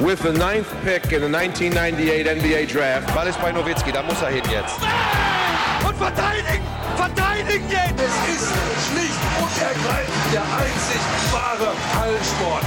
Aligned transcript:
with 0.00 0.20
the 0.22 0.32
ninth 0.32 0.68
pick 0.82 1.12
in 1.12 1.20
the 1.22 1.28
1998 1.28 2.26
NBA 2.26 2.66
Draft. 2.66 3.14
Ball 3.14 3.28
ist 3.28 3.40
bei 3.40 3.52
Nowitzki, 3.52 3.92
da 3.92 4.02
muss 4.02 4.20
er 4.22 4.30
hin 4.30 4.42
jetzt. 4.50 4.80
Und 5.86 5.96
verteidigen! 5.96 6.64
Verteidigen 6.96 7.70
jetzt! 7.70 8.00
Es 8.00 8.14
ist 8.34 8.52
schlicht 8.88 9.20
und 9.40 9.62
ergreifend 9.62 10.32
der 10.32 10.42
einzig 10.42 11.00
wahre 11.32 11.72
Hallensport. 12.00 12.64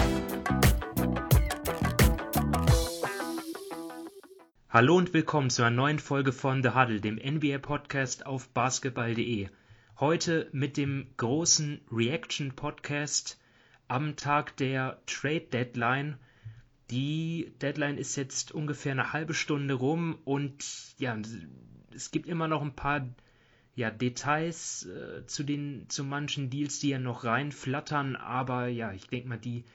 Hallo 4.70 4.96
und 4.96 5.14
willkommen 5.14 5.50
zu 5.50 5.64
einer 5.64 5.75
neuen 5.75 6.00
Folge 6.00 6.32
von 6.32 6.64
The 6.64 6.70
Huddle, 6.70 7.02
dem 7.02 7.16
NBA-Podcast 7.16 8.25
auf 8.25 8.48
basketball.de. 8.50 9.50
Heute 10.00 10.48
mit 10.54 10.78
dem 10.78 11.07
großen 11.18 11.82
Reaction-Podcast 11.91 13.38
am 13.88 14.16
Tag 14.16 14.55
der 14.57 15.00
Trade-Deadline 15.07 16.20
die 16.89 17.54
Deadline 17.61 17.97
ist 17.97 18.15
jetzt 18.15 18.51
ungefähr 18.51 18.93
eine 18.93 19.13
halbe 19.13 19.34
Stunde 19.34 19.73
rum 19.73 20.17
und 20.23 20.63
ja, 20.98 21.17
es 21.93 22.12
gibt 22.12 22.27
immer 22.27 22.48
noch 22.48 22.62
ein 22.62 22.75
paar 22.75 23.07
ja, 23.75 23.91
Details 23.91 24.85
äh, 24.85 25.26
zu 25.26 25.43
den 25.43 25.85
zu 25.89 26.03
manchen 26.03 26.49
Deals, 26.49 26.79
die 26.79 26.89
ja 26.89 26.99
noch 26.99 27.23
reinflattern, 27.23 28.15
aber 28.15 28.67
ja, 28.67 28.91
ich 28.93 29.07
denke 29.07 29.27
mal, 29.27 29.38
die 29.38 29.65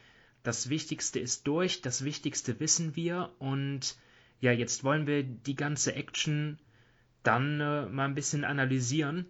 das 0.43 0.69
Wichtigste 0.69 1.21
ist 1.21 1.47
durch, 1.47 1.83
das 1.83 2.05
Wichtigste 2.05 2.59
wissen 2.59 2.97
wir 2.97 3.31
und 3.39 3.97
ja, 4.41 4.51
jetzt 4.51 4.83
wollen 4.83 5.07
wir 5.07 5.23
die 5.23 5.55
ganze 5.55 5.95
Action 5.95 6.59
dann 7.23 7.61
äh, 7.61 7.87
mal 7.87 8.07
ein 8.07 8.17
bisschen 8.17 8.45
analysieren. 8.45 9.27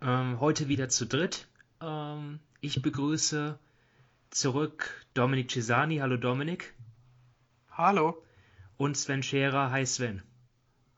Ähm, 0.00 0.40
heute 0.40 0.68
wieder 0.68 0.88
zu 0.88 1.06
dritt. 1.06 1.46
Ähm, 1.82 2.38
ich 2.62 2.80
begrüße 2.80 3.58
zurück 4.32 5.06
Dominik 5.12 5.50
Cesani. 5.50 5.98
Hallo 5.98 6.16
Dominik. 6.16 6.72
Hallo. 7.70 8.24
Und 8.78 8.96
Sven 8.96 9.22
Scherer. 9.22 9.70
Hi 9.70 9.84
Sven. 9.84 10.22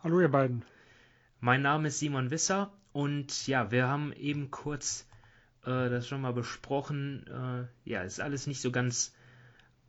Hallo 0.04 0.20
ihr 0.20 0.30
beiden. 0.30 0.64
Mein 1.40 1.60
Name 1.60 1.88
ist 1.88 1.98
Simon 1.98 2.30
Wisser 2.30 2.72
und 2.92 3.48
ja, 3.48 3.72
wir 3.72 3.88
haben 3.88 4.12
eben 4.12 4.52
kurz 4.52 5.08
äh, 5.64 5.90
das 5.90 6.06
schon 6.06 6.20
mal 6.20 6.32
besprochen. 6.32 7.26
Äh, 7.26 7.90
ja, 7.90 8.02
ist 8.02 8.20
alles 8.20 8.46
nicht 8.46 8.60
so 8.60 8.70
ganz 8.70 9.12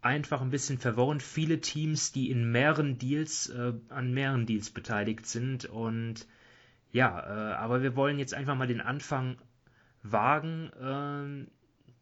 einfach, 0.02 0.42
ein 0.42 0.50
bisschen 0.50 0.80
verworren. 0.80 1.20
Viele 1.20 1.61
Teams, 1.61 2.11
die 2.11 2.31
in 2.31 2.52
mehreren 2.52 2.98
Deals, 2.98 3.50
äh, 3.50 3.73
an 3.89 4.11
mehreren 4.11 4.48
Deals 4.48 4.72
beteiligt 4.72 5.27
sind 5.27 5.66
und 5.66 6.25
ja, 6.92 7.20
äh, 7.20 7.53
aber 7.53 7.83
wir 7.83 7.95
wollen 7.95 8.17
jetzt 8.17 8.33
einfach 8.33 8.55
mal 8.55 8.67
den 8.67 8.81
Anfang 8.81 9.38
wagen. 10.02 10.72
Ähm, 10.81 11.48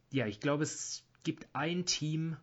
ja, 0.09 0.25
ich 0.25 0.39
glaube, 0.39 0.63
es 0.63 1.03
gibt 1.23 1.47
ein 1.53 1.85
Team, 1.85 2.37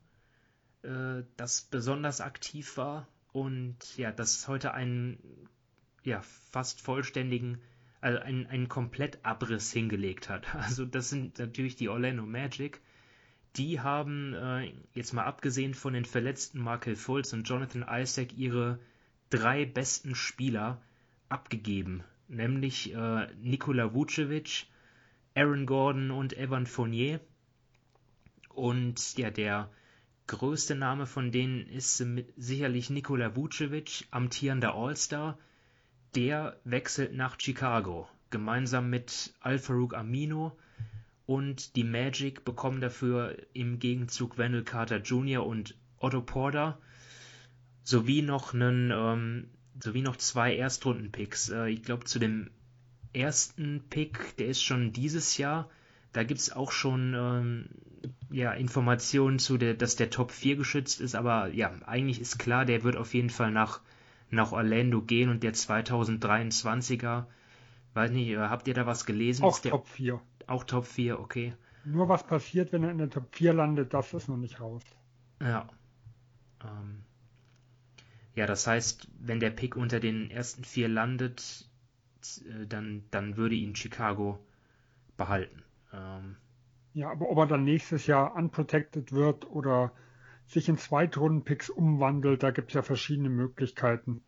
äh, 0.83 1.23
das 1.37 1.63
besonders 1.63 2.21
aktiv 2.21 2.77
war 2.77 3.07
und 3.33 3.77
ja, 3.97 4.11
das 4.11 4.49
heute 4.49 4.75
einen 4.75 5.19
ja, 6.03 6.23
fast 6.23 6.81
vollständigen, 6.81 7.61
also 8.01 8.19
einen, 8.19 8.47
einen 8.47 8.69
Komplettabriss 8.69 9.73
hingelegt 9.73 10.29
hat. 10.29 10.55
Also 10.55 10.85
das 10.85 11.11
sind 11.11 11.39
natürlich 11.39 11.77
die 11.77 11.89
Orlando 11.89 12.25
Magic. 12.25 12.81
Die 13.57 13.81
haben, 13.81 14.35
äh, 14.35 14.73
jetzt 14.95 15.13
mal 15.13 15.25
abgesehen 15.25 15.75
von 15.75 15.93
den 15.93 16.05
verletzten 16.05 16.61
Markel 16.61 16.97
Fultz 16.97 17.33
und 17.33 17.49
Jonathan 17.49 17.85
Isaac, 17.89 18.33
ihre 18.37 18.79
drei 19.29 19.65
besten 19.65 20.15
Spieler 20.15 20.81
abgegeben. 21.29 22.05
Nämlich 22.29 22.95
äh, 22.95 23.27
Nikola 23.43 23.93
Vucevic, 23.93 24.67
Aaron 25.35 25.67
Gordon 25.67 26.11
und 26.11 26.37
Evan 26.37 26.67
Fournier. 26.67 27.21
Und 28.51 29.17
ja, 29.17 29.31
der 29.31 29.71
größte 30.27 30.75
Name 30.75 31.07
von 31.07 31.33
denen 31.33 31.67
ist 31.67 32.05
sicherlich 32.37 32.91
Nikola 32.91 33.35
Vucevic, 33.35 34.07
amtierender 34.11 34.75
All-Star. 34.75 35.39
Der 36.15 36.59
wechselt 36.65 37.15
nach 37.15 37.39
Chicago, 37.39 38.09
gemeinsam 38.31 38.91
mit 38.91 39.35
Al-Farouk 39.41 39.95
Amino. 39.95 40.59
Und 41.27 41.77
die 41.77 41.85
Magic 41.85 42.45
bekommen 42.45 42.81
dafür 42.81 43.37
im 43.53 43.79
Gegenzug 43.79 44.37
Wendell 44.37 44.65
Carter 44.65 44.99
Jr. 44.99 45.47
und 45.47 45.77
Otto 45.99 46.21
Porter 46.21 46.81
sowie 47.85 48.23
noch 48.23 48.55
einen, 48.55 48.91
ähm, 48.93 49.51
sowie 49.83 50.03
noch 50.03 50.17
zwei 50.17 50.57
Erstrunden-Picks. 50.57 51.51
Äh, 51.51 51.69
ich 51.69 51.83
glaube, 51.83 52.05
zu 52.05 52.19
dem 52.19 52.51
ersten 53.13 53.83
Pick, 53.91 54.37
der 54.39 54.49
ist 54.49 54.63
schon 54.63 54.93
dieses 54.93 55.37
Jahr. 55.39 55.71
Da 56.13 56.25
gibt 56.25 56.41
es 56.41 56.53
auch 56.53 56.73
schon 56.73 57.15
ähm, 57.15 57.69
ja, 58.31 58.53
Informationen 58.53 59.39
zu, 59.39 59.59
der, 59.59 59.75
dass 59.75 59.97
der 59.97 60.11
Top 60.11 60.33
4 60.33 60.57
geschützt 60.57 61.01
ist, 61.01 61.15
aber 61.15 61.49
ja, 61.49 61.73
eigentlich 61.87 62.21
ist 62.21 62.39
klar, 62.39 62.65
der 62.65 62.83
wird 62.83 62.97
auf 62.97 63.15
jeden 63.15 63.31
Fall 63.31 63.51
nach, 63.51 63.81
nach 64.31 64.53
Orlando 64.53 65.03
gehen 65.03 65.31
und 65.31 65.43
der 65.43 65.55
2023er, 65.55 67.27
weiß 67.95 68.11
nicht, 68.11 68.37
habt 68.37 68.69
ihr 68.69 68.75
da 68.75 68.87
was 68.87 69.07
gelesen? 69.07 69.45
Auch 69.45 69.59
der, 69.59 69.73
Top 69.73 69.89
4. 69.89 70.21
Auch 70.47 70.65
Top 70.65 70.87
4, 70.87 71.19
okay. 71.21 71.55
Nur 71.85 72.09
was 72.09 72.27
passiert, 72.27 72.73
wenn 72.73 72.85
er 72.85 72.91
in 72.91 72.99
der 72.99 73.11
Top 73.11 73.35
4 73.35 73.53
landet, 73.53 73.95
das 73.95 74.13
ist 74.13 74.29
noch 74.29 74.37
nicht 74.37 74.61
raus. 74.61 74.83
Ja. 75.41 75.69
Ähm, 76.63 77.03
ja, 78.35 78.47
das 78.47 78.67
heißt, 78.67 79.09
wenn 79.19 79.41
der 79.41 79.51
Pick 79.51 79.77
unter 79.77 80.01
den 80.01 80.31
ersten 80.31 80.65
vier 80.65 80.89
landet, 80.89 81.69
äh, 82.47 82.67
dann, 82.67 83.05
dann 83.11 83.37
würde 83.37 83.55
ihn 83.55 83.75
Chicago 83.75 84.39
behalten. 85.17 85.63
Ähm, 85.93 86.37
ja, 86.93 87.11
aber 87.11 87.31
ob 87.31 87.39
er 87.39 87.47
dann 87.47 87.65
nächstes 87.65 88.07
Jahr 88.07 88.35
unprotected 88.35 89.13
wird 89.13 89.49
oder 89.49 89.93
sich 90.47 90.69
in 90.69 90.79
Zweitrunden-Picks 90.79 91.71
umwandelt, 91.71 92.43
da 92.43 92.51
gibt 92.51 92.69
es 92.69 92.75
ja 92.75 92.83
verschiedene 92.83 93.29
Möglichkeiten. 93.29 94.23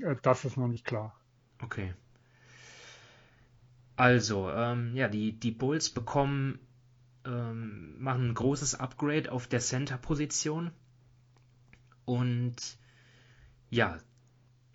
Äh, 0.00 0.16
das 0.22 0.44
ist 0.44 0.56
noch 0.56 0.68
nicht 0.68 0.84
klar. 0.84 1.18
Okay. 1.62 1.94
Also, 3.96 4.50
ähm, 4.50 4.94
ja, 4.94 5.08
die, 5.08 5.38
die 5.38 5.52
Bulls 5.52 5.90
bekommen, 5.90 6.58
ähm, 7.24 7.96
machen 8.02 8.28
ein 8.28 8.34
großes 8.34 8.74
Upgrade 8.74 9.30
auf 9.30 9.46
der 9.46 9.60
Center-Position. 9.60 10.72
Und 12.04 12.56
ja, 13.70 13.98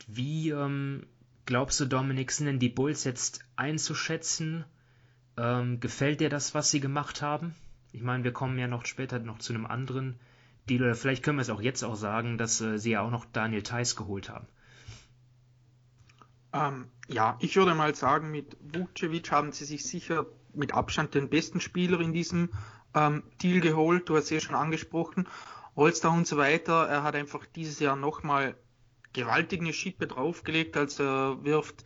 wie 0.08 0.50
ähm, 0.50 1.06
glaubst 1.46 1.80
du, 1.80 1.86
Dominik, 1.86 2.32
sind 2.32 2.48
denn 2.48 2.60
die 2.60 2.70
Bulls 2.70 3.04
jetzt 3.04 3.46
einzuschätzen? 3.56 4.66
Ähm, 5.40 5.80
gefällt 5.80 6.20
dir 6.20 6.30
das, 6.30 6.54
was 6.54 6.70
sie 6.70 6.82
gemacht 6.82 7.22
haben? 7.22 7.56
Ich 7.94 8.02
meine, 8.02 8.26
wir 8.26 8.34
kommen 8.34 8.60
ja 8.60 8.68
noch 8.68 8.86
später 8.86 9.20
noch 9.20 9.40
zu 9.40 9.54
einem 9.54 9.66
anderen 9.66 10.20
Deal, 10.68 10.82
oder 10.84 10.96
vielleicht 10.96 11.24
können 11.24 11.38
wir 11.38 11.44
es 11.44 11.50
auch 11.50 11.62
jetzt 11.62 11.84
auch 11.84 11.96
sagen, 11.96 12.38
dass 12.38 12.60
äh, 12.60 12.78
sie 12.78 12.92
ja 12.92 13.02
auch 13.02 13.10
noch 13.10 13.26
Daniel 13.26 13.64
Theiss 13.64 13.96
geholt 13.96 14.30
haben. 14.30 14.48
Ähm, 16.52 16.88
ja, 17.08 17.38
ich 17.40 17.56
würde 17.56 17.74
mal 17.74 17.96
sagen, 17.96 18.32
mit 18.32 18.58
Vucevic 18.60 19.32
haben 19.32 19.54
sie 19.54 19.64
sich 19.64 19.86
sicher 19.86 20.26
mit 20.54 20.74
Abstand 20.74 21.14
den 21.16 21.30
besten 21.30 21.62
Spieler 21.62 22.02
in 22.02 22.12
diesem 22.12 22.50
ähm, 22.94 23.24
Deal 23.42 23.62
geholt. 23.62 24.10
Du 24.10 24.18
hast 24.18 24.26
es 24.26 24.30
ja 24.32 24.40
schon 24.42 24.56
angesprochen. 24.56 25.26
All-Star 25.76 26.12
und 26.12 26.28
so 26.28 26.36
weiter. 26.36 26.86
Er 26.88 27.04
hat 27.04 27.16
einfach 27.16 27.46
dieses 27.46 27.80
Jahr 27.80 27.96
nochmal 27.96 28.56
gewaltig 29.14 29.62
eine 29.62 29.72
Schippe 29.72 30.06
draufgelegt, 30.06 30.76
als 30.76 31.00
er 31.00 31.44
wirft, 31.46 31.86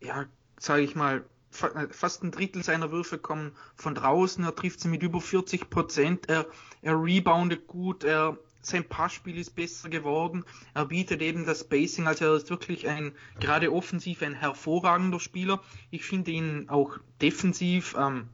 ja, 0.00 0.24
sage 0.58 0.82
ich 0.82 0.94
mal, 0.94 1.24
fast 1.54 2.22
ein 2.22 2.30
Drittel 2.30 2.62
seiner 2.62 2.90
Würfe 2.90 3.18
kommen 3.18 3.52
von 3.76 3.94
draußen. 3.94 4.44
Er 4.44 4.54
trifft 4.54 4.80
sie 4.80 4.88
mit 4.88 5.02
über 5.02 5.20
40 5.20 5.70
Prozent. 5.70 6.28
Er, 6.28 6.46
er 6.82 7.02
reboundet 7.02 7.66
gut. 7.66 8.04
Er, 8.04 8.36
sein 8.60 8.84
Passspiel 8.84 9.38
ist 9.38 9.54
besser 9.54 9.88
geworden. 9.88 10.44
Er 10.74 10.86
bietet 10.86 11.22
eben 11.22 11.46
das 11.46 11.60
Spacing. 11.60 12.06
Also 12.06 12.24
er 12.24 12.34
ist 12.34 12.50
wirklich 12.50 12.88
ein, 12.88 13.12
gerade 13.40 13.72
offensiv 13.72 14.22
ein 14.22 14.34
hervorragender 14.34 15.20
Spieler. 15.20 15.62
Ich 15.90 16.04
finde 16.04 16.32
ihn 16.32 16.68
auch 16.68 16.98
defensiv 17.20 17.94
ähm, 17.98 18.28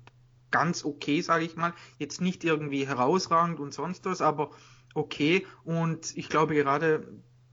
ganz 0.50 0.84
okay, 0.84 1.20
sage 1.20 1.44
ich 1.44 1.56
mal. 1.56 1.74
Jetzt 1.98 2.20
nicht 2.20 2.44
irgendwie 2.44 2.86
herausragend 2.86 3.60
und 3.60 3.74
sonst 3.74 4.04
was, 4.04 4.20
aber 4.20 4.50
okay. 4.94 5.46
Und 5.64 6.16
ich 6.16 6.28
glaube 6.28 6.54
gerade, 6.54 7.06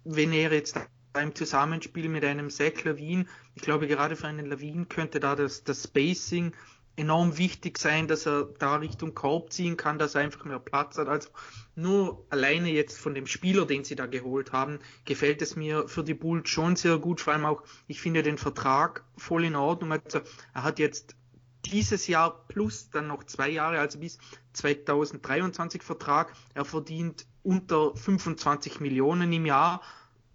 wenn 0.04 0.32
er 0.32 0.54
jetzt 0.54 0.80
beim 1.18 1.34
Zusammenspiel 1.34 2.10
mit 2.10 2.24
einem 2.24 2.52
Zach 2.52 2.84
Levine, 2.84 3.26
ich 3.56 3.64
glaube 3.64 3.88
gerade 3.88 4.16
für 4.16 4.28
einen 4.28 4.46
Levine 4.46 4.86
könnte 4.86 5.20
da 5.20 5.36
das, 5.36 5.64
das 5.64 5.86
Spacing 5.86 6.54
enorm 6.96 7.40
wichtig 7.40 7.80
sein, 7.80 8.08
dass 8.08 8.28
er 8.28 8.44
da 8.60 8.76
Richtung 8.76 9.16
Korb 9.16 9.52
ziehen 9.52 9.78
kann, 9.78 9.98
dass 9.98 10.14
er 10.14 10.22
einfach 10.22 10.46
mehr 10.46 10.60
Platz 10.60 10.96
hat. 11.00 11.08
Also 11.08 11.30
nur 11.74 12.24
alleine 12.30 12.70
jetzt 12.70 13.00
von 13.00 13.16
dem 13.16 13.26
Spieler, 13.26 13.66
den 13.66 13.84
sie 13.84 13.96
da 13.96 14.06
geholt 14.06 14.52
haben, 14.52 14.78
gefällt 15.06 15.42
es 15.42 15.56
mir 15.56 15.88
für 15.88 16.04
die 16.04 16.14
Bulls 16.14 16.50
schon 16.50 16.76
sehr 16.76 17.00
gut. 17.00 17.20
Vor 17.20 17.34
allem 17.34 17.46
auch, 17.46 17.64
ich 17.88 18.00
finde 18.00 18.22
den 18.22 18.38
Vertrag 18.38 19.04
voll 19.18 19.44
in 19.46 19.56
Ordnung. 19.56 19.94
Also 19.94 20.22
er 20.54 20.62
hat 20.62 20.78
jetzt 20.78 21.16
dieses 21.66 22.06
Jahr 22.06 22.46
plus 22.48 22.92
dann 22.92 23.08
noch 23.08 23.24
zwei 23.24 23.50
Jahre, 23.50 23.80
also 23.80 23.98
bis 23.98 24.20
2023 24.54 25.82
Vertrag. 25.82 26.32
Er 26.54 26.64
verdient 26.64 27.26
unter 27.42 27.96
25 27.96 28.82
Millionen 28.82 29.34
im 29.34 29.48
Jahr. 29.48 29.82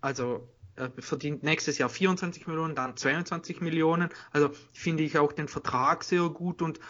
Also 0.01 0.49
verdient 0.99 1.43
nächstes 1.43 1.79
Jahr 1.79 1.89
24 1.89 2.47
Millionen, 2.47 2.75
dann 2.75 2.97
22 2.97 3.61
Millionen. 3.61 4.09
Also 4.31 4.51
finde 4.73 5.03
ich 5.03 5.19
auch 5.19 5.33
den 5.33 5.49
Vertrag 5.49 6.05
sehr 6.05 6.29
gut 6.29 6.63
und 6.63 6.81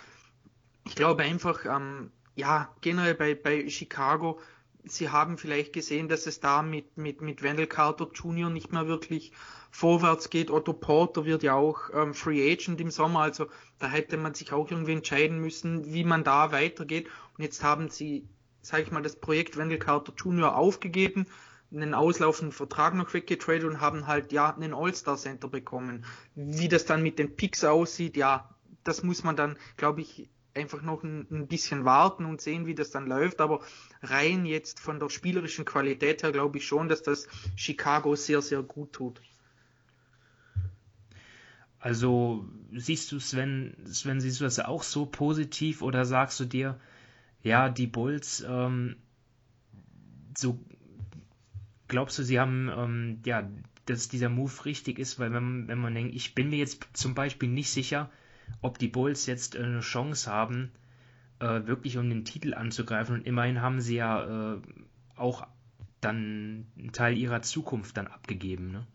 ich 0.84 0.94
glaube 0.94 1.22
einfach, 1.22 1.64
ähm, 1.64 2.10
ja, 2.34 2.74
generell 2.80 3.14
bei, 3.14 3.34
bei 3.34 3.68
Chicago 3.68 4.40
sie 4.84 5.10
haben 5.10 5.38
vielleicht 5.38 5.72
gesehen, 5.72 6.08
dass 6.08 6.26
es 6.26 6.40
da 6.40 6.62
mit, 6.62 6.96
mit, 6.96 7.20
mit 7.20 7.42
Wendell 7.42 7.66
Carter 7.66 8.08
Jr. 8.12 8.50
nicht 8.50 8.72
mehr 8.72 8.86
wirklich 8.86 9.32
vorwärts 9.70 10.30
geht. 10.30 10.50
Otto 10.50 10.72
Porter 10.72 11.24
wird 11.24 11.42
ja 11.42 11.54
auch 11.54 11.90
ähm, 11.94 12.14
Free 12.14 12.52
Agent 12.52 12.80
im 12.80 12.90
Sommer, 12.90 13.20
also 13.20 13.46
da 13.78 13.88
hätte 13.88 14.16
man 14.16 14.34
sich 14.34 14.52
auch 14.52 14.70
irgendwie 14.70 14.92
entscheiden 14.92 15.38
müssen, 15.38 15.92
wie 15.92 16.04
man 16.04 16.24
da 16.24 16.52
weitergeht. 16.52 17.08
Und 17.36 17.44
jetzt 17.44 17.62
haben 17.62 17.88
sie, 17.88 18.26
sage 18.60 18.82
ich 18.82 18.90
mal, 18.90 19.02
das 19.02 19.16
Projekt 19.16 19.56
Wendell 19.56 19.78
Carter 19.78 20.12
Jr. 20.16 20.56
aufgegeben, 20.56 21.26
einen 21.74 21.94
auslaufenden 21.94 22.52
Vertrag 22.52 22.94
noch 22.94 23.12
weggetradet 23.14 23.64
und 23.64 23.80
haben 23.80 24.06
halt 24.06 24.32
ja 24.32 24.54
einen 24.54 24.74
All-Star 24.74 25.16
Center 25.16 25.48
bekommen. 25.48 26.04
Wie 26.34 26.68
das 26.68 26.84
dann 26.84 27.02
mit 27.02 27.18
den 27.18 27.36
Picks 27.36 27.64
aussieht, 27.64 28.16
ja, 28.16 28.50
das 28.84 29.02
muss 29.02 29.24
man 29.24 29.36
dann, 29.36 29.56
glaube 29.76 30.00
ich, 30.02 30.28
einfach 30.54 30.82
noch 30.82 31.02
ein, 31.02 31.26
ein, 31.30 31.46
bisschen 31.46 31.84
warten 31.84 32.26
und 32.26 32.40
sehen, 32.40 32.66
wie 32.66 32.74
das 32.74 32.90
dann 32.90 33.06
läuft. 33.06 33.40
Aber 33.40 33.60
rein 34.02 34.44
jetzt 34.44 34.80
von 34.80 35.00
der 35.00 35.08
spielerischen 35.08 35.64
Qualität 35.64 36.22
her 36.22 36.32
glaube 36.32 36.58
ich 36.58 36.66
schon, 36.66 36.88
dass 36.88 37.02
das 37.02 37.26
Chicago 37.56 38.14
sehr, 38.16 38.42
sehr 38.42 38.62
gut 38.62 38.92
tut. 38.92 39.22
Also 41.78 42.46
siehst 42.72 43.10
du 43.10 43.18
Sven, 43.18 43.74
Sven, 43.86 44.20
siehst 44.20 44.40
du 44.40 44.44
das 44.44 44.60
auch 44.60 44.82
so 44.82 45.06
positiv 45.06 45.82
oder 45.82 46.04
sagst 46.04 46.38
du 46.38 46.44
dir, 46.44 46.78
ja, 47.42 47.68
die 47.68 47.88
Bulls, 47.88 48.44
ähm, 48.46 48.96
so 50.36 50.60
glaubst 51.92 52.18
du, 52.18 52.22
sie 52.22 52.40
haben, 52.40 52.70
ähm, 52.74 53.20
ja, 53.26 53.48
dass 53.84 54.08
dieser 54.08 54.30
Move 54.30 54.64
richtig 54.64 54.98
ist, 54.98 55.18
weil 55.18 55.32
wenn, 55.32 55.68
wenn 55.68 55.78
man 55.78 55.94
denkt, 55.94 56.14
ich 56.14 56.34
bin 56.34 56.48
mir 56.48 56.56
jetzt 56.56 56.88
zum 56.94 57.14
Beispiel 57.14 57.50
nicht 57.50 57.70
sicher, 57.70 58.10
ob 58.62 58.78
die 58.78 58.88
Bulls 58.88 59.26
jetzt 59.26 59.54
äh, 59.54 59.62
eine 59.62 59.80
Chance 59.80 60.30
haben, 60.30 60.72
äh, 61.38 61.66
wirklich 61.66 61.98
um 61.98 62.08
den 62.08 62.24
Titel 62.24 62.54
anzugreifen. 62.54 63.16
Und 63.16 63.26
immerhin 63.26 63.60
haben 63.60 63.82
sie 63.82 63.96
ja 63.96 64.54
äh, 64.54 64.62
auch 65.16 65.46
dann 66.00 66.66
einen 66.78 66.92
Teil 66.92 67.18
ihrer 67.18 67.42
Zukunft 67.42 67.98
dann 67.98 68.06
abgegeben. 68.06 68.72
Ne? 68.72 68.86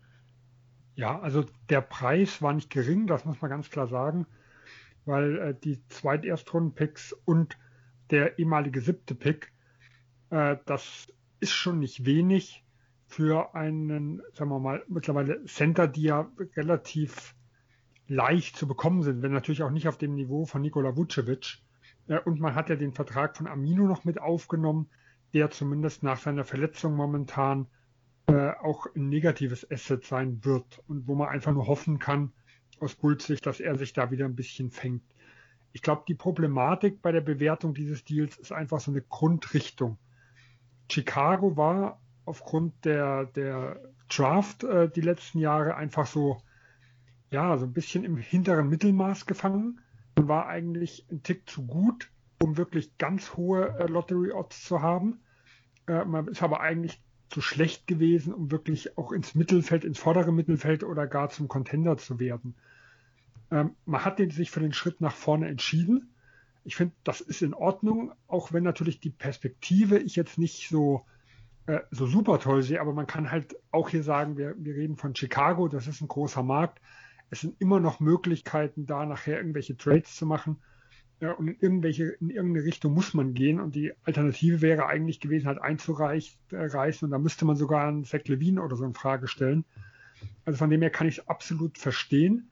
Ja, 0.96 1.20
also 1.20 1.46
der 1.68 1.80
Preis 1.80 2.42
war 2.42 2.52
nicht 2.52 2.68
gering, 2.68 3.06
das 3.06 3.24
muss 3.24 3.40
man 3.40 3.50
ganz 3.50 3.70
klar 3.70 3.86
sagen, 3.86 4.26
weil 5.04 5.38
äh, 5.38 5.54
die 5.54 5.86
Zweiterstrunden-Picks 5.86 7.12
und 7.24 7.56
der 8.10 8.40
ehemalige 8.40 8.80
siebte 8.80 9.14
Pick, 9.14 9.52
äh, 10.30 10.56
das 10.66 11.06
ist 11.38 11.52
schon 11.52 11.78
nicht 11.78 12.04
wenig 12.04 12.64
für 13.08 13.54
einen, 13.54 14.22
sagen 14.34 14.50
wir 14.50 14.60
mal, 14.60 14.84
mittlerweile 14.86 15.42
Center, 15.46 15.88
die 15.88 16.02
ja 16.02 16.30
relativ 16.56 17.34
leicht 18.06 18.56
zu 18.56 18.68
bekommen 18.68 19.02
sind, 19.02 19.22
wenn 19.22 19.32
natürlich 19.32 19.62
auch 19.62 19.70
nicht 19.70 19.88
auf 19.88 19.96
dem 19.96 20.14
Niveau 20.14 20.44
von 20.44 20.60
Nikola 20.60 20.94
Vucevic. 20.94 21.58
Und 22.26 22.38
man 22.38 22.54
hat 22.54 22.68
ja 22.68 22.76
den 22.76 22.92
Vertrag 22.92 23.36
von 23.36 23.46
Amino 23.46 23.86
noch 23.86 24.04
mit 24.04 24.20
aufgenommen, 24.20 24.90
der 25.32 25.50
zumindest 25.50 26.02
nach 26.02 26.18
seiner 26.18 26.44
Verletzung 26.44 26.94
momentan 26.94 27.66
äh, 28.26 28.50
auch 28.62 28.86
ein 28.94 29.08
negatives 29.08 29.70
Asset 29.70 30.04
sein 30.04 30.44
wird 30.44 30.82
und 30.86 31.08
wo 31.08 31.14
man 31.14 31.28
einfach 31.28 31.52
nur 31.52 31.66
hoffen 31.66 31.98
kann, 31.98 32.32
aus 32.78 32.94
Bulls 32.94 33.26
dass 33.42 33.60
er 33.60 33.76
sich 33.76 33.94
da 33.94 34.10
wieder 34.10 34.26
ein 34.26 34.36
bisschen 34.36 34.70
fängt. 34.70 35.02
Ich 35.72 35.80
glaube, 35.80 36.04
die 36.06 36.14
Problematik 36.14 37.00
bei 37.00 37.12
der 37.12 37.22
Bewertung 37.22 37.72
dieses 37.72 38.04
Deals 38.04 38.36
ist 38.36 38.52
einfach 38.52 38.80
so 38.80 38.90
eine 38.90 39.02
Grundrichtung. 39.02 39.98
Chicago 40.90 41.56
war 41.56 42.00
aufgrund 42.28 42.84
der, 42.84 43.24
der 43.24 43.80
Draft 44.08 44.64
äh, 44.64 44.88
die 44.88 45.00
letzten 45.00 45.38
Jahre 45.38 45.74
einfach 45.74 46.06
so 46.06 46.40
ja, 47.30 47.56
so 47.58 47.66
ein 47.66 47.72
bisschen 47.72 48.04
im 48.04 48.16
hinteren 48.16 48.68
Mittelmaß 48.68 49.26
gefangen 49.26 49.80
und 50.16 50.28
war 50.28 50.46
eigentlich 50.46 51.06
ein 51.10 51.22
Tick 51.22 51.48
zu 51.48 51.66
gut, 51.66 52.10
um 52.42 52.56
wirklich 52.56 52.96
ganz 52.98 53.36
hohe 53.36 53.76
äh, 53.78 53.86
Lottery-Odds 53.86 54.64
zu 54.64 54.82
haben. 54.82 55.20
Äh, 55.86 56.04
man 56.04 56.28
ist 56.28 56.42
aber 56.42 56.60
eigentlich 56.60 57.00
zu 57.28 57.40
schlecht 57.40 57.86
gewesen, 57.86 58.32
um 58.32 58.50
wirklich 58.50 58.96
auch 58.96 59.12
ins 59.12 59.34
Mittelfeld, 59.34 59.84
ins 59.84 59.98
vordere 59.98 60.32
Mittelfeld 60.32 60.82
oder 60.82 61.06
gar 61.06 61.28
zum 61.28 61.48
Contender 61.48 61.98
zu 61.98 62.18
werden. 62.18 62.54
Ähm, 63.50 63.74
man 63.84 64.04
hat 64.04 64.18
sich 64.18 64.50
für 64.50 64.60
den 64.60 64.72
Schritt 64.72 65.00
nach 65.00 65.14
vorne 65.14 65.48
entschieden. 65.48 66.14
Ich 66.64 66.76
finde, 66.76 66.94
das 67.04 67.20
ist 67.20 67.42
in 67.42 67.54
Ordnung, 67.54 68.12
auch 68.26 68.52
wenn 68.52 68.64
natürlich 68.64 69.00
die 69.00 69.10
Perspektive 69.10 69.98
ich 69.98 70.16
jetzt 70.16 70.38
nicht 70.38 70.68
so, 70.68 71.04
äh, 71.68 71.80
so 71.90 72.06
super 72.06 72.40
toll 72.40 72.62
sehe, 72.62 72.80
aber 72.80 72.92
man 72.92 73.06
kann 73.06 73.30
halt 73.30 73.56
auch 73.70 73.88
hier 73.88 74.02
sagen, 74.02 74.36
wir, 74.36 74.54
wir 74.58 74.74
reden 74.74 74.96
von 74.96 75.14
Chicago, 75.14 75.68
das 75.68 75.86
ist 75.86 76.00
ein 76.00 76.08
großer 76.08 76.42
Markt 76.42 76.80
es 77.30 77.40
sind 77.40 77.60
immer 77.60 77.80
noch 77.80 78.00
Möglichkeiten, 78.00 78.86
da 78.86 79.04
nachher 79.04 79.38
irgendwelche 79.38 79.76
Trades 79.76 80.16
zu 80.16 80.26
machen. 80.26 80.58
Ja, 81.20 81.32
und 81.32 81.48
in 81.48 81.56
irgendwelche, 81.60 82.04
in 82.04 82.30
irgendeine 82.30 82.64
Richtung 82.64 82.94
muss 82.94 83.12
man 83.12 83.34
gehen. 83.34 83.60
Und 83.60 83.74
die 83.74 83.92
Alternative 84.04 84.62
wäre 84.62 84.86
eigentlich 84.86 85.20
gewesen, 85.20 85.48
halt 85.48 85.60
einzureißen. 85.60 87.06
Und 87.06 87.10
da 87.10 87.18
müsste 87.18 87.44
man 87.44 87.56
sogar 87.56 87.86
einen 87.86 88.04
Zach 88.04 88.24
Levine 88.26 88.62
oder 88.62 88.76
so 88.76 88.84
in 88.84 88.94
Frage 88.94 89.26
stellen. 89.26 89.64
Also 90.44 90.58
von 90.58 90.70
dem 90.70 90.80
her 90.80 90.90
kann 90.90 91.08
ich 91.08 91.18
es 91.18 91.28
absolut 91.28 91.76
verstehen. 91.76 92.50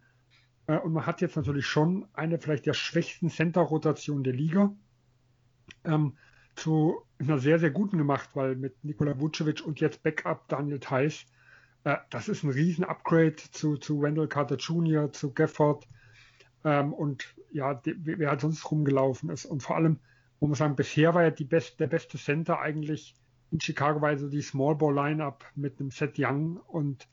Äh, 0.67 0.79
und 0.79 0.93
man 0.93 1.07
hat 1.07 1.21
jetzt 1.21 1.37
natürlich 1.37 1.67
schon 1.67 2.07
eine 2.12 2.39
vielleicht 2.39 2.67
der 2.67 2.75
schwächsten 2.75 3.31
Center-Rotation 3.31 4.25
der 4.25 4.35
Liga 4.35 4.75
ähm, 5.85 6.17
zu 6.57 7.06
einer 7.19 7.39
sehr, 7.39 7.59
sehr 7.59 7.71
guten 7.71 7.99
gemacht, 7.99 8.31
weil 8.35 8.57
mit 8.57 8.85
Nikola 8.85 9.19
Vucevic 9.19 9.65
und 9.65 9.81
jetzt 9.81 10.03
Backup 10.03 10.49
Daniel 10.49 10.81
Theiss 10.81 11.27
äh, 11.87 11.99
das 12.11 12.29
ist 12.29 12.43
ein 12.43 12.51
Riesen-Upgrade 12.51 13.37
zu, 13.37 13.77
zu 13.77 14.03
Wendell 14.03 14.27
Carter 14.27 14.57
Jr., 14.57 15.13
zu 15.13 15.33
Gafford 15.33 15.87
ähm, 16.65 16.93
und 16.93 17.35
ja, 17.53 17.75
die, 17.75 17.95
wer 17.97 18.29
halt 18.29 18.41
sonst 18.41 18.69
rumgelaufen 18.71 19.31
ist. 19.31 19.47
Und 19.47 19.63
vor 19.63 19.77
allem, 19.77 20.01
muss 20.41 20.51
man 20.51 20.55
sagen, 20.57 20.77
bisher 20.77 21.15
war 21.15 21.23
ja 21.23 21.31
best, 21.31 21.79
der 21.79 21.87
beste 21.87 22.19
Center 22.19 22.59
eigentlich 22.61 23.15
in 23.53 23.61
Chicago 23.61 24.03
war 24.03 24.19
so 24.19 24.29
die 24.29 24.43
Small 24.43 24.75
Ball 24.75 24.93
Lineup 24.93 25.45
mit 25.55 25.79
einem 25.79 25.93
Seth 25.93 26.19
Young 26.19 26.57
und 26.67 27.07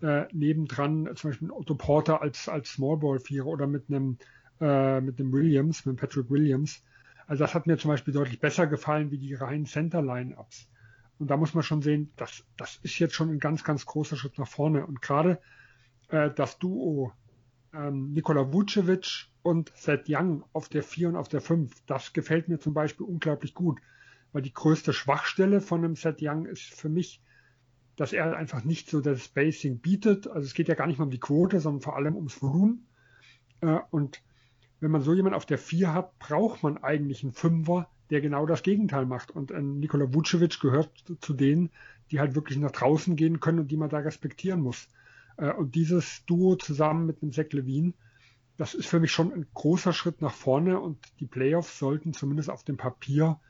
äh, 0.00 0.24
nebendran 0.32 1.10
zum 1.14 1.30
Beispiel 1.30 1.50
Otto 1.50 1.74
Porter 1.74 2.22
als, 2.22 2.48
als 2.48 2.70
Small 2.70 2.96
Ball 2.96 3.20
Vierer 3.20 3.48
oder 3.48 3.66
mit 3.66 3.90
einem, 3.90 4.16
äh, 4.62 5.02
mit 5.02 5.20
einem 5.20 5.32
Williams, 5.32 5.84
mit 5.84 5.98
Patrick 5.98 6.30
Williams. 6.30 6.82
Also 7.26 7.44
das 7.44 7.54
hat 7.54 7.66
mir 7.66 7.78
zum 7.78 7.90
Beispiel 7.90 8.14
deutlich 8.14 8.40
besser 8.40 8.66
gefallen 8.66 9.10
wie 9.10 9.18
die 9.18 9.34
reinen 9.34 9.66
Center 9.66 10.02
Lineups. 10.02 10.68
Und 11.18 11.30
da 11.30 11.36
muss 11.36 11.54
man 11.54 11.62
schon 11.62 11.82
sehen, 11.82 12.12
das, 12.16 12.44
das 12.56 12.78
ist 12.82 12.98
jetzt 12.98 13.14
schon 13.14 13.30
ein 13.30 13.38
ganz, 13.38 13.64
ganz 13.64 13.86
großer 13.86 14.16
Schritt 14.16 14.38
nach 14.38 14.48
vorne. 14.48 14.86
Und 14.86 15.00
gerade 15.00 15.40
äh, 16.08 16.30
das 16.30 16.58
Duo 16.58 17.12
ähm, 17.72 18.12
Nikola 18.12 18.52
Vucevic 18.52 19.28
und 19.42 19.72
Seth 19.76 20.06
Young 20.08 20.44
auf 20.52 20.68
der 20.68 20.82
4 20.82 21.10
und 21.10 21.16
auf 21.16 21.28
der 21.28 21.40
5, 21.40 21.72
das 21.86 22.12
gefällt 22.12 22.48
mir 22.48 22.58
zum 22.58 22.74
Beispiel 22.74 23.06
unglaublich 23.06 23.54
gut. 23.54 23.80
Weil 24.32 24.42
die 24.42 24.52
größte 24.52 24.92
Schwachstelle 24.92 25.60
von 25.60 25.84
einem 25.84 25.96
Seth 25.96 26.18
Young 26.20 26.46
ist 26.46 26.62
für 26.62 26.88
mich, 26.88 27.22
dass 27.96 28.12
er 28.12 28.36
einfach 28.36 28.64
nicht 28.64 28.90
so 28.90 29.00
das 29.00 29.24
Spacing 29.24 29.78
bietet. 29.78 30.26
Also 30.26 30.46
es 30.46 30.54
geht 30.54 30.68
ja 30.68 30.74
gar 30.74 30.88
nicht 30.88 30.98
mal 30.98 31.04
um 31.04 31.10
die 31.10 31.20
Quote, 31.20 31.60
sondern 31.60 31.82
vor 31.82 31.96
allem 31.96 32.16
ums 32.16 32.42
Volumen. 32.42 32.88
Äh, 33.60 33.78
und 33.90 34.20
wenn 34.84 34.90
man 34.90 35.00
so 35.00 35.14
jemanden 35.14 35.36
auf 35.36 35.46
der 35.46 35.56
4 35.56 35.94
hat, 35.94 36.18
braucht 36.18 36.62
man 36.62 36.76
eigentlich 36.76 37.22
einen 37.22 37.32
Fünfer, 37.32 37.88
der 38.10 38.20
genau 38.20 38.44
das 38.44 38.62
Gegenteil 38.62 39.06
macht. 39.06 39.30
Und 39.30 39.50
äh, 39.50 39.62
Nikola 39.62 40.12
Vucevic 40.12 40.60
gehört 40.60 40.90
zu 41.20 41.32
denen, 41.32 41.70
die 42.10 42.20
halt 42.20 42.34
wirklich 42.34 42.58
nach 42.58 42.70
draußen 42.70 43.16
gehen 43.16 43.40
können 43.40 43.60
und 43.60 43.70
die 43.70 43.78
man 43.78 43.88
da 43.88 44.00
respektieren 44.00 44.60
muss. 44.60 44.88
Äh, 45.38 45.52
und 45.52 45.74
dieses 45.74 46.26
Duo 46.26 46.56
zusammen 46.56 47.06
mit 47.06 47.22
dem 47.22 47.32
Zach 47.32 47.46
Levine, 47.52 47.94
das 48.58 48.74
ist 48.74 48.86
für 48.86 49.00
mich 49.00 49.10
schon 49.10 49.32
ein 49.32 49.46
großer 49.54 49.94
Schritt 49.94 50.20
nach 50.20 50.34
vorne 50.34 50.78
und 50.78 50.98
die 51.18 51.26
Playoffs 51.26 51.78
sollten 51.78 52.12
zumindest 52.12 52.50
auf 52.50 52.62
dem 52.62 52.76
Papier 52.76 53.40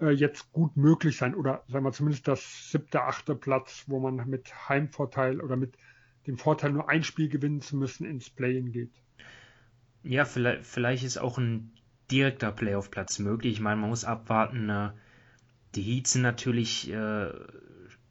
äh, 0.00 0.08
jetzt 0.08 0.54
gut 0.54 0.78
möglich 0.78 1.18
sein 1.18 1.34
oder 1.34 1.64
sagen 1.68 1.84
wir 1.84 1.92
zumindest 1.92 2.28
das 2.28 2.70
siebte, 2.70 3.02
achte 3.02 3.34
Platz, 3.34 3.84
wo 3.88 4.00
man 4.00 4.26
mit 4.26 4.70
Heimvorteil 4.70 5.42
oder 5.42 5.56
mit 5.56 5.76
dem 6.26 6.38
Vorteil 6.38 6.72
nur 6.72 6.88
ein 6.88 7.04
Spiel 7.04 7.28
gewinnen 7.28 7.60
zu 7.60 7.76
müssen 7.76 8.06
ins 8.06 8.30
Play-in 8.30 8.72
geht. 8.72 9.01
Ja, 10.04 10.24
vielleicht, 10.24 10.66
vielleicht 10.66 11.04
ist 11.04 11.18
auch 11.18 11.38
ein 11.38 11.72
direkter 12.10 12.52
Playoff-Platz 12.52 13.18
möglich. 13.18 13.54
Ich 13.54 13.60
meine, 13.60 13.80
man 13.80 13.90
muss 13.90 14.04
abwarten. 14.04 14.68
Äh, 14.68 14.90
die 15.74 15.82
Heats 15.82 16.12
sind 16.12 16.22
natürlich 16.22 16.90
äh, 16.90 17.30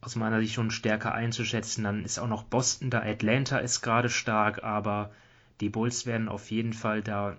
aus 0.00 0.16
meiner 0.16 0.40
Sicht 0.40 0.54
schon 0.54 0.70
stärker 0.70 1.14
einzuschätzen. 1.14 1.84
Dann 1.84 2.04
ist 2.04 2.18
auch 2.18 2.28
noch 2.28 2.42
Boston 2.42 2.90
da. 2.90 3.00
Atlanta 3.00 3.58
ist 3.58 3.82
gerade 3.82 4.10
stark, 4.10 4.64
aber 4.64 5.12
die 5.60 5.68
Bulls 5.68 6.06
werden 6.06 6.28
auf 6.28 6.50
jeden 6.50 6.72
Fall 6.72 7.02
da 7.02 7.36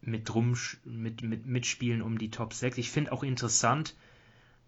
mit 0.00 0.28
drum 0.28 0.56
mit, 0.84 1.22
mit, 1.22 1.46
mitspielen 1.46 2.00
um 2.00 2.16
die 2.16 2.30
Top 2.30 2.54
6. 2.54 2.78
Ich 2.78 2.90
finde 2.90 3.12
auch 3.12 3.22
interessant, 3.22 3.94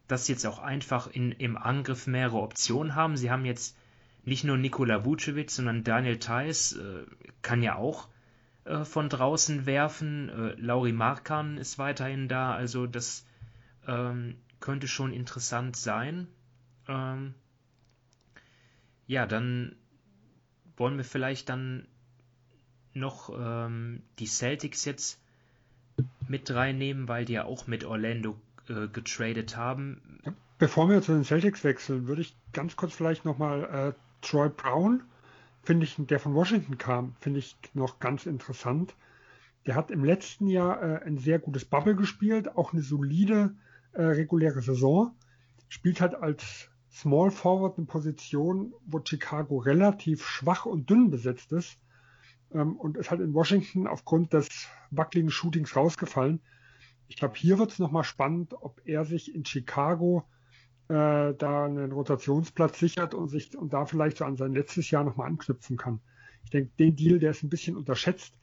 dass 0.09 0.27
sie 0.27 0.33
jetzt 0.33 0.47
auch 0.47 0.59
einfach 0.59 1.07
in, 1.07 1.33
im 1.33 1.57
Angriff 1.57 2.07
mehrere 2.07 2.39
Optionen 2.39 2.95
haben. 2.95 3.17
Sie 3.17 3.31
haben 3.31 3.45
jetzt 3.45 3.77
nicht 4.25 4.45
nur 4.45 4.57
Nikola 4.59 5.05
Vucevic, 5.05 5.51
sondern 5.51 5.85
Daniel 5.85 6.19
Theiss 6.19 6.73
äh, 6.73 7.05
kann 7.41 7.63
ja 7.63 7.77
auch 7.77 8.09
äh, 8.69 8.85
von 8.85 9.09
draußen 9.09 9.67
werfen. 9.67 10.29
Äh, 10.29 10.61
Lauri 10.61 10.93
Markan 10.93 11.57
ist 11.57 11.79
weiterhin 11.79 12.29
da, 12.29 12.55
also 12.55 12.87
das 12.87 13.25
ähm, 13.87 14.37
könnte 14.61 14.89
schon 14.89 15.13
interessant 15.13 15.77
sein. 15.77 16.29
Ähm, 16.87 17.35
ja, 19.07 19.27
dann 19.27 19.75
wollen 20.77 20.99
wir 20.99 21.05
vielleicht 21.05 21.49
dann 21.49 21.89
noch 22.93 23.31
ähm, 23.35 24.03
die 24.19 24.27
Celtics 24.27 24.85
jetzt 24.85 25.21
mit 26.29 26.51
reinnehmen, 26.51 27.09
weil 27.09 27.25
die 27.25 27.35
ja 27.35 27.45
auch 27.45 27.67
mit 27.67 27.85
Orlando 27.85 28.39
äh, 28.69 28.87
getradet 28.89 29.57
haben. 29.57 30.21
bevor 30.59 30.91
wir 30.91 31.01
zu 31.01 31.13
den 31.13 31.25
Celtics 31.25 31.65
wechseln, 31.65 32.07
würde 32.07 32.23
ich 32.23 32.37
ganz 32.53 32.77
kurz 32.77 32.93
vielleicht 32.93 33.25
nochmal 33.25 33.65
äh, 33.65 34.27
Troy 34.27 34.51
Brown, 34.51 35.03
finde 35.69 35.85
ich, 35.85 35.97
der 35.99 36.19
von 36.19 36.35
Washington 36.35 36.79
kam, 36.79 37.15
finde 37.21 37.41
ich 37.41 37.55
noch 37.75 37.99
ganz 37.99 38.25
interessant. 38.25 38.97
Der 39.67 39.75
hat 39.75 39.91
im 39.91 40.03
letzten 40.03 40.47
Jahr 40.47 40.83
äh, 40.83 41.05
ein 41.05 41.19
sehr 41.19 41.39
gutes 41.39 41.67
Bubble 41.67 41.95
gespielt, 41.95 42.57
auch 42.57 42.73
eine 42.73 42.81
solide 42.81 43.55
äh, 43.93 44.01
reguläre 44.03 44.63
Saison. 44.63 45.15
Spielt 45.69 46.01
halt 46.01 46.15
als 46.15 46.71
Small 46.91 47.31
Forward 47.31 47.77
eine 47.77 47.87
Position, 47.87 48.73
wo 48.87 49.03
Chicago 49.05 49.59
relativ 49.59 50.27
schwach 50.27 50.65
und 50.65 50.89
dünn 50.89 51.11
besetzt 51.11 51.53
ist. 51.53 51.77
Ähm, 52.51 52.75
und 52.77 52.97
ist 52.97 53.11
halt 53.11 53.21
in 53.21 53.35
Washington 53.35 53.87
aufgrund 53.87 54.33
des 54.33 54.49
wackeligen 54.91 55.31
Shootings 55.31 55.77
rausgefallen. 55.77 56.41
Ich 57.09 57.17
glaube, 57.17 57.35
hier 57.37 57.59
wird 57.59 57.73
es 57.73 57.79
nochmal 57.79 58.05
spannend, 58.05 58.55
ob 58.55 58.81
er 58.87 59.05
sich 59.05 59.35
in 59.35 59.45
Chicago 59.45 60.25
äh, 60.89 61.35
da 61.35 61.65
einen 61.67 61.93
Rotationsplatz 61.93 62.79
sichert 62.79 63.15
und 63.15 63.29
sich 63.29 63.57
und 63.57 63.73
da 63.73 63.85
vielleicht 63.85 64.19
so 64.19 64.25
an 64.25 64.37
sein 64.37 64.53
letztes 64.53 64.91
Jahr 64.91 65.05
nochmal 65.05 65.29
anknüpfen 65.29 65.77
kann. 65.77 66.01
Ich 66.45 66.51
denke, 66.51 66.71
den 66.79 66.97
Deal, 66.97 67.19
der 67.19 67.33
ist 67.33 67.43
ein 67.43 67.51
bisschen 67.51 67.77
unterschätzt. 67.77 68.35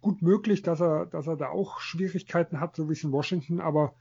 Gut 0.00 0.22
möglich, 0.22 0.62
dass 0.62 0.80
er, 0.80 1.06
dass 1.06 1.26
er 1.26 1.36
da 1.36 1.48
auch 1.48 1.80
Schwierigkeiten 1.80 2.60
hat, 2.60 2.76
so 2.76 2.88
wie 2.88 2.92
es 2.92 3.04
in 3.04 3.12
Washington, 3.12 3.60
aber 3.60 3.94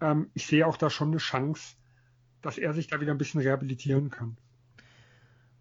ähm, 0.00 0.30
ich 0.34 0.46
sehe 0.46 0.66
auch 0.66 0.76
da 0.76 0.90
schon 0.90 1.08
eine 1.08 1.18
Chance, 1.18 1.76
dass 2.42 2.58
er 2.58 2.74
sich 2.74 2.88
da 2.88 3.00
wieder 3.00 3.12
ein 3.12 3.18
bisschen 3.18 3.40
rehabilitieren 3.40 4.10
kann. 4.10 4.36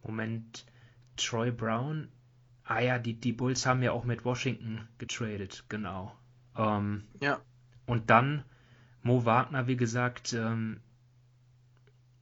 Moment, 0.03 0.65
Troy 1.15 1.51
Brown. 1.51 2.09
Ah 2.63 2.79
ja, 2.79 2.99
die, 2.99 3.13
die 3.13 3.33
Bulls 3.33 3.65
haben 3.65 3.83
ja 3.83 3.91
auch 3.91 4.03
mit 4.03 4.25
Washington 4.25 4.87
getradet, 4.97 5.65
genau. 5.69 6.15
Ähm, 6.57 7.03
ja. 7.21 7.39
Und 7.85 8.09
dann 8.09 8.43
Mo 9.03 9.25
Wagner, 9.25 9.67
wie 9.67 9.77
gesagt, 9.77 10.33
ähm, 10.33 10.81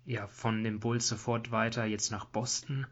ja, 0.10 0.25
von 0.25 0.63
den 0.63 0.80
Bulls 0.80 1.08
sofort 1.08 1.51
weiter 1.51 1.86
jetzt 1.86 2.10
nach 2.10 2.25
Boston 2.25 2.88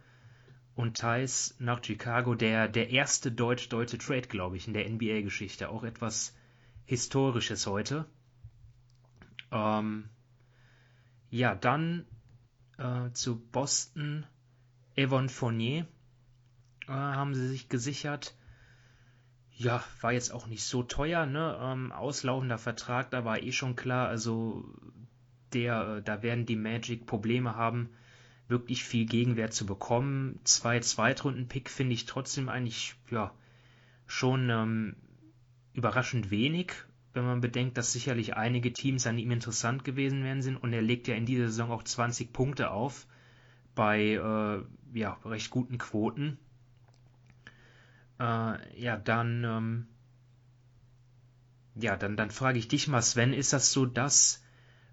und 0.75 0.97
Thais 0.97 1.55
nach 1.57 1.83
Chicago. 1.83 2.35
Der, 2.35 2.67
der 2.67 2.91
erste 2.91 3.31
deutsch-deutsche 3.31 3.97
Trade, 3.97 4.27
glaube 4.27 4.55
ich, 4.55 4.67
in 4.67 4.73
der 4.75 4.87
NBA-Geschichte. 4.87 5.69
Auch 5.69 5.83
etwas 5.83 6.35
Historisches 6.85 7.65
heute. 7.65 8.05
Ähm, 9.51 10.09
ja, 11.31 11.55
dann 11.55 12.05
äh, 12.77 13.09
zu 13.13 13.39
Boston. 13.39 14.27
Evan 14.95 15.29
Fournier 15.29 15.87
äh, 16.87 16.91
haben 16.91 17.33
sie 17.33 17.47
sich 17.47 17.67
gesichert. 17.67 18.37
Ja, 19.53 19.83
war 20.01 20.13
jetzt 20.13 20.31
auch 20.31 20.45
nicht 20.45 20.65
so 20.65 20.83
teuer, 20.83 21.25
ne? 21.25 21.57
Ähm, 21.59 21.91
auslaufender 21.91 22.59
Vertrag, 22.59 23.09
da 23.09 23.25
war 23.25 23.41
eh 23.41 23.51
schon 23.51 23.75
klar, 23.75 24.07
also 24.07 24.63
der, 25.57 25.97
äh, 25.97 26.01
da 26.03 26.21
werden 26.21 26.45
die 26.45 26.55
Magic 26.55 27.05
Probleme 27.05 27.55
haben, 27.55 27.89
wirklich 28.47 28.83
viel 28.83 29.05
Gegenwert 29.05 29.53
zu 29.53 29.65
bekommen. 29.65 30.39
Zwei 30.43 30.79
Zweitrunden-Pick 30.79 31.69
finde 31.69 31.93
ich 31.93 32.05
trotzdem 32.05 32.47
eigentlich, 32.47 32.95
ja, 33.09 33.33
schon 34.05 34.49
ähm, 34.49 34.95
überraschend 35.73 36.31
wenig, 36.31 36.73
wenn 37.13 37.25
man 37.25 37.41
bedenkt, 37.41 37.77
dass 37.77 37.91
sicherlich 37.91 38.35
einige 38.35 38.71
Teams 38.71 39.05
an 39.07 39.17
ihm 39.17 39.31
interessant 39.31 39.83
gewesen 39.83 40.23
wären 40.23 40.41
sind 40.41 40.55
und 40.55 40.71
er 40.71 40.81
legt 40.81 41.07
ja 41.07 41.15
in 41.15 41.25
dieser 41.25 41.47
Saison 41.47 41.71
auch 41.71 41.83
20 41.83 42.31
Punkte 42.31 42.71
auf 42.71 43.07
bei 43.75 44.13
äh, 44.13 44.97
ja, 44.97 45.19
recht 45.25 45.49
guten 45.49 45.77
Quoten. 45.77 46.37
Äh, 48.19 48.81
ja, 48.81 48.97
dann 48.97 49.43
ähm, 49.43 49.87
ja, 51.79 51.95
dann, 51.95 52.15
dann 52.17 52.31
frage 52.31 52.59
ich 52.59 52.67
dich 52.67 52.87
mal, 52.87 53.01
Sven, 53.01 53.33
ist 53.33 53.53
das 53.53 53.71
so 53.71 53.85
das, 53.85 54.43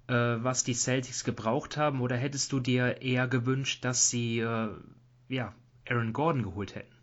äh, 0.07 0.15
was 0.15 0.65
die 0.65 0.75
Celtics 0.75 1.25
gebraucht 1.25 1.77
haben, 1.77 2.01
oder 2.01 2.17
hättest 2.17 2.53
du 2.53 2.61
dir 2.61 3.03
eher 3.03 3.29
gewünscht, 3.29 3.85
dass 3.85 4.11
sie 4.11 4.41
äh, 4.41 4.71
ja, 5.29 5.55
Aaron 5.89 6.13
Gordon 6.13 6.43
geholt 6.43 6.75
hätten? 6.75 6.95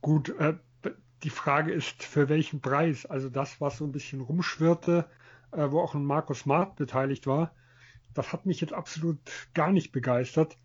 Gut, 0.00 0.30
äh, 0.38 0.54
die 1.22 1.30
Frage 1.30 1.72
ist, 1.72 2.02
für 2.02 2.28
welchen 2.28 2.60
Preis? 2.60 3.06
Also 3.06 3.28
das, 3.28 3.60
was 3.60 3.78
so 3.78 3.84
ein 3.84 3.92
bisschen 3.92 4.20
rumschwirrte, 4.20 5.06
äh, 5.52 5.70
wo 5.70 5.80
auch 5.80 5.94
ein 5.94 6.04
Markus 6.04 6.40
Smart 6.40 6.76
beteiligt 6.76 7.26
war, 7.26 7.54
das 8.14 8.32
hat 8.32 8.46
mich 8.46 8.60
jetzt 8.60 8.72
absolut 8.72 9.18
gar 9.54 9.72
nicht 9.72 9.92
begeistert. 9.92 10.58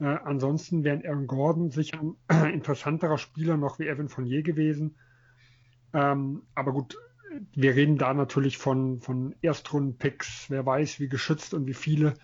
Äh, 0.00 0.04
ansonsten 0.04 0.84
wären 0.84 1.04
Aaron 1.04 1.26
Gordon 1.26 1.70
sicher 1.70 2.00
ein 2.28 2.50
interessanterer 2.52 3.18
Spieler 3.18 3.56
noch 3.56 3.78
wie 3.78 3.88
Evan 3.88 4.08
Fournier 4.08 4.42
gewesen. 4.42 4.96
Ähm, 5.92 6.42
aber 6.54 6.72
gut, 6.72 6.96
wir 7.54 7.74
reden 7.74 7.98
da 7.98 8.14
natürlich 8.14 8.58
von, 8.58 9.00
von 9.00 9.34
Erstrunden-Picks. 9.42 10.46
Wer 10.48 10.64
weiß, 10.64 11.00
wie 11.00 11.08
geschützt 11.08 11.54
und 11.54 11.66
wie 11.66 11.74
viele. 11.74 12.14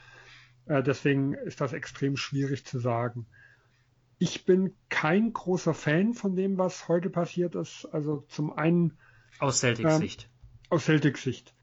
Äh, 0.67 0.83
deswegen 0.83 1.35
ist 1.35 1.61
das 1.61 1.73
extrem 1.73 2.17
schwierig 2.17 2.65
zu 2.65 2.79
sagen. 2.79 3.27
Ich 4.19 4.45
bin 4.45 4.75
kein 4.89 5.33
großer 5.33 5.75
Fan 5.75 6.15
von 6.15 6.37
dem, 6.37 6.57
was 6.59 6.89
heute 6.89 7.11
passiert 7.11 7.55
ist. 7.55 7.87
Also 7.87 8.25
zum 8.29 8.53
einen. 8.53 8.99
Aus 9.39 9.61
Celtics 9.61 9.97
Sicht. 9.99 10.23
Ähm, 10.23 10.67
aus 10.71 10.85
Celtics 10.85 11.23
Sicht. 11.23 11.55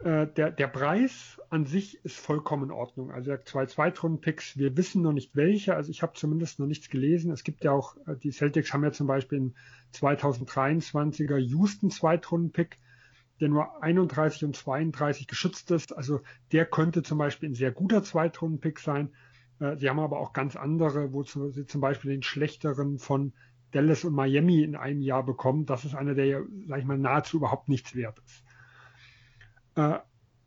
Äh, 0.00 0.28
der, 0.28 0.52
der 0.52 0.68
Preis 0.68 1.40
an 1.50 1.66
sich 1.66 2.04
ist 2.04 2.18
vollkommen 2.18 2.64
in 2.64 2.70
Ordnung. 2.70 3.10
Also 3.10 3.36
zwei 3.44 3.66
Zweitrunden-Picks, 3.66 4.56
wir 4.56 4.76
wissen 4.76 5.02
noch 5.02 5.12
nicht 5.12 5.34
welche. 5.34 5.74
Also 5.74 5.90
ich 5.90 6.02
habe 6.02 6.12
zumindest 6.14 6.60
noch 6.60 6.66
nichts 6.66 6.88
gelesen. 6.88 7.32
Es 7.32 7.42
gibt 7.42 7.64
ja 7.64 7.72
auch, 7.72 7.96
äh, 8.06 8.16
die 8.16 8.30
Celtics 8.30 8.72
haben 8.72 8.84
ja 8.84 8.92
zum 8.92 9.08
Beispiel 9.08 9.38
einen 9.38 9.54
2023er 9.94 11.36
Houston 11.38 11.90
Zweitrunden-Pick, 11.90 12.76
der 13.40 13.48
nur 13.48 13.82
31 13.82 14.44
und 14.44 14.54
32 14.54 15.26
geschützt 15.26 15.70
ist. 15.72 15.96
Also 15.96 16.20
der 16.52 16.64
könnte 16.66 17.02
zum 17.02 17.18
Beispiel 17.18 17.48
ein 17.48 17.54
sehr 17.56 17.72
guter 17.72 18.04
Zweitrunden-Pick 18.04 18.78
sein. 18.78 19.10
Äh, 19.58 19.78
sie 19.78 19.88
haben 19.90 19.98
aber 19.98 20.20
auch 20.20 20.32
ganz 20.32 20.54
andere, 20.54 21.12
wo 21.12 21.24
sie 21.24 21.66
zum 21.66 21.80
Beispiel 21.80 22.12
den 22.12 22.22
schlechteren 22.22 23.00
von 23.00 23.32
Dallas 23.72 24.04
und 24.04 24.14
Miami 24.14 24.62
in 24.62 24.76
einem 24.76 25.02
Jahr 25.02 25.26
bekommen. 25.26 25.66
Das 25.66 25.84
ist 25.84 25.96
einer, 25.96 26.14
der, 26.14 26.44
sag 26.68 26.78
ich 26.78 26.84
mal, 26.84 26.98
nahezu 26.98 27.38
überhaupt 27.38 27.68
nichts 27.68 27.96
wert 27.96 28.20
ist. 28.24 28.44
Äh, 29.78 30.00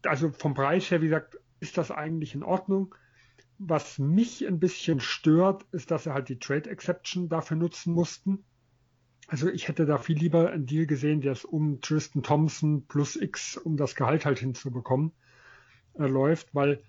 also 0.04 0.32
vom 0.32 0.54
Preis 0.54 0.92
her, 0.92 1.02
wie 1.02 1.06
gesagt, 1.06 1.40
ist 1.60 1.78
das 1.78 1.90
eigentlich 1.90 2.36
in 2.36 2.44
Ordnung. 2.44 2.94
Was 3.58 4.00
mich 4.00 4.46
ein 4.46 4.60
bisschen 4.60 5.00
stört, 5.00 5.64
ist, 5.72 5.92
dass 5.92 6.04
sie 6.04 6.14
halt 6.14 6.30
die 6.30 6.40
Trade 6.40 6.70
Exception 6.70 7.30
dafür 7.30 7.58
nutzen 7.58 7.94
mussten. 7.94 8.44
Also 9.28 9.48
ich 9.50 9.68
hätte 9.68 9.86
da 9.86 9.98
viel 9.98 10.18
lieber 10.18 10.52
einen 10.52 10.66
Deal 10.66 10.88
gesehen, 10.88 11.22
der 11.22 11.32
es 11.32 11.46
um 11.46 11.80
Tristan 11.80 12.24
Thompson 12.24 12.86
plus 12.88 13.16
X, 13.16 13.56
um 13.56 13.78
das 13.78 13.96
Gehalt 13.96 14.26
halt 14.26 14.40
hinzubekommen, 14.40 15.12
äh, 15.94 16.08
läuft, 16.08 16.54
weil 16.54 16.84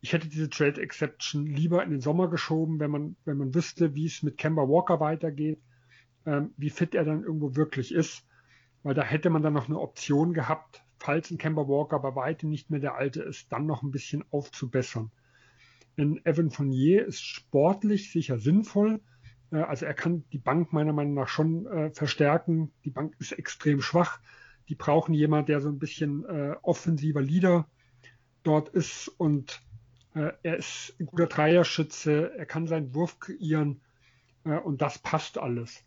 ich 0.00 0.12
hätte 0.12 0.28
diese 0.28 0.48
Trade 0.48 0.80
Exception 0.80 1.46
lieber 1.46 1.82
in 1.82 1.90
den 1.90 2.00
Sommer 2.00 2.28
geschoben, 2.28 2.78
wenn 2.78 2.90
man, 2.90 3.16
wenn 3.24 3.38
man 3.38 3.54
wüsste, 3.54 3.96
wie 3.96 4.06
es 4.06 4.22
mit 4.22 4.36
Kemba 4.36 4.68
Walker 4.68 5.00
weitergeht, 5.00 5.60
ähm, 6.26 6.52
wie 6.56 6.70
fit 6.70 6.94
er 6.94 7.04
dann 7.04 7.24
irgendwo 7.24 7.56
wirklich 7.56 7.92
ist, 7.92 8.24
weil 8.84 8.94
da 8.94 9.02
hätte 9.02 9.30
man 9.30 9.42
dann 9.42 9.54
noch 9.54 9.68
eine 9.68 9.80
Option 9.80 10.34
gehabt, 10.34 10.84
falls 10.98 11.30
ein 11.30 11.38
Kemba 11.38 11.68
Walker 11.68 11.98
bei 11.98 12.14
weitem 12.14 12.50
nicht 12.50 12.70
mehr 12.70 12.80
der 12.80 12.94
alte 12.94 13.22
ist, 13.22 13.52
dann 13.52 13.66
noch 13.66 13.82
ein 13.82 13.90
bisschen 13.90 14.24
aufzubessern. 14.30 15.10
Denn 15.96 16.20
Evan 16.24 16.50
Fournier 16.50 17.06
ist 17.06 17.24
sportlich 17.24 18.12
sicher 18.12 18.38
sinnvoll. 18.38 19.00
Äh, 19.50 19.58
also 19.58 19.86
er 19.86 19.94
kann 19.94 20.24
die 20.32 20.38
Bank 20.38 20.72
meiner 20.72 20.92
Meinung 20.92 21.14
nach 21.14 21.28
schon 21.28 21.66
äh, 21.66 21.90
verstärken. 21.90 22.70
Die 22.84 22.90
Bank 22.90 23.14
ist 23.18 23.32
extrem 23.32 23.80
schwach. 23.80 24.20
Die 24.68 24.74
brauchen 24.74 25.14
jemand, 25.14 25.48
der 25.48 25.60
so 25.60 25.68
ein 25.68 25.78
bisschen 25.78 26.24
äh, 26.26 26.54
offensiver 26.62 27.22
Leader 27.22 27.66
dort 28.42 28.68
ist 28.70 29.08
und 29.08 29.62
er 30.14 30.56
ist 30.56 30.96
ein 30.98 31.06
guter 31.06 31.26
Dreierschütze. 31.26 32.32
Er 32.36 32.46
kann 32.46 32.66
seinen 32.66 32.92
Wurf 32.92 33.20
kreieren 33.20 33.80
und 34.42 34.82
das 34.82 34.98
passt 34.98 35.38
alles. 35.38 35.84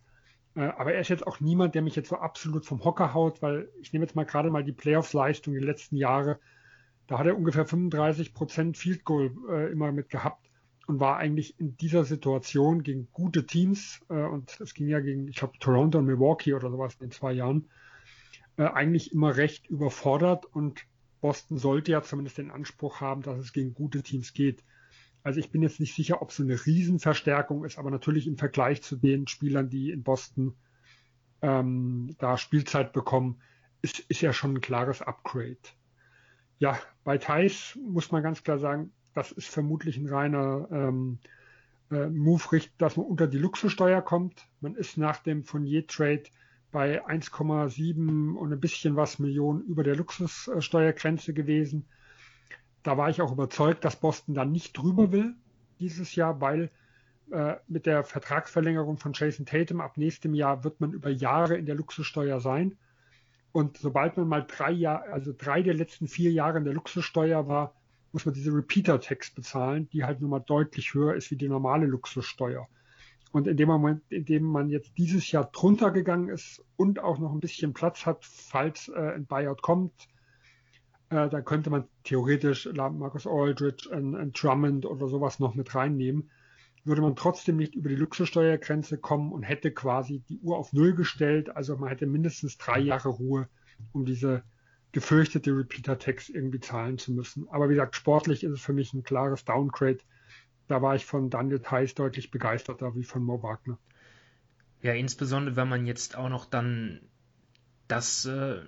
Äh, 0.56 0.62
aber 0.62 0.94
er 0.94 1.02
ist 1.02 1.10
jetzt 1.10 1.26
auch 1.26 1.40
niemand, 1.40 1.76
der 1.76 1.82
mich 1.82 1.96
jetzt 1.96 2.10
so 2.10 2.18
absolut 2.18 2.66
vom 2.66 2.84
Hocker 2.84 3.14
haut, 3.14 3.42
weil 3.42 3.70
ich 3.82 3.94
nehme 3.94 4.06
jetzt 4.06 4.16
mal 4.16 4.26
gerade 4.26 4.52
mal 4.52 4.64
die 4.64 4.74
Playoffs-Leistung 4.74 5.54
die 5.54 5.60
letzten 5.60 5.96
Jahre. 5.96 6.40
Da 7.08 7.20
hat 7.20 7.28
er 7.28 7.38
ungefähr 7.38 7.66
35 7.66 8.34
Prozent 8.34 8.78
Field 8.78 9.04
Goal 9.04 9.32
äh, 9.50 9.72
immer 9.72 9.92
mit 9.92 10.10
gehabt 10.10 10.50
und 10.88 11.00
war 11.00 11.18
eigentlich 11.18 11.60
in 11.60 11.78
dieser 11.78 12.04
Situation 12.04 12.84
gegen 12.84 13.08
gute 13.12 13.46
Teams 13.46 14.02
äh, 14.10 14.24
und 14.24 14.60
es 14.60 14.74
ging 14.74 14.88
ja 14.88 15.00
gegen, 15.00 15.28
ich 15.28 15.38
glaube, 15.38 15.58
Toronto 15.60 16.00
und 16.00 16.06
Milwaukee 16.06 16.54
oder 16.54 16.70
sowas 16.70 16.96
in 16.96 17.08
den 17.08 17.12
zwei 17.12 17.34
Jahren, 17.34 17.70
äh, 18.58 18.64
eigentlich 18.64 19.14
immer 19.14 19.36
recht 19.38 19.68
überfordert 19.70 20.46
und 20.46 20.86
Boston 21.22 21.58
sollte 21.58 21.92
ja 21.92 22.02
zumindest 22.02 22.40
den 22.40 22.52
Anspruch 22.52 23.00
haben, 23.00 23.22
dass 23.22 23.40
es 23.40 23.54
gegen 23.54 23.74
gute 23.74 24.02
Teams 24.04 24.34
geht. 24.34 24.64
Also 25.24 25.40
ich 25.40 25.52
bin 25.52 25.62
jetzt 25.62 25.80
nicht 25.80 25.96
sicher, 25.96 26.22
ob 26.22 26.32
es 26.32 26.40
eine 26.40 26.66
Riesenverstärkung 26.66 27.64
ist, 27.64 27.78
aber 27.78 27.92
natürlich 27.92 28.28
im 28.28 28.38
Vergleich 28.38 28.82
zu 28.82 28.96
den 28.96 29.28
Spielern, 29.28 29.70
die 29.70 29.92
in 29.92 30.04
Boston 30.04 30.56
ähm, 31.42 32.16
da 32.18 32.38
Spielzeit 32.38 32.94
bekommen, 32.94 33.42
ist, 33.82 34.00
ist 34.00 34.22
ja 34.22 34.34
schon 34.34 34.56
ein 34.56 34.62
klares 34.62 35.02
Upgrade. 35.02 35.58
Ja, 36.60 36.80
bei 37.04 37.18
Thais 37.18 37.78
muss 37.84 38.12
man 38.12 38.24
ganz 38.24 38.44
klar 38.44 38.60
sagen, 38.60 38.92
das 39.14 39.32
ist 39.32 39.48
vermutlich 39.48 39.98
ein 39.98 40.08
reiner 40.08 40.68
ähm, 40.72 41.20
äh, 41.92 42.08
Move, 42.08 42.62
dass 42.78 42.98
man 42.98 43.06
unter 43.06 43.28
die 43.28 43.38
Luxussteuer 43.38 44.02
kommt. 44.02 44.48
Man 44.60 44.76
ist 44.76 44.98
nach 44.98 45.18
dem 45.18 45.44
Fournier-Trade 45.44 46.24
bei 46.72 47.06
1,7 47.06 48.36
und 48.36 48.54
ein 48.54 48.60
bisschen 48.60 48.96
was 48.96 49.20
Millionen 49.20 49.62
über 49.66 49.84
der 49.84 49.96
Luxussteuergrenze 49.96 51.34
gewesen. 51.34 51.86
Da 52.84 52.98
war 52.98 53.10
ich 53.10 53.22
auch 53.22 53.32
überzeugt, 53.32 53.86
dass 53.86 53.96
Boston 53.96 54.34
dann 54.34 54.52
nicht 54.52 54.78
drüber 54.78 55.12
will 55.12 55.36
dieses 55.80 56.16
Jahr, 56.16 56.42
weil 56.42 56.72
äh, 57.32 57.56
mit 57.68 57.86
der 57.86 58.04
Vertragsverlängerung 58.04 58.98
von 58.98 59.14
Jason 59.14 59.46
Tatum 59.46 59.82
ab 59.82 59.98
nächstem 59.98 60.34
Jahr 60.34 60.64
wird 60.64 60.82
man 60.82 60.92
über 60.94 61.10
Jahre 61.10 61.58
in 61.58 61.66
der 61.66 61.76
Luxussteuer 61.76 62.40
sein. 62.40 62.78
Und 63.52 63.78
sobald 63.78 64.18
man 64.18 64.28
mal 64.28 64.46
drei 64.46 64.72
Jahre, 64.72 65.12
also 65.12 65.34
drei 65.38 65.62
der 65.62 65.74
letzten 65.74 66.08
vier 66.08 66.32
Jahre 66.32 66.58
in 66.58 66.64
der 66.64 66.74
Luxussteuer 66.74 67.48
war, 67.48 67.74
muss 68.12 68.26
man 68.26 68.34
diese 68.34 68.54
Repeater-Tax 68.54 69.32
bezahlen, 69.32 69.90
die 69.90 70.04
halt 70.04 70.22
nun 70.22 70.30
mal 70.30 70.40
deutlich 70.40 70.94
höher 70.94 71.16
ist 71.16 71.32
wie 71.32 71.38
die 71.38 71.48
normale 71.50 71.86
Luxussteuer. 71.86 72.68
Und 73.32 73.48
in 73.48 73.56
dem 73.56 73.70
Moment, 73.70 74.04
in 74.10 74.26
dem 74.26 74.44
man 74.44 74.70
jetzt 74.70 74.98
dieses 74.98 75.32
Jahr 75.32 75.50
drunter 75.52 75.92
gegangen 75.92 76.28
ist 76.28 76.62
und 76.76 77.00
auch 77.00 77.18
noch 77.20 77.32
ein 77.32 77.40
bisschen 77.40 77.74
Platz 77.74 78.06
hat, 78.06 78.26
falls 78.26 78.90
äh, 78.90 79.14
ein 79.16 79.26
Buyout 79.26 79.62
kommt, 79.62 80.10
äh, 81.12 81.30
da 81.30 81.42
könnte 81.42 81.70
man 81.70 81.84
theoretisch 82.04 82.70
Marcus 82.74 83.28
Aldridge, 83.28 83.90
ein, 83.92 84.16
ein 84.16 84.32
Drummond 84.32 84.86
oder 84.86 85.08
sowas 85.08 85.40
noch 85.40 85.56
mit 85.56 85.76
reinnehmen, 85.76 86.30
würde 86.84 87.02
man 87.02 87.16
trotzdem 87.16 87.58
nicht 87.58 87.76
über 87.76 87.90
die 87.90 87.96
Luxussteuergrenze 87.96 88.98
kommen 88.98 89.32
und 89.32 89.44
hätte 89.44 89.72
quasi 89.72 90.24
die 90.30 90.40
Uhr 90.40 90.58
auf 90.58 90.74
Null 90.74 90.96
gestellt. 90.96 91.56
Also 91.56 91.76
man 91.78 91.90
hätte 91.90 92.08
mindestens 92.08 92.58
drei 92.58 92.80
Jahre 92.80 93.10
Ruhe, 93.10 93.48
um 93.92 94.06
diese 94.06 94.44
gefürchtete 94.94 95.52
Repeater-Tax 95.52 96.30
irgendwie 96.30 96.60
zahlen 96.60 96.98
zu 96.98 97.12
müssen. 97.12 97.48
Aber 97.50 97.70
wie 97.70 97.74
gesagt, 97.74 97.96
sportlich 97.96 98.44
ist 98.44 98.52
es 98.52 98.62
für 98.62 98.74
mich 98.74 98.94
ein 98.94 99.04
klares 99.04 99.46
Downgrade. 99.46 100.00
Da 100.68 100.82
war 100.82 100.96
ich 100.96 101.06
von 101.06 101.30
Daniel 101.30 101.60
Theiss 101.60 101.94
deutlich 101.94 102.32
begeisterter 102.32 102.96
wie 102.96 103.04
von 103.04 103.24
Mo 103.24 103.44
Wagner. 103.44 103.78
Ja, 104.82 104.94
insbesondere 104.94 105.56
wenn 105.58 105.70
man 105.70 105.86
jetzt 105.86 106.16
auch 106.16 106.30
noch 106.30 106.46
dann 106.46 107.02
das 107.88 108.26
äh, 108.26 108.62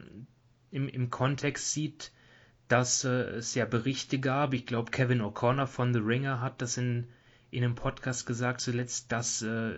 im, 0.71 0.87
im 0.89 1.09
Kontext 1.09 1.71
sieht, 1.71 2.11
dass 2.67 3.03
äh, 3.03 3.37
es 3.37 3.55
ja 3.55 3.65
Berichte 3.65 4.19
gab. 4.19 4.53
Ich 4.53 4.65
glaube, 4.65 4.91
Kevin 4.91 5.21
O'Connor 5.21 5.67
von 5.67 5.93
The 5.93 5.99
Ringer 5.99 6.41
hat 6.41 6.61
das 6.61 6.77
in, 6.77 7.07
in 7.51 7.63
einem 7.63 7.75
Podcast 7.75 8.25
gesagt 8.25 8.61
zuletzt, 8.61 9.11
dass 9.11 9.41
äh, 9.41 9.73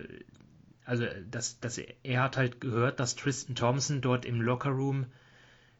also 0.86 1.04
dass, 1.30 1.58
dass 1.60 1.78
er, 1.78 2.22
hat 2.22 2.36
halt 2.36 2.60
gehört, 2.60 3.00
dass 3.00 3.16
Tristan 3.16 3.56
Thompson 3.56 4.00
dort 4.00 4.24
im 4.24 4.40
Lockerroom 4.40 5.06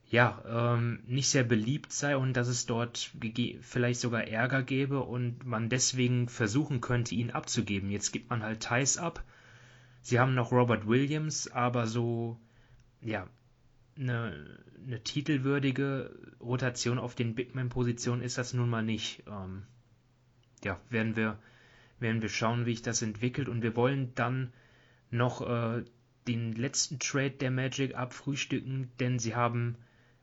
ja, 0.08 0.42
ähm, 0.46 1.00
nicht 1.06 1.28
sehr 1.28 1.42
beliebt 1.42 1.92
sei 1.92 2.16
und 2.16 2.34
dass 2.34 2.48
es 2.48 2.66
dort 2.66 3.12
vielleicht 3.60 4.00
sogar 4.00 4.24
Ärger 4.24 4.62
gäbe 4.62 5.00
und 5.00 5.44
man 5.44 5.68
deswegen 5.68 6.28
versuchen 6.28 6.80
könnte, 6.80 7.14
ihn 7.14 7.32
abzugeben. 7.32 7.90
Jetzt 7.90 8.12
gibt 8.12 8.30
man 8.30 8.42
halt 8.42 8.62
Thais 8.62 8.98
ab. 8.98 9.24
Sie 10.02 10.20
haben 10.20 10.34
noch 10.34 10.52
Robert 10.52 10.86
Williams, 10.86 11.50
aber 11.50 11.88
so, 11.88 12.38
ja, 13.00 13.26
eine, 13.98 14.60
eine 14.86 15.02
titelwürdige 15.02 16.14
Rotation 16.40 16.98
auf 16.98 17.14
den 17.14 17.34
Bigman-Positionen 17.34 18.22
ist 18.22 18.38
das 18.38 18.54
nun 18.54 18.68
mal 18.68 18.82
nicht. 18.82 19.22
Ähm, 19.26 19.62
ja, 20.64 20.80
werden 20.90 21.16
wir, 21.16 21.38
werden 21.98 22.22
wir 22.22 22.28
schauen, 22.28 22.66
wie 22.66 22.72
sich 22.72 22.82
das 22.82 23.02
entwickelt 23.02 23.48
und 23.48 23.62
wir 23.62 23.76
wollen 23.76 24.14
dann 24.14 24.52
noch 25.10 25.40
äh, 25.40 25.84
den 26.26 26.52
letzten 26.54 26.98
Trade 26.98 27.30
der 27.30 27.50
Magic 27.50 27.94
abfrühstücken, 27.94 28.90
denn 28.98 29.18
sie 29.18 29.34
haben 29.34 29.76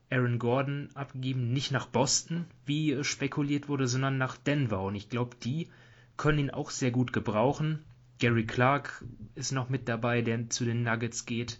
Aaron 0.10 0.38
Gordon 0.38 0.90
abgegeben, 0.94 1.54
nicht 1.54 1.72
nach 1.72 1.88
Boston, 1.88 2.46
wie 2.66 3.04
spekuliert 3.04 3.68
wurde, 3.68 3.88
sondern 3.88 4.18
nach 4.18 4.38
Denver. 4.38 4.82
Und 4.82 4.96
ich 4.96 5.10
glaube, 5.10 5.36
die 5.44 5.70
können 6.18 6.40
ihn 6.40 6.52
auch 6.52 6.70
sehr 6.70 6.92
gut 6.92 7.14
gebrauchen. 7.14 7.84
Gary 8.20 8.46
Clark 8.46 9.04
ist 9.34 9.52
noch 9.52 9.70
mit 9.70 9.88
dabei, 9.90 10.22
der 10.22 10.50
zu 10.50 10.66
den 10.66 10.84
Nuggets 10.84 11.26
geht. 11.26 11.60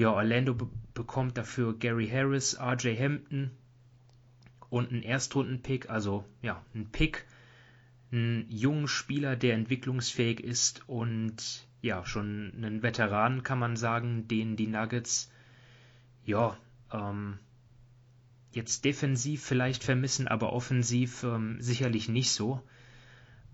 Ja, 0.00 0.12
Orlando 0.12 0.56
bekommt 0.94 1.36
dafür 1.36 1.78
Gary 1.78 2.08
Harris, 2.08 2.58
RJ 2.58 2.96
Hampton 2.98 3.50
und 4.70 4.90
einen 4.90 5.02
Erstrunden-Pick, 5.02 5.90
also 5.90 6.24
ja, 6.40 6.64
ein 6.74 6.90
Pick, 6.90 7.26
einen 8.10 8.46
jungen 8.48 8.88
Spieler, 8.88 9.36
der 9.36 9.56
entwicklungsfähig 9.56 10.40
ist 10.40 10.88
und 10.88 11.66
ja, 11.82 12.06
schon 12.06 12.50
einen 12.56 12.82
Veteran, 12.82 13.42
kann 13.42 13.58
man 13.58 13.76
sagen, 13.76 14.26
den 14.26 14.56
die 14.56 14.68
Nuggets 14.68 15.30
ja 16.24 16.56
ähm, 16.90 17.38
jetzt 18.52 18.86
defensiv 18.86 19.44
vielleicht 19.44 19.84
vermissen, 19.84 20.28
aber 20.28 20.54
offensiv 20.54 21.24
ähm, 21.24 21.60
sicherlich 21.60 22.08
nicht 22.08 22.30
so. 22.30 22.62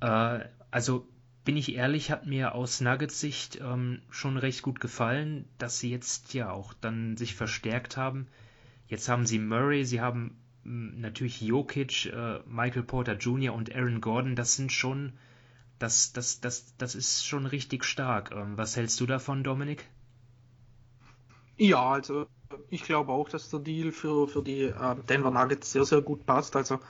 Äh, 0.00 0.44
also 0.70 1.08
bin 1.46 1.56
ich 1.56 1.74
ehrlich, 1.76 2.10
hat 2.10 2.26
mir 2.26 2.54
aus 2.54 2.80
Nuggets 2.80 3.20
Sicht 3.20 3.60
ähm, 3.62 4.02
schon 4.10 4.36
recht 4.36 4.62
gut 4.62 4.80
gefallen, 4.80 5.48
dass 5.58 5.78
sie 5.78 5.90
jetzt 5.90 6.34
ja 6.34 6.50
auch 6.50 6.74
dann 6.74 7.16
sich 7.16 7.36
verstärkt 7.36 7.96
haben. 7.96 8.26
Jetzt 8.88 9.08
haben 9.08 9.26
sie 9.26 9.38
Murray, 9.38 9.84
sie 9.84 10.00
haben 10.00 10.36
hm, 10.64 11.00
natürlich 11.00 11.40
Jokic, 11.40 12.06
äh, 12.06 12.40
Michael 12.46 12.82
Porter 12.82 13.14
Jr. 13.14 13.54
und 13.54 13.74
Aaron 13.74 14.00
Gordon. 14.00 14.34
Das 14.34 14.56
sind 14.56 14.72
schon, 14.72 15.12
das, 15.78 16.12
das, 16.12 16.40
das, 16.40 16.76
das 16.78 16.96
ist 16.96 17.24
schon 17.24 17.46
richtig 17.46 17.84
stark. 17.84 18.32
Ähm, 18.32 18.58
was 18.58 18.76
hältst 18.76 19.00
du 19.00 19.06
davon, 19.06 19.44
Dominik? 19.44 19.86
Ja, 21.56 21.92
also 21.92 22.26
ich 22.70 22.82
glaube 22.82 23.12
auch, 23.12 23.28
dass 23.28 23.50
der 23.50 23.60
Deal 23.60 23.92
für, 23.92 24.26
für 24.26 24.42
die 24.42 24.62
äh, 24.62 24.96
Denver 25.08 25.30
Nuggets 25.30 25.70
sehr, 25.70 25.84
sehr 25.84 26.00
gut 26.00 26.26
passt. 26.26 26.56
Also 26.56 26.80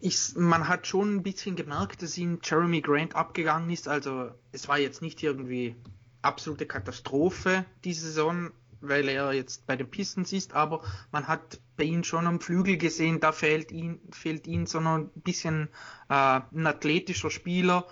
ich, 0.00 0.34
man 0.36 0.68
hat 0.68 0.86
schon 0.86 1.16
ein 1.16 1.22
bisschen 1.22 1.56
gemerkt, 1.56 2.02
dass 2.02 2.16
ihm 2.16 2.38
Jeremy 2.42 2.80
Grant 2.80 3.14
abgegangen 3.14 3.70
ist. 3.70 3.88
Also 3.88 4.30
es 4.52 4.68
war 4.68 4.78
jetzt 4.78 5.02
nicht 5.02 5.22
irgendwie 5.22 5.76
absolute 6.22 6.66
Katastrophe 6.66 7.64
diese 7.84 8.06
Saison, 8.06 8.50
weil 8.80 9.08
er 9.08 9.32
jetzt 9.32 9.66
bei 9.66 9.76
den 9.76 9.90
Pistons 9.90 10.32
ist, 10.32 10.54
aber 10.54 10.82
man 11.12 11.28
hat 11.28 11.60
bei 11.76 11.84
ihm 11.84 12.02
schon 12.04 12.26
am 12.26 12.40
Flügel 12.40 12.78
gesehen, 12.78 13.20
da 13.20 13.32
fehlt 13.32 13.72
ihm, 13.72 14.00
fehlt 14.10 14.46
ihm 14.46 14.66
so 14.66 14.78
ein 14.78 15.10
bisschen 15.14 15.68
äh, 16.08 16.40
ein 16.54 16.66
athletischer 16.66 17.30
Spieler, 17.30 17.86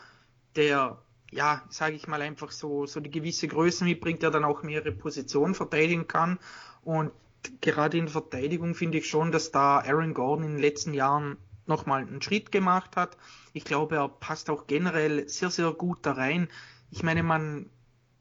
der 0.56 0.98
ja, 1.30 1.62
sage 1.68 1.94
ich 1.94 2.08
mal, 2.08 2.22
einfach 2.22 2.50
so, 2.50 2.86
so 2.86 3.00
die 3.00 3.10
gewisse 3.10 3.48
Größe 3.48 3.84
mitbringt, 3.84 4.22
der 4.22 4.30
dann 4.30 4.44
auch 4.44 4.62
mehrere 4.62 4.92
Positionen 4.92 5.54
verteidigen 5.54 6.06
kann. 6.06 6.38
Und 6.82 7.12
gerade 7.60 7.98
in 7.98 8.06
der 8.06 8.12
Verteidigung 8.12 8.74
finde 8.74 8.96
ich 8.96 9.08
schon, 9.08 9.30
dass 9.30 9.50
da 9.50 9.80
Aaron 9.80 10.14
Gordon 10.14 10.44
in 10.46 10.52
den 10.52 10.60
letzten 10.62 10.94
Jahren 10.94 11.36
nochmal 11.68 12.02
einen 12.02 12.22
Schritt 12.22 12.52
gemacht 12.52 12.96
hat. 12.96 13.16
Ich 13.52 13.64
glaube, 13.64 13.96
er 13.96 14.08
passt 14.08 14.50
auch 14.50 14.66
generell 14.66 15.28
sehr, 15.28 15.50
sehr 15.50 15.72
gut 15.72 15.98
da 16.02 16.12
rein. 16.12 16.48
Ich 16.90 17.02
meine, 17.02 17.22
man, 17.22 17.70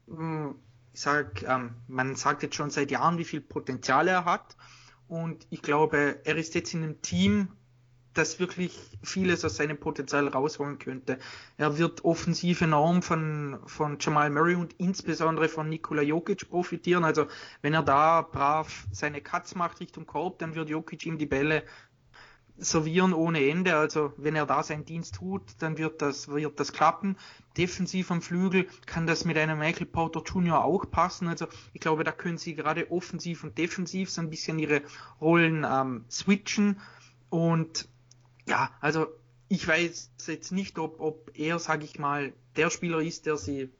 hm, 0.08 0.54
ich 0.92 1.00
sag, 1.00 1.42
ähm, 1.42 1.74
man 1.86 2.16
sagt 2.16 2.42
jetzt 2.42 2.56
schon 2.56 2.70
seit 2.70 2.90
Jahren, 2.90 3.18
wie 3.18 3.24
viel 3.24 3.40
Potenzial 3.40 4.08
er 4.08 4.24
hat. 4.24 4.56
Und 5.06 5.46
ich 5.50 5.62
glaube, 5.62 6.20
er 6.24 6.36
ist 6.36 6.54
jetzt 6.54 6.74
in 6.74 6.82
einem 6.82 7.00
Team, 7.00 7.48
das 8.18 8.40
wirklich 8.40 8.76
vieles 9.02 9.44
aus 9.44 9.56
seinem 9.56 9.78
Potenzial 9.78 10.26
rausholen 10.28 10.78
könnte. 10.78 11.18
Er 11.56 11.78
wird 11.78 12.04
offensiv 12.04 12.60
enorm 12.60 13.00
von, 13.00 13.58
von 13.66 13.98
Jamal 14.00 14.30
Murray 14.30 14.56
und 14.56 14.74
insbesondere 14.78 15.48
von 15.48 15.68
Nikola 15.68 16.02
Jokic 16.02 16.48
profitieren. 16.50 17.04
Also 17.04 17.26
wenn 17.62 17.74
er 17.74 17.82
da 17.82 18.22
brav 18.22 18.86
seine 18.90 19.20
Cuts 19.20 19.54
macht 19.54 19.80
Richtung 19.80 20.04
Korb, 20.04 20.40
dann 20.40 20.56
wird 20.56 20.68
Jokic 20.68 21.06
ihm 21.06 21.18
die 21.18 21.26
Bälle 21.26 21.62
servieren 22.58 23.12
ohne 23.12 23.48
Ende. 23.48 23.76
Also 23.76 24.12
wenn 24.16 24.36
er 24.36 24.46
da 24.46 24.62
seinen 24.62 24.84
Dienst 24.84 25.16
tut, 25.16 25.42
dann 25.60 25.78
wird 25.78 26.02
das, 26.02 26.28
wird 26.28 26.60
das 26.60 26.72
klappen. 26.72 27.16
Defensiv 27.56 28.10
am 28.10 28.20
Flügel 28.20 28.68
kann 28.86 29.06
das 29.06 29.24
mit 29.24 29.38
einem 29.38 29.58
Michael 29.58 29.86
Porter 29.86 30.22
Jr. 30.22 30.64
auch 30.64 30.90
passen. 30.90 31.28
Also 31.28 31.46
ich 31.72 31.80
glaube, 31.80 32.04
da 32.04 32.12
können 32.12 32.38
sie 32.38 32.54
gerade 32.54 32.90
offensiv 32.90 33.44
und 33.44 33.56
defensiv 33.58 34.10
so 34.10 34.20
ein 34.20 34.30
bisschen 34.30 34.58
ihre 34.58 34.82
Rollen 35.20 35.64
ähm, 35.68 36.04
switchen. 36.10 36.80
Und 37.30 37.88
ja, 38.46 38.70
also 38.80 39.06
ich 39.48 39.66
weiß 39.66 40.10
jetzt 40.26 40.52
nicht, 40.52 40.78
ob, 40.78 41.00
ob 41.00 41.30
er, 41.34 41.58
sage 41.58 41.84
ich 41.84 41.98
mal, 41.98 42.32
der 42.56 42.70
Spieler 42.70 43.00
ist, 43.00 43.26
der 43.26 43.36
sie 43.36 43.70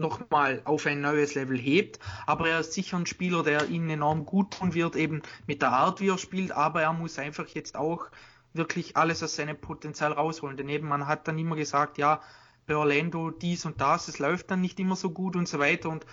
nochmal 0.00 0.62
auf 0.64 0.86
ein 0.86 1.00
neues 1.00 1.34
Level 1.34 1.58
hebt. 1.58 2.00
Aber 2.26 2.48
er 2.48 2.60
ist 2.60 2.72
sicher 2.72 2.96
ein 2.96 3.06
Spieler, 3.06 3.42
der 3.42 3.68
ihnen 3.68 3.90
enorm 3.90 4.26
gut 4.26 4.54
tun 4.54 4.74
wird, 4.74 4.96
eben 4.96 5.22
mit 5.46 5.62
der 5.62 5.72
Art, 5.72 6.00
wie 6.00 6.08
er 6.08 6.18
spielt. 6.18 6.52
Aber 6.52 6.82
er 6.82 6.92
muss 6.92 7.18
einfach 7.18 7.46
jetzt 7.48 7.76
auch 7.76 8.06
wirklich 8.52 8.96
alles 8.96 9.22
aus 9.22 9.36
seinem 9.36 9.60
Potenzial 9.60 10.12
rausholen. 10.12 10.56
Denn 10.56 10.68
eben, 10.68 10.88
man 10.88 11.06
hat 11.06 11.28
dann 11.28 11.38
immer 11.38 11.54
gesagt, 11.54 11.98
ja, 11.98 12.20
bei 12.66 12.76
Orlando 12.76 13.30
dies 13.30 13.64
und 13.64 13.80
das, 13.80 14.08
es 14.08 14.18
läuft 14.18 14.50
dann 14.50 14.60
nicht 14.60 14.80
immer 14.80 14.96
so 14.96 15.10
gut 15.10 15.36
und 15.36 15.48
so 15.48 15.58
weiter. 15.58 15.88
Und 15.88 16.06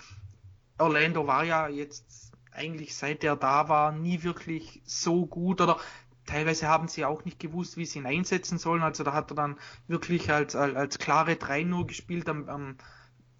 Orlando 0.78 1.26
war 1.26 1.44
ja 1.44 1.68
jetzt 1.68 2.28
eigentlich 2.52 2.96
seit 2.96 3.22
er 3.24 3.36
da 3.36 3.68
war 3.68 3.92
nie 3.92 4.22
wirklich 4.22 4.82
so 4.84 5.26
gut 5.26 5.60
oder 5.60 5.78
teilweise 6.26 6.68
haben 6.68 6.88
sie 6.88 7.04
auch 7.04 7.24
nicht 7.24 7.38
gewusst, 7.38 7.76
wie 7.76 7.86
sie 7.86 8.00
ihn 8.00 8.06
einsetzen 8.06 8.58
sollen. 8.58 8.82
Also 8.82 9.04
da 9.04 9.12
hat 9.12 9.30
er 9.30 9.36
dann 9.36 9.56
wirklich 9.86 10.30
als, 10.30 10.54
als, 10.54 10.76
als 10.76 10.98
klare 10.98 11.36
3 11.36 11.62
nur 11.62 11.86
gespielt 11.86 12.28
am, 12.28 12.48
am 12.48 12.76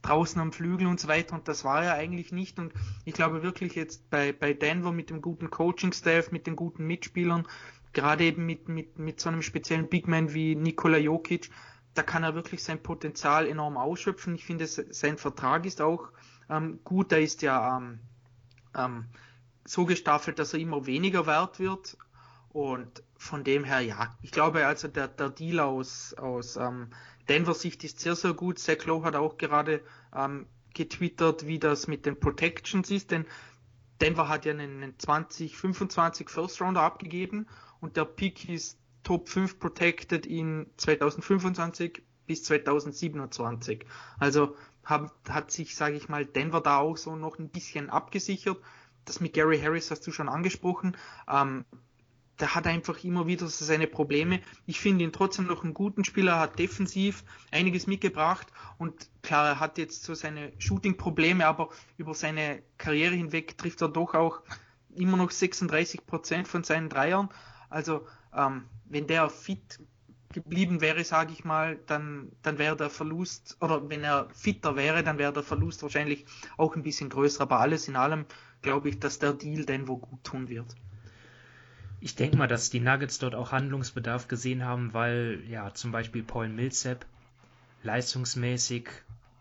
draußen 0.02 0.40
am 0.40 0.52
Flügel 0.52 0.86
und 0.86 1.00
so 1.00 1.08
weiter 1.08 1.34
und 1.34 1.48
das 1.48 1.64
war 1.64 1.84
er 1.84 1.94
eigentlich 1.94 2.32
nicht 2.32 2.58
und 2.58 2.72
ich 3.04 3.14
glaube 3.14 3.42
wirklich 3.42 3.74
jetzt 3.74 4.08
bei, 4.10 4.32
bei 4.32 4.54
Denver 4.54 4.92
mit 4.92 5.10
dem 5.10 5.20
guten 5.20 5.50
Coaching-Staff, 5.50 6.30
mit 6.30 6.46
den 6.46 6.56
guten 6.56 6.86
Mitspielern, 6.86 7.46
gerade 7.92 8.24
eben 8.24 8.46
mit, 8.46 8.68
mit, 8.68 8.98
mit 8.98 9.20
so 9.20 9.28
einem 9.28 9.42
speziellen 9.42 9.88
Big 9.88 10.06
Man 10.08 10.32
wie 10.32 10.54
Nikola 10.54 10.98
Jokic, 10.98 11.50
da 11.94 12.02
kann 12.02 12.22
er 12.22 12.34
wirklich 12.34 12.62
sein 12.62 12.82
Potenzial 12.82 13.46
enorm 13.46 13.76
ausschöpfen. 13.76 14.34
Ich 14.36 14.44
finde, 14.44 14.66
sein 14.66 15.18
Vertrag 15.18 15.66
ist 15.66 15.80
auch 15.80 16.10
ähm, 16.48 16.78
gut, 16.84 17.12
er 17.12 17.20
ist 17.20 17.42
ja 17.42 17.76
ähm, 17.76 17.98
ähm, 18.76 19.04
so 19.64 19.84
gestaffelt, 19.84 20.38
dass 20.38 20.54
er 20.54 20.60
immer 20.60 20.86
weniger 20.86 21.26
wert 21.26 21.58
wird 21.58 21.96
und 22.50 23.02
von 23.16 23.44
dem 23.44 23.64
her, 23.64 23.80
ja. 23.80 24.16
Ich 24.22 24.30
glaube, 24.30 24.66
also 24.66 24.88
der, 24.88 25.08
der 25.08 25.30
Deal 25.30 25.60
aus, 25.60 26.14
aus 26.14 26.56
ähm, 26.56 26.88
Denver 27.28 27.54
Sicht 27.54 27.84
ist 27.84 28.00
sehr, 28.00 28.16
sehr 28.16 28.32
gut. 28.32 28.58
Zach 28.58 28.84
Lowe 28.86 29.04
hat 29.04 29.16
auch 29.16 29.38
gerade 29.38 29.82
ähm, 30.14 30.46
getwittert, 30.74 31.46
wie 31.46 31.58
das 31.58 31.86
mit 31.86 32.06
den 32.06 32.18
Protections 32.18 32.90
ist, 32.90 33.10
denn 33.10 33.26
Denver 34.00 34.28
hat 34.28 34.44
ja 34.44 34.52
einen 34.52 34.94
2025 34.98 36.28
First 36.28 36.60
Rounder 36.60 36.82
abgegeben 36.82 37.46
und 37.80 37.96
der 37.96 38.04
Pick 38.04 38.48
ist 38.48 38.78
Top 39.02 39.28
5 39.28 39.58
protected 39.58 40.26
in 40.26 40.66
2025 40.76 42.02
bis 42.26 42.44
2027. 42.44 43.86
Also 44.18 44.54
hab, 44.84 45.12
hat 45.28 45.50
sich, 45.50 45.74
sage 45.74 45.96
ich 45.96 46.08
mal, 46.08 46.24
Denver 46.24 46.60
da 46.60 46.78
auch 46.78 46.96
so 46.96 47.16
noch 47.16 47.38
ein 47.38 47.48
bisschen 47.48 47.90
abgesichert. 47.90 48.58
Das 49.04 49.20
mit 49.20 49.32
Gary 49.32 49.58
Harris 49.58 49.90
hast 49.90 50.06
du 50.06 50.12
schon 50.12 50.28
angesprochen. 50.28 50.96
Ähm, 51.28 51.64
der 52.40 52.54
hat 52.54 52.66
einfach 52.66 53.02
immer 53.02 53.26
wieder 53.26 53.48
seine 53.48 53.86
Probleme. 53.86 54.40
Ich 54.66 54.80
finde 54.80 55.04
ihn 55.04 55.12
trotzdem 55.12 55.46
noch 55.46 55.64
einen 55.64 55.74
guten 55.74 56.04
Spieler, 56.04 56.38
hat 56.38 56.58
defensiv 56.58 57.24
einiges 57.50 57.86
mitgebracht 57.86 58.46
und 58.78 59.08
klar, 59.22 59.46
er 59.46 59.60
hat 59.60 59.78
jetzt 59.78 60.04
so 60.04 60.14
seine 60.14 60.52
Shooting-Probleme, 60.58 61.46
aber 61.46 61.70
über 61.96 62.14
seine 62.14 62.62
Karriere 62.76 63.14
hinweg 63.14 63.58
trifft 63.58 63.82
er 63.82 63.88
doch 63.88 64.14
auch 64.14 64.40
immer 64.94 65.16
noch 65.16 65.30
36 65.30 66.06
Prozent 66.06 66.48
von 66.48 66.64
seinen 66.64 66.88
Dreiern. 66.88 67.28
Also 67.70 68.06
ähm, 68.34 68.64
wenn 68.84 69.06
der 69.06 69.28
fit 69.30 69.80
geblieben 70.32 70.80
wäre, 70.80 71.04
sage 71.04 71.32
ich 71.32 71.44
mal, 71.44 71.78
dann, 71.86 72.30
dann 72.42 72.58
wäre 72.58 72.76
der 72.76 72.90
Verlust, 72.90 73.56
oder 73.60 73.88
wenn 73.88 74.04
er 74.04 74.28
fitter 74.34 74.76
wäre, 74.76 75.02
dann 75.02 75.18
wäre 75.18 75.32
der 75.32 75.42
Verlust 75.42 75.82
wahrscheinlich 75.82 76.26
auch 76.56 76.76
ein 76.76 76.82
bisschen 76.82 77.08
größer. 77.08 77.42
Aber 77.42 77.60
alles 77.60 77.88
in 77.88 77.96
allem 77.96 78.26
glaube 78.62 78.90
ich, 78.90 78.98
dass 78.98 79.18
der 79.18 79.32
Deal 79.32 79.64
Denver 79.64 79.96
gut 79.96 80.22
tun 80.24 80.48
wird. 80.48 80.74
Ich 82.00 82.14
denke 82.14 82.36
mal, 82.36 82.46
dass 82.46 82.70
die 82.70 82.80
Nuggets 82.80 83.18
dort 83.18 83.34
auch 83.34 83.50
Handlungsbedarf 83.50 84.28
gesehen 84.28 84.64
haben, 84.64 84.94
weil 84.94 85.42
ja 85.48 85.74
zum 85.74 85.90
Beispiel 85.90 86.22
Paul 86.22 86.48
Millsap 86.48 87.06
leistungsmäßig 87.82 88.88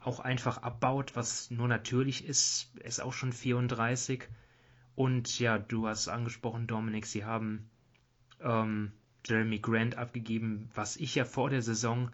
auch 0.03 0.19
einfach 0.19 0.59
abbaut, 0.63 1.15
was 1.15 1.51
nur 1.51 1.67
natürlich 1.67 2.25
ist. 2.25 2.71
Er 2.79 2.85
ist 2.85 3.01
auch 3.01 3.13
schon 3.13 3.33
34. 3.33 4.27
Und 4.95 5.37
ja, 5.39 5.59
du 5.59 5.87
hast 5.87 6.07
angesprochen, 6.07 6.65
Dominik, 6.65 7.05
sie 7.05 7.25
haben 7.25 7.69
ähm, 8.41 8.91
Jeremy 9.25 9.59
Grant 9.59 9.95
abgegeben, 9.95 10.69
was 10.73 10.97
ich 10.97 11.13
ja 11.13 11.25
vor 11.25 11.49
der 11.49 11.61
Saison, 11.61 12.09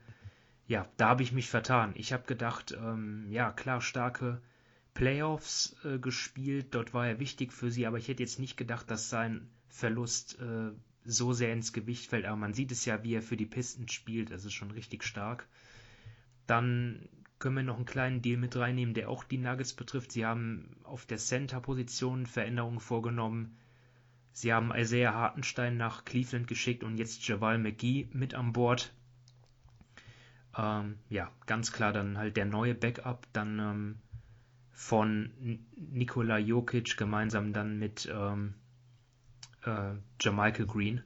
ja, 0.68 0.88
da 0.98 1.10
habe 1.10 1.24
ich 1.24 1.32
mich 1.32 1.50
vertan. 1.50 1.92
Ich 1.96 2.12
habe 2.12 2.24
gedacht, 2.26 2.72
ähm, 2.78 3.28
ja, 3.30 3.52
klar, 3.52 3.80
starke 3.80 4.42
Playoffs 4.94 5.76
äh, 5.86 6.00
gespielt, 6.00 6.68
dort 6.72 6.94
war 6.94 7.08
er 7.08 7.20
wichtig 7.20 7.54
für 7.54 7.72
sie, 7.72 7.86
aber 7.86 7.98
ich 7.98 8.08
hätte 8.08 8.24
jetzt 8.24 8.40
nicht 8.40 8.58
gedacht, 8.58 8.90
dass 8.90 9.10
sein 9.10 9.48
Verlust 9.74 10.40
äh, 10.40 10.72
so 11.04 11.34
sehr 11.34 11.52
ins 11.52 11.74
Gewicht 11.74 12.08
fällt. 12.08 12.26
Aber 12.26 12.38
man 12.38 12.54
sieht 12.54 12.72
es 12.72 12.86
ja, 12.86 13.04
wie 13.04 13.16
er 13.16 13.24
für 13.24 13.38
die 13.38 13.48
Pisten 13.48 13.90
spielt. 13.90 14.32
Das 14.32 14.46
ist 14.46 14.54
schon 14.54 14.72
richtig 14.72 15.04
stark. 15.04 15.48
Dann 16.46 17.10
können 17.40 17.56
wir 17.56 17.64
noch 17.64 17.78
einen 17.78 17.86
kleinen 17.86 18.22
Deal 18.22 18.38
mit 18.38 18.56
reinnehmen, 18.56 18.94
der 18.94 19.10
auch 19.10 19.24
die 19.24 19.40
Nuggets 19.40 19.74
betrifft. 19.74 20.12
Sie 20.12 20.26
haben 20.26 20.78
auf 20.84 21.08
der 21.08 21.18
Center-Position 21.18 22.28
Veränderungen 22.28 22.80
vorgenommen. 22.80 23.58
Sie 24.32 24.54
haben 24.54 24.72
Isaiah 24.74 25.14
Hartenstein 25.14 25.76
nach 25.76 26.06
Cleveland 26.06 26.48
geschickt 26.48 26.84
und 26.84 26.98
jetzt 26.98 27.28
Javal 27.28 27.58
McGee 27.58 28.08
mit 28.14 28.36
an 28.36 28.54
Bord. 28.54 28.94
Ähm, 30.56 31.00
ja, 31.10 31.32
ganz 31.48 31.72
klar 31.72 31.92
dann 31.92 32.18
halt 32.18 32.38
der 32.38 32.46
neue 32.46 32.76
Backup, 32.76 33.28
dann 33.34 33.60
ähm, 33.60 34.00
von 34.72 35.32
Nikola 35.76 36.38
Jokic 36.38 36.96
gemeinsam 36.96 37.54
dann 37.54 37.80
mit 37.80 38.10
ähm, 38.14 38.54
äh, 39.66 39.96
Jermichael 40.22 40.66
Green. 40.66 41.04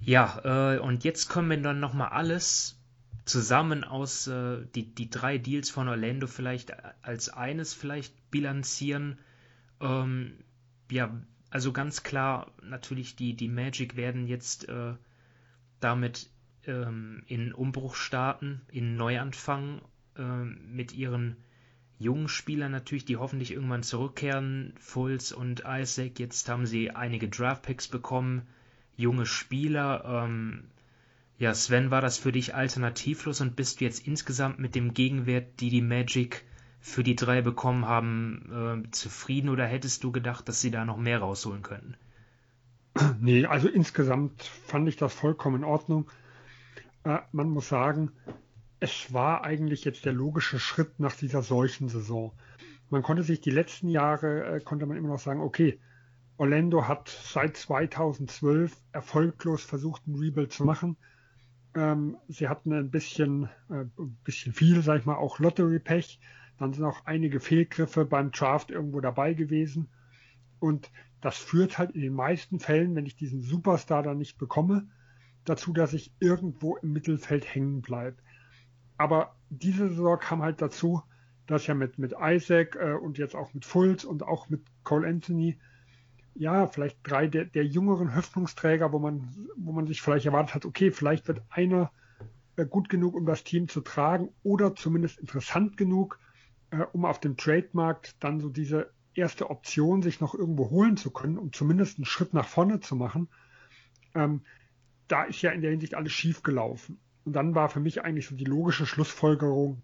Ja, 0.00 0.74
äh, 0.74 0.78
und 0.78 1.04
jetzt 1.04 1.28
können 1.28 1.50
wir 1.50 1.60
dann 1.60 1.80
nochmal 1.80 2.10
alles 2.10 2.78
zusammen 3.24 3.84
aus 3.84 4.26
äh, 4.26 4.64
die, 4.74 4.94
die 4.94 5.10
drei 5.10 5.38
Deals 5.38 5.70
von 5.70 5.88
Orlando 5.88 6.26
vielleicht 6.26 6.72
als 7.04 7.28
eines 7.28 7.74
vielleicht 7.74 8.30
bilanzieren. 8.30 9.18
Ähm, 9.80 10.32
ja, 10.90 11.10
also 11.50 11.72
ganz 11.72 12.02
klar, 12.02 12.50
natürlich 12.62 13.16
die, 13.16 13.34
die 13.34 13.48
Magic 13.48 13.96
werden 13.96 14.26
jetzt 14.26 14.68
äh, 14.68 14.94
damit 15.80 16.30
ähm, 16.66 17.22
in 17.26 17.52
Umbruch 17.52 17.94
starten, 17.94 18.62
in 18.70 18.96
Neuanfang 18.96 19.82
äh, 20.16 20.22
mit 20.22 20.92
ihren 20.92 21.36
jungen 21.98 22.28
Spieler 22.28 22.68
natürlich, 22.68 23.04
die 23.04 23.16
hoffentlich 23.16 23.52
irgendwann 23.52 23.82
zurückkehren. 23.82 24.72
Fulz 24.78 25.32
und 25.32 25.64
Isaac, 25.66 26.18
jetzt 26.18 26.48
haben 26.48 26.66
sie 26.66 26.90
einige 26.90 27.28
Draftpicks 27.28 27.88
bekommen, 27.88 28.42
junge 28.96 29.26
Spieler. 29.26 30.24
Ähm, 30.24 30.64
ja, 31.38 31.54
Sven, 31.54 31.90
war 31.90 32.00
das 32.00 32.18
für 32.18 32.32
dich 32.32 32.54
alternativlos 32.54 33.40
und 33.40 33.56
bist 33.56 33.80
du 33.80 33.84
jetzt 33.84 34.06
insgesamt 34.06 34.58
mit 34.58 34.74
dem 34.74 34.94
Gegenwert, 34.94 35.60
die 35.60 35.70
die 35.70 35.82
Magic 35.82 36.44
für 36.80 37.02
die 37.02 37.16
drei 37.16 37.42
bekommen 37.42 37.86
haben, 37.86 38.84
äh, 38.86 38.90
zufrieden 38.92 39.48
oder 39.48 39.66
hättest 39.66 40.04
du 40.04 40.12
gedacht, 40.12 40.48
dass 40.48 40.60
sie 40.60 40.70
da 40.70 40.84
noch 40.84 40.96
mehr 40.96 41.18
rausholen 41.18 41.62
könnten? 41.62 41.96
Nee, 43.20 43.46
also 43.46 43.68
insgesamt 43.68 44.42
fand 44.42 44.88
ich 44.88 44.96
das 44.96 45.14
vollkommen 45.14 45.56
in 45.56 45.64
Ordnung. 45.64 46.10
Äh, 47.04 47.18
man 47.32 47.50
muss 47.50 47.68
sagen, 47.68 48.10
es 48.80 49.12
war 49.12 49.44
eigentlich 49.44 49.84
jetzt 49.84 50.04
der 50.04 50.12
logische 50.12 50.58
Schritt 50.58 51.00
nach 51.00 51.14
dieser 51.14 51.42
solchen 51.42 51.88
Saison. 51.88 52.32
Man 52.90 53.02
konnte 53.02 53.22
sich 53.22 53.40
die 53.40 53.50
letzten 53.50 53.88
Jahre, 53.88 54.44
äh, 54.44 54.60
konnte 54.60 54.86
man 54.86 54.96
immer 54.96 55.08
noch 55.08 55.18
sagen, 55.18 55.40
okay, 55.40 55.78
Orlando 56.36 56.86
hat 56.86 57.08
seit 57.08 57.56
2012 57.56 58.76
erfolglos 58.92 59.62
versucht, 59.62 60.06
ein 60.06 60.14
Rebuild 60.14 60.52
zu 60.52 60.64
machen. 60.64 60.96
Ähm, 61.74 62.16
sie 62.28 62.48
hatten 62.48 62.72
ein 62.72 62.90
bisschen, 62.90 63.50
äh, 63.68 63.84
ein 63.98 64.18
bisschen 64.24 64.52
viel, 64.52 64.80
sag 64.82 65.00
ich 65.00 65.06
mal, 65.06 65.16
auch 65.16 65.40
Lottery-Pech. 65.40 66.20
Dann 66.58 66.72
sind 66.72 66.84
auch 66.84 67.04
einige 67.04 67.40
Fehlgriffe 67.40 68.04
beim 68.04 68.30
Draft 68.30 68.70
irgendwo 68.70 69.00
dabei 69.00 69.34
gewesen. 69.34 69.88
Und 70.60 70.90
das 71.20 71.36
führt 71.36 71.78
halt 71.78 71.90
in 71.92 72.00
den 72.00 72.14
meisten 72.14 72.60
Fällen, 72.60 72.94
wenn 72.94 73.06
ich 73.06 73.16
diesen 73.16 73.42
Superstar 73.42 74.04
dann 74.04 74.18
nicht 74.18 74.38
bekomme, 74.38 74.88
dazu, 75.44 75.72
dass 75.72 75.92
ich 75.92 76.12
irgendwo 76.20 76.76
im 76.76 76.92
Mittelfeld 76.92 77.52
hängen 77.52 77.82
bleibe. 77.82 78.16
Aber 78.98 79.36
diese 79.48 79.88
Saison 79.88 80.18
kam 80.18 80.42
halt 80.42 80.60
dazu, 80.60 81.02
dass 81.46 81.66
ja 81.66 81.74
mit, 81.74 81.98
mit 81.98 82.14
Isaac 82.20 82.76
äh, 82.76 82.92
und 82.92 83.16
jetzt 83.16 83.34
auch 83.34 83.54
mit 83.54 83.64
Fultz 83.64 84.04
und 84.04 84.22
auch 84.22 84.50
mit 84.50 84.62
Cole 84.84 85.08
Anthony, 85.08 85.58
ja, 86.34 86.66
vielleicht 86.66 86.98
drei 87.02 87.26
der, 87.26 87.46
der 87.46 87.64
jüngeren 87.64 88.14
Hoffnungsträger, 88.14 88.92
wo 88.92 88.98
man, 88.98 89.48
wo 89.56 89.72
man 89.72 89.86
sich 89.86 90.02
vielleicht 90.02 90.26
erwartet 90.26 90.54
hat, 90.54 90.66
okay, 90.66 90.90
vielleicht 90.90 91.26
wird 91.26 91.42
einer 91.48 91.90
äh, 92.56 92.66
gut 92.66 92.88
genug, 92.88 93.14
um 93.14 93.24
das 93.24 93.44
Team 93.44 93.68
zu 93.68 93.80
tragen 93.80 94.28
oder 94.42 94.74
zumindest 94.74 95.18
interessant 95.18 95.76
genug, 95.76 96.20
äh, 96.70 96.82
um 96.92 97.04
auf 97.04 97.18
dem 97.18 97.36
Trademarkt 97.36 98.16
dann 98.22 98.40
so 98.40 98.50
diese 98.50 98.92
erste 99.14 99.50
Option 99.50 100.02
sich 100.02 100.20
noch 100.20 100.34
irgendwo 100.34 100.70
holen 100.70 100.96
zu 100.96 101.10
können, 101.10 101.38
um 101.38 101.52
zumindest 101.52 101.98
einen 101.98 102.04
Schritt 102.04 102.34
nach 102.34 102.46
vorne 102.46 102.80
zu 102.80 102.94
machen. 102.94 103.28
Ähm, 104.14 104.42
da 105.08 105.24
ist 105.24 105.42
ja 105.42 105.50
in 105.50 105.62
der 105.62 105.70
Hinsicht 105.70 105.94
alles 105.94 106.12
schief 106.12 106.42
gelaufen. 106.42 107.00
Und 107.28 107.34
dann 107.34 107.54
war 107.54 107.68
für 107.68 107.78
mich 107.78 108.02
eigentlich 108.02 108.26
so 108.26 108.34
die 108.34 108.46
logische 108.46 108.86
Schlussfolgerung, 108.86 109.82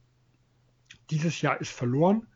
dieses 1.10 1.42
Jahr 1.42 1.60
ist 1.60 1.72
verloren. 1.72 2.26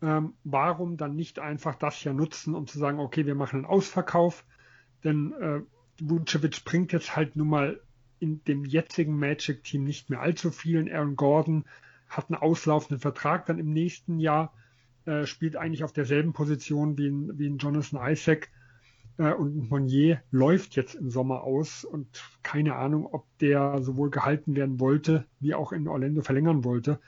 Ähm, 0.00 0.34
warum 0.44 0.96
dann 0.96 1.16
nicht 1.16 1.40
einfach 1.40 1.74
das 1.74 2.04
Jahr 2.04 2.14
nutzen, 2.14 2.54
um 2.54 2.68
zu 2.68 2.78
sagen, 2.78 3.00
okay, 3.00 3.26
wir 3.26 3.34
machen 3.34 3.56
einen 3.56 3.64
Ausverkauf, 3.64 4.44
denn 5.02 5.32
äh, 5.32 5.62
Vucevic 6.00 6.64
bringt 6.64 6.92
jetzt 6.92 7.16
halt 7.16 7.34
nun 7.34 7.48
mal 7.48 7.80
in 8.20 8.44
dem 8.44 8.64
jetzigen 8.64 9.18
Magic-Team 9.18 9.82
nicht 9.82 10.10
mehr 10.10 10.20
allzu 10.20 10.52
vielen. 10.52 10.88
Aaron 10.88 11.16
Gordon 11.16 11.64
hat 12.08 12.30
einen 12.30 12.40
auslaufenden 12.40 13.00
Vertrag 13.00 13.46
dann 13.46 13.58
im 13.58 13.72
nächsten 13.72 14.20
Jahr, 14.20 14.54
äh, 15.06 15.26
spielt 15.26 15.56
eigentlich 15.56 15.82
auf 15.82 15.92
derselben 15.92 16.34
Position 16.34 16.96
wie 16.98 17.08
ein, 17.08 17.36
wie 17.36 17.48
ein 17.48 17.58
Jonathan 17.58 18.12
Isaac. 18.12 18.48
Äh, 19.18 19.32
und 19.32 19.70
Monnier 19.70 20.22
läuft 20.30 20.76
jetzt 20.76 20.94
im 20.94 21.10
Sommer 21.10 21.42
aus 21.42 21.84
und 21.84 22.22
keine 22.42 22.76
Ahnung, 22.76 23.06
ob 23.06 23.26
der 23.38 23.82
sowohl 23.82 24.10
gehalten 24.10 24.56
werden 24.56 24.80
wollte, 24.80 25.26
wie 25.40 25.54
auch 25.54 25.72
in 25.72 25.88
Orlando 25.88 26.22
verlängern 26.22 26.64
wollte. 26.64 27.00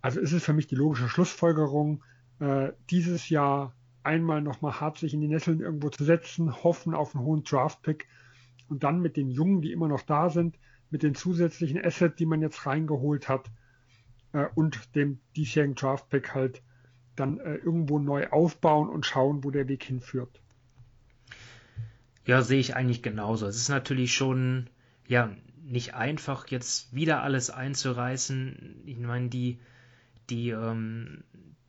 Also 0.00 0.20
ist 0.20 0.32
es 0.32 0.44
für 0.44 0.52
mich 0.52 0.66
die 0.66 0.76
logische 0.76 1.08
Schlussfolgerung, 1.08 2.04
äh, 2.40 2.72
dieses 2.90 3.28
Jahr 3.28 3.74
einmal 4.02 4.40
nochmal 4.40 4.80
hart 4.80 4.98
sich 4.98 5.12
in 5.12 5.20
die 5.20 5.28
Nesseln 5.28 5.60
irgendwo 5.60 5.90
zu 5.90 6.04
setzen, 6.04 6.62
hoffen 6.62 6.94
auf 6.94 7.14
einen 7.14 7.24
hohen 7.24 7.42
Draftpick 7.42 8.06
und 8.68 8.84
dann 8.84 9.00
mit 9.00 9.16
den 9.16 9.30
Jungen, 9.30 9.60
die 9.60 9.72
immer 9.72 9.88
noch 9.88 10.02
da 10.02 10.30
sind, 10.30 10.58
mit 10.90 11.02
den 11.02 11.14
zusätzlichen 11.14 11.84
Assets, 11.84 12.16
die 12.16 12.26
man 12.26 12.40
jetzt 12.40 12.64
reingeholt 12.64 13.28
hat 13.28 13.50
äh, 14.32 14.46
und 14.54 14.94
dem 14.94 15.20
diesjährigen 15.36 15.74
Draftpick 15.74 16.34
halt 16.34 16.62
dann 17.16 17.38
äh, 17.40 17.56
irgendwo 17.56 17.98
neu 17.98 18.28
aufbauen 18.28 18.88
und 18.88 19.04
schauen, 19.04 19.42
wo 19.42 19.50
der 19.50 19.68
Weg 19.68 19.82
hinführt. 19.82 20.40
Ja, 22.28 22.42
sehe 22.42 22.60
ich 22.60 22.76
eigentlich 22.76 23.02
genauso. 23.02 23.46
Es 23.46 23.56
ist 23.56 23.70
natürlich 23.70 24.12
schon, 24.12 24.68
ja, 25.06 25.34
nicht 25.64 25.94
einfach, 25.94 26.46
jetzt 26.48 26.94
wieder 26.94 27.22
alles 27.22 27.48
einzureißen. 27.48 28.82
Ich 28.84 28.98
meine, 28.98 29.30
die, 29.30 29.58
die, 30.28 30.50
ähm, 30.50 31.24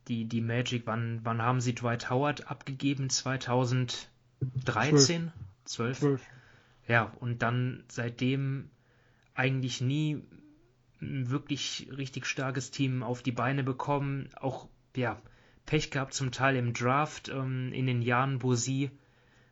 die, 0.09 0.25
die 0.25 0.41
Magic, 0.41 0.81
wann, 0.85 1.21
wann 1.23 1.41
haben 1.41 1.61
sie 1.61 1.73
Dwight 1.73 2.09
Howard 2.09 2.51
abgegeben? 2.51 3.09
2013? 3.09 4.09
12. 4.65 5.31
12. 5.63 5.99
12. 5.99 6.21
Ja, 6.89 7.03
und 7.21 7.41
dann 7.41 7.85
seitdem 7.87 8.69
eigentlich 9.35 9.79
nie 9.79 10.21
ein 11.01 11.29
wirklich 11.29 11.87
richtig 11.95 12.25
starkes 12.25 12.69
Team 12.69 13.01
auf 13.01 13.23
die 13.23 13.31
Beine 13.31 13.63
bekommen. 13.63 14.27
Auch, 14.35 14.67
ja, 14.93 15.21
Pech 15.65 15.89
gehabt 15.89 16.13
zum 16.13 16.33
Teil 16.33 16.57
im 16.57 16.73
Draft 16.73 17.29
ähm, 17.29 17.71
in 17.71 17.85
den 17.85 18.01
Jahren, 18.01 18.43
wo 18.43 18.55
sie 18.55 18.91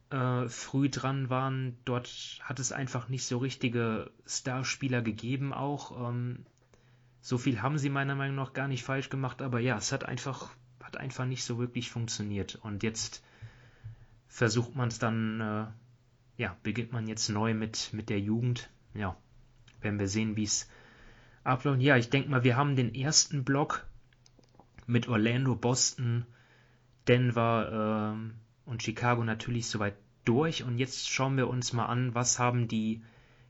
äh, 0.10 0.48
früh 0.48 0.90
dran 0.90 1.30
waren. 1.30 1.78
Dort 1.86 2.40
hat 2.42 2.60
es 2.60 2.72
einfach 2.72 3.10
nicht 3.10 3.26
so 3.26 3.38
richtige 3.38 4.12
Starspieler 4.26 5.02
gegeben 5.02 5.54
auch. 5.54 6.10
Ähm, 6.10 6.46
so 7.22 7.38
viel 7.38 7.62
haben 7.62 7.78
sie 7.78 7.90
meiner 7.90 8.16
Meinung 8.16 8.36
nach 8.36 8.54
gar 8.54 8.68
nicht 8.68 8.84
falsch 8.84 9.10
gemacht, 9.10 9.42
aber 9.42 9.60
ja, 9.60 9.78
es 9.78 9.92
hat 9.92 10.06
einfach, 10.06 10.50
hat 10.82 10.98
einfach 10.98 11.26
nicht 11.26 11.44
so 11.44 11.60
wirklich 11.60 11.90
funktioniert. 11.92 12.56
Und 12.56 12.84
jetzt 12.84 13.24
versucht 14.28 14.76
man 14.76 14.88
es 14.88 15.00
dann, 15.00 15.42
äh, 15.42 15.66
ja, 16.42 16.56
beginnt 16.64 16.94
man 16.94 17.08
jetzt 17.08 17.30
neu 17.30 17.54
mit, 17.54 17.90
mit 17.92 18.10
der 18.10 18.20
Jugend. 18.20 18.70
Ja, 18.94 19.18
werden 19.82 20.00
wir 20.00 20.08
sehen, 20.08 20.36
wie 20.36 20.44
es 20.44 20.70
abläuft. 21.44 21.82
Ja, 21.82 21.98
ich 21.98 22.10
denke 22.10 22.30
mal, 22.30 22.44
wir 22.44 22.56
haben 22.56 22.76
den 22.76 22.96
ersten 22.96 23.44
Block 23.44 23.86
mit 24.86 25.08
Orlando, 25.08 25.56
Boston, 25.56 26.26
Denver 27.08 28.16
äh, 28.16 28.47
und 28.68 28.84
Chicago 28.84 29.24
natürlich 29.24 29.68
soweit 29.68 29.96
durch. 30.26 30.64
Und 30.64 30.78
jetzt 30.78 31.10
schauen 31.10 31.38
wir 31.38 31.48
uns 31.48 31.74
mal 31.74 31.86
an, 31.86 32.14
was 32.14 32.38
haben 32.38 32.68
die 32.68 33.02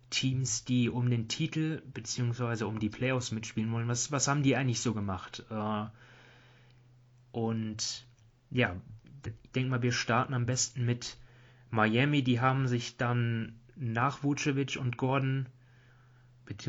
Teams, 0.10 0.64
die 0.64 0.90
um 0.90 1.10
den 1.10 1.28
Titel 1.28 1.82
bzw. 1.94 2.64
um 2.64 2.80
die 2.80 2.90
Playoffs 2.90 3.32
mitspielen 3.32 3.72
wollen, 3.72 3.88
was, 3.88 4.12
was 4.12 4.28
haben 4.28 4.44
die 4.44 4.56
eigentlich 4.56 4.80
so 4.80 4.94
gemacht? 4.94 5.44
Äh, 5.50 5.86
und 7.32 8.06
ja, 8.52 8.76
ich 9.26 9.52
denke 9.52 9.70
mal, 9.72 9.82
wir 9.82 9.92
starten 9.92 10.34
am 10.34 10.46
besten 10.46 10.86
mit 10.86 11.18
Miami. 11.70 12.24
Die 12.24 12.40
haben 12.40 12.68
sich 12.68 12.96
dann 12.96 13.60
nach 13.76 14.24
Vucevic 14.24 14.78
und 14.80 14.98
Gordon 14.98 15.48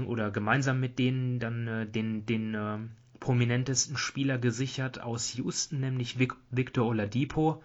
oder 0.04 0.32
gemeinsam 0.32 0.80
mit 0.80 0.98
denen 0.98 1.38
dann 1.38 1.68
äh, 1.68 1.86
den, 1.86 2.26
den 2.26 2.54
äh, 2.54 2.78
prominentesten 3.20 3.96
Spieler 3.96 4.38
gesichert 4.38 5.00
aus 5.00 5.34
Houston, 5.34 5.80
nämlich 5.80 6.18
Vic 6.18 6.34
Victor 6.50 6.86
Oladipo. 6.86 7.62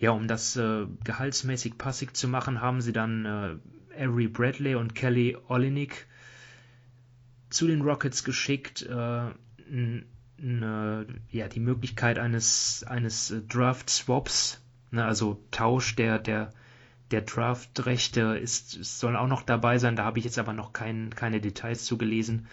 Ja, 0.00 0.12
um 0.12 0.26
das 0.26 0.56
äh, 0.56 0.86
gehaltsmäßig 1.04 1.76
passig 1.76 2.16
zu 2.16 2.26
machen, 2.26 2.62
haben 2.62 2.80
sie 2.80 2.94
dann 2.94 3.26
äh, 3.26 4.02
Avery 4.02 4.28
Bradley 4.28 4.74
und 4.74 4.94
Kelly 4.94 5.36
Olynyk 5.48 6.06
zu 7.50 7.66
den 7.66 7.82
Rockets 7.82 8.24
geschickt. 8.24 8.80
Äh, 8.80 9.30
eine, 10.42 11.06
ja, 11.30 11.48
die 11.48 11.60
Möglichkeit 11.60 12.18
eines, 12.18 12.82
eines 12.84 13.34
Draft 13.46 13.90
Swaps, 13.90 14.62
ne, 14.90 15.04
also 15.04 15.44
Tausch 15.50 15.96
der, 15.96 16.18
der, 16.18 16.50
der 17.10 17.20
Draft-Rechte 17.20 18.38
ist, 18.38 18.82
soll 18.82 19.16
auch 19.16 19.28
noch 19.28 19.42
dabei 19.42 19.76
sein. 19.76 19.96
Da 19.96 20.04
habe 20.04 20.18
ich 20.18 20.24
jetzt 20.24 20.38
aber 20.38 20.54
noch 20.54 20.72
kein, 20.72 21.10
keine 21.10 21.42
Details 21.42 21.84
zugelesen. 21.84 22.46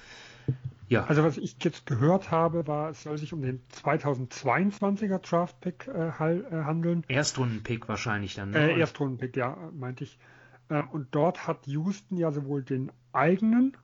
Ja. 0.89 1.06
Also 1.06 1.23
was 1.23 1.38
ich 1.38 1.58
jetzt 1.63 1.86
gehört 1.86 2.32
habe, 2.32 2.65
war, 2.67 2.91
es 2.91 3.04
soll 3.04 3.17
sich 3.17 3.34
um 3.34 3.41
den 3.41 3.62
2022er 3.84 5.19
Draft-Pick 5.19 5.88
äh, 5.88 6.08
äh, 6.08 6.63
handeln. 6.63 7.04
Erstrunden-Pick 7.08 7.89
wahrscheinlich 7.89 8.36
dann. 8.36 8.52
Ne? 8.52 8.71
Äh, 8.71 8.80
Erstrunden-Pick, 8.80 9.36
ja, 9.36 9.58
meinte 9.73 10.06
ich. 10.06 10.17
Äh, 10.69 10.84
und 10.91 11.10
dort 11.12 11.45
hat 11.45 11.67
Houston 11.67 12.17
ja 12.17 12.32
sowohl 12.32 12.63
den 12.63 12.91
eigenen 13.12 13.76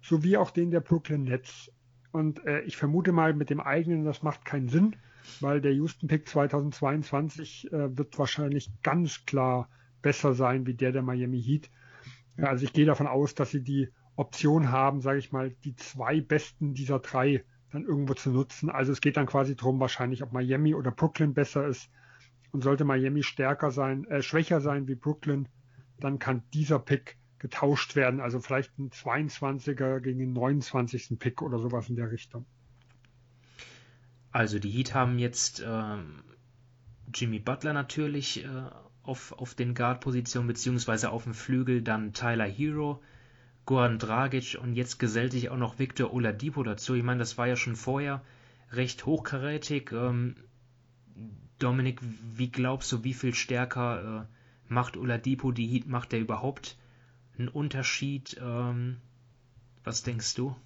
sowie 0.00 0.36
auch 0.36 0.50
den 0.50 0.70
der 0.70 0.80
Brooklyn 0.80 1.24
Nets. 1.24 1.70
Und 2.12 2.44
äh, 2.46 2.60
ich 2.62 2.76
vermute 2.76 3.12
mal, 3.12 3.34
mit 3.34 3.50
dem 3.50 3.60
eigenen, 3.60 4.04
das 4.04 4.22
macht 4.22 4.44
keinen 4.44 4.68
Sinn, 4.68 4.96
weil 5.40 5.60
der 5.60 5.74
Houston-Pick 5.74 6.28
2022 6.28 7.72
äh, 7.72 7.96
wird 7.96 8.18
wahrscheinlich 8.18 8.70
ganz 8.82 9.26
klar 9.26 9.68
besser 10.00 10.32
sein 10.32 10.66
wie 10.66 10.74
der 10.74 10.92
der 10.92 11.02
Miami 11.02 11.42
Heat. 11.42 11.70
Also 12.38 12.64
ich 12.64 12.72
gehe 12.72 12.86
davon 12.86 13.06
aus, 13.06 13.34
dass 13.34 13.50
sie 13.50 13.62
die 13.62 13.88
Option 14.18 14.70
haben, 14.72 15.00
sage 15.00 15.18
ich 15.18 15.30
mal, 15.30 15.50
die 15.64 15.76
zwei 15.76 16.20
besten 16.20 16.74
dieser 16.74 16.98
drei 16.98 17.44
dann 17.70 17.84
irgendwo 17.84 18.14
zu 18.14 18.30
nutzen. 18.30 18.70
Also 18.70 18.92
es 18.92 19.00
geht 19.00 19.16
dann 19.16 19.26
quasi 19.26 19.54
darum, 19.54 19.78
wahrscheinlich, 19.78 20.22
ob 20.22 20.32
Miami 20.32 20.74
oder 20.74 20.90
Brooklyn 20.90 21.34
besser 21.34 21.66
ist. 21.66 21.88
Und 22.50 22.64
sollte 22.64 22.84
Miami 22.84 23.22
stärker 23.22 23.70
sein, 23.70 24.06
äh, 24.06 24.22
schwächer 24.22 24.60
sein 24.60 24.88
wie 24.88 24.94
Brooklyn, 24.94 25.48
dann 26.00 26.18
kann 26.18 26.42
dieser 26.54 26.78
Pick 26.78 27.18
getauscht 27.38 27.94
werden. 27.94 28.20
Also 28.20 28.40
vielleicht 28.40 28.76
ein 28.78 28.90
22er 28.90 30.00
gegen 30.00 30.18
den 30.18 30.32
29. 30.32 31.18
Pick 31.18 31.42
oder 31.42 31.58
sowas 31.58 31.88
in 31.88 31.96
der 31.96 32.10
Richtung. 32.10 32.46
Also 34.32 34.58
die 34.58 34.70
Heat 34.70 34.94
haben 34.94 35.18
jetzt 35.18 35.62
ähm, 35.64 36.22
Jimmy 37.14 37.38
Butler 37.38 37.72
natürlich 37.72 38.44
äh, 38.44 38.48
auf, 39.02 39.32
auf 39.32 39.54
den 39.54 39.74
Guard-Positionen 39.74 40.48
beziehungsweise 40.48 41.10
auf 41.10 41.24
dem 41.24 41.34
Flügel 41.34 41.82
dann 41.82 42.14
Tyler 42.14 42.46
Hero, 42.46 43.02
Goran 43.68 43.98
Dragic 43.98 44.58
und 44.62 44.72
jetzt 44.72 44.98
gesellt 44.98 45.32
sich 45.32 45.50
auch 45.50 45.58
noch 45.58 45.78
Victor 45.78 46.14
Oladipo 46.14 46.62
dazu. 46.62 46.94
Ich 46.94 47.02
meine, 47.02 47.18
das 47.18 47.36
war 47.36 47.46
ja 47.46 47.54
schon 47.54 47.76
vorher 47.76 48.22
recht 48.72 49.04
hochkarätig. 49.04 49.92
Ähm, 49.92 50.36
Dominik, 51.58 52.00
wie 52.32 52.50
glaubst 52.50 52.90
du, 52.92 53.04
wie 53.04 53.12
viel 53.12 53.34
stärker 53.34 54.22
äh, 54.22 54.72
macht 54.72 54.96
Oladipo 54.96 55.52
die 55.52 55.66
Heat? 55.66 55.86
Macht 55.86 56.14
er 56.14 56.18
überhaupt 56.18 56.78
einen 57.36 57.48
Unterschied? 57.48 58.40
Ähm, 58.40 59.02
was 59.84 60.02
denkst 60.02 60.34
du? 60.34 60.56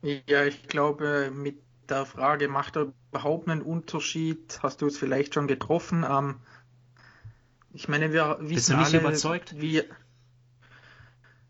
Ja, 0.00 0.46
ich 0.46 0.66
glaube, 0.66 1.30
mit 1.30 1.58
der 1.90 2.06
Frage, 2.06 2.48
macht 2.48 2.76
er 2.76 2.94
überhaupt 3.10 3.50
einen 3.50 3.60
Unterschied? 3.60 4.60
Hast 4.62 4.80
du 4.80 4.86
es 4.86 4.96
vielleicht 4.96 5.34
schon 5.34 5.46
getroffen? 5.46 6.06
Ähm, 6.08 6.36
ich 7.74 7.86
meine, 7.86 8.14
wir 8.14 8.38
wissen 8.40 8.54
Bist 8.54 8.70
du 8.70 8.76
nicht 8.78 8.94
alle, 8.94 9.00
überzeugt? 9.00 9.60
Wie, 9.60 9.82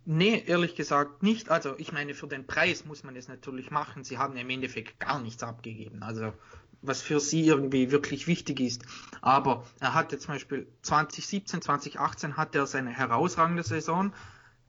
Nee, 0.08 0.44
ehrlich 0.46 0.76
gesagt 0.76 1.24
nicht. 1.24 1.50
Also 1.50 1.74
ich 1.78 1.92
meine, 1.92 2.14
für 2.14 2.28
den 2.28 2.46
Preis 2.46 2.84
muss 2.84 3.02
man 3.02 3.16
es 3.16 3.26
natürlich 3.26 3.72
machen. 3.72 4.04
Sie 4.04 4.18
haben 4.18 4.36
im 4.36 4.48
Endeffekt 4.48 5.00
gar 5.00 5.20
nichts 5.20 5.42
abgegeben. 5.42 6.04
Also 6.04 6.32
was 6.80 7.02
für 7.02 7.18
sie 7.18 7.44
irgendwie 7.44 7.90
wirklich 7.90 8.28
wichtig 8.28 8.60
ist. 8.60 8.84
Aber 9.20 9.66
er 9.80 9.94
hatte 9.94 10.16
zum 10.18 10.34
Beispiel 10.34 10.68
2017, 10.82 11.60
2018 11.60 12.36
hatte 12.36 12.58
er 12.58 12.66
seine 12.66 12.90
herausragende 12.90 13.64
Saison. 13.64 14.12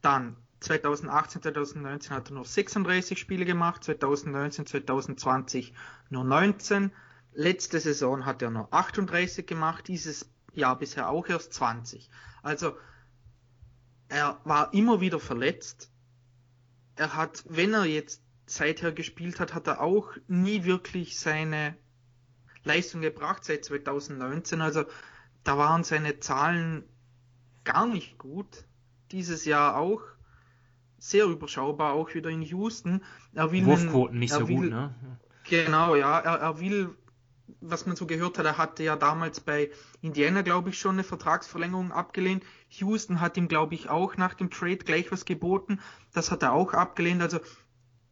Dann 0.01 0.35
2018, 0.61 1.43
2019 1.43 2.15
hat 2.15 2.31
er 2.31 2.33
nur 2.33 2.45
36 2.45 3.19
Spiele 3.19 3.45
gemacht, 3.45 3.83
2019, 3.83 4.65
2020 4.65 5.71
nur 6.09 6.23
19. 6.23 6.91
Letzte 7.33 7.79
Saison 7.79 8.25
hat 8.25 8.41
er 8.41 8.49
nur 8.49 8.73
38 8.73 9.45
gemacht, 9.45 9.87
dieses 9.87 10.27
Jahr 10.53 10.79
bisher 10.79 11.09
auch 11.09 11.27
erst 11.27 11.53
20. 11.53 12.09
Also 12.41 12.75
er 14.09 14.39
war 14.43 14.73
immer 14.73 15.01
wieder 15.01 15.19
verletzt. 15.19 15.91
Er 16.95 17.15
hat, 17.15 17.43
wenn 17.47 17.73
er 17.73 17.85
jetzt 17.85 18.21
seither 18.45 18.91
gespielt 18.91 19.39
hat, 19.39 19.53
hat 19.53 19.67
er 19.67 19.81
auch 19.81 20.11
nie 20.27 20.63
wirklich 20.63 21.19
seine 21.19 21.75
Leistung 22.63 23.01
gebracht 23.01 23.43
seit 23.43 23.65
2019. 23.65 24.61
Also 24.61 24.85
da 25.43 25.57
waren 25.57 25.83
seine 25.83 26.19
Zahlen 26.19 26.83
gar 27.63 27.85
nicht 27.85 28.17
gut. 28.17 28.65
Dieses 29.11 29.45
Jahr 29.45 29.77
auch 29.77 30.01
sehr 30.97 31.25
überschaubar, 31.25 31.93
auch 31.93 32.13
wieder 32.13 32.29
in 32.29 32.41
Houston. 32.41 33.03
Er 33.33 33.51
will 33.51 33.65
Wurfquoten 33.65 34.19
nicht 34.19 34.33
so 34.33 34.47
will, 34.47 34.55
gut, 34.55 34.69
ne? 34.69 34.95
Genau, 35.43 35.95
ja. 35.95 36.19
Er, 36.19 36.39
er 36.39 36.59
will, 36.59 36.95
was 37.61 37.85
man 37.85 37.95
so 37.95 38.05
gehört 38.05 38.37
hat, 38.37 38.45
er 38.45 38.57
hatte 38.57 38.83
ja 38.83 38.95
damals 38.95 39.39
bei 39.39 39.71
Indiana, 40.01 40.41
glaube 40.41 40.69
ich, 40.69 40.79
schon 40.79 40.95
eine 40.95 41.03
Vertragsverlängerung 41.03 41.91
abgelehnt. 41.91 42.43
Houston 42.69 43.21
hat 43.21 43.37
ihm, 43.37 43.47
glaube 43.47 43.75
ich, 43.75 43.89
auch 43.89 44.17
nach 44.17 44.33
dem 44.33 44.49
Trade 44.49 44.77
gleich 44.77 45.11
was 45.11 45.25
geboten. 45.25 45.79
Das 46.13 46.31
hat 46.31 46.43
er 46.43 46.53
auch 46.53 46.73
abgelehnt. 46.73 47.21
Also 47.21 47.39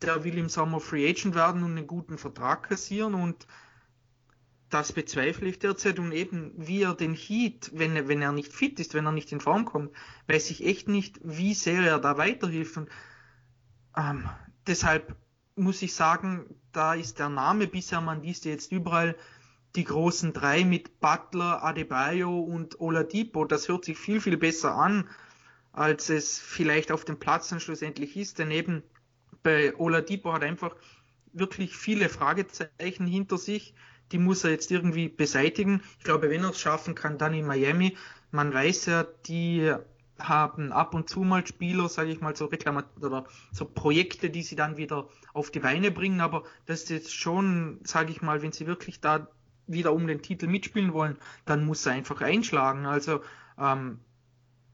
der 0.01 0.23
will 0.23 0.37
im 0.37 0.49
Sommer 0.49 0.79
Free 0.79 1.09
Agent 1.09 1.35
werden 1.35 1.63
und 1.63 1.71
einen 1.71 1.87
guten 1.87 2.17
Vertrag 2.17 2.69
kassieren 2.69 3.13
und 3.13 3.47
das 4.69 4.91
bezweifle 4.91 5.47
ich 5.47 5.59
derzeit 5.59 5.99
und 5.99 6.11
eben 6.11 6.51
wie 6.57 6.81
er 6.81 6.95
den 6.95 7.13
Heat, 7.13 7.71
wenn 7.73 7.95
er, 7.95 8.07
wenn 8.07 8.21
er 8.21 8.31
nicht 8.31 8.51
fit 8.51 8.79
ist, 8.79 8.93
wenn 8.93 9.05
er 9.05 9.11
nicht 9.11 9.31
in 9.31 9.39
Form 9.39 9.65
kommt, 9.65 9.91
weiß 10.27 10.49
ich 10.49 10.65
echt 10.65 10.87
nicht, 10.87 11.19
wie 11.23 11.53
sehr 11.53 11.81
er 11.81 11.99
da 11.99 12.17
weiterhilft 12.17 12.77
und 12.77 12.89
ähm, 13.95 14.27
deshalb 14.67 15.15
muss 15.55 15.81
ich 15.81 15.93
sagen, 15.93 16.45
da 16.71 16.93
ist 16.93 17.19
der 17.19 17.29
Name 17.29 17.67
bisher, 17.67 18.01
man 18.01 18.21
liest 18.21 18.45
jetzt 18.45 18.71
überall 18.71 19.15
die 19.75 19.83
großen 19.83 20.33
drei 20.33 20.63
mit 20.63 20.99
Butler, 20.99 21.63
Adebayo 21.63 22.39
und 22.39 22.79
Oladipo, 22.79 23.45
das 23.45 23.67
hört 23.67 23.85
sich 23.85 23.97
viel, 23.97 24.21
viel 24.21 24.37
besser 24.37 24.75
an, 24.75 25.09
als 25.73 26.09
es 26.09 26.39
vielleicht 26.39 26.91
auf 26.91 27.03
dem 27.03 27.19
Platz 27.19 27.49
dann 27.49 27.59
schlussendlich 27.59 28.15
ist, 28.15 28.39
denn 28.39 28.51
eben 28.51 28.83
bei 29.43 29.75
Oladipo 29.77 30.33
hat 30.33 30.43
einfach 30.43 30.75
wirklich 31.33 31.75
viele 31.75 32.09
Fragezeichen 32.09 33.05
hinter 33.05 33.37
sich, 33.37 33.73
die 34.11 34.17
muss 34.17 34.43
er 34.43 34.51
jetzt 34.51 34.71
irgendwie 34.71 35.09
beseitigen. 35.09 35.81
Ich 35.99 36.05
glaube, 36.05 36.29
wenn 36.29 36.43
er 36.43 36.51
es 36.51 36.59
schaffen 36.59 36.95
kann, 36.95 37.17
dann 37.17 37.33
in 37.33 37.45
Miami. 37.45 37.97
Man 38.31 38.53
weiß 38.53 38.85
ja, 38.85 39.03
die 39.25 39.73
haben 40.19 40.71
ab 40.71 40.93
und 40.93 41.09
zu 41.09 41.21
mal 41.21 41.45
Spieler, 41.45 41.89
sage 41.89 42.11
ich 42.11 42.21
mal, 42.21 42.35
so 42.35 42.45
Reklamat 42.45 42.85
oder 43.01 43.25
so 43.51 43.65
Projekte, 43.65 44.29
die 44.29 44.43
sie 44.43 44.55
dann 44.55 44.77
wieder 44.77 45.09
auf 45.33 45.51
die 45.51 45.59
Beine 45.59 45.91
bringen, 45.91 46.21
aber 46.21 46.43
das 46.65 46.83
ist 46.83 46.89
jetzt 46.89 47.13
schon, 47.13 47.79
sage 47.83 48.11
ich 48.11 48.21
mal, 48.21 48.41
wenn 48.41 48.51
sie 48.51 48.67
wirklich 48.67 49.01
da 49.01 49.27
wieder 49.67 49.93
um 49.93 50.07
den 50.07 50.21
Titel 50.21 50.47
mitspielen 50.47 50.93
wollen, 50.93 51.17
dann 51.45 51.65
muss 51.65 51.85
er 51.85 51.93
einfach 51.93 52.21
einschlagen. 52.21 52.85
Also 52.85 53.21
ähm, 53.59 53.99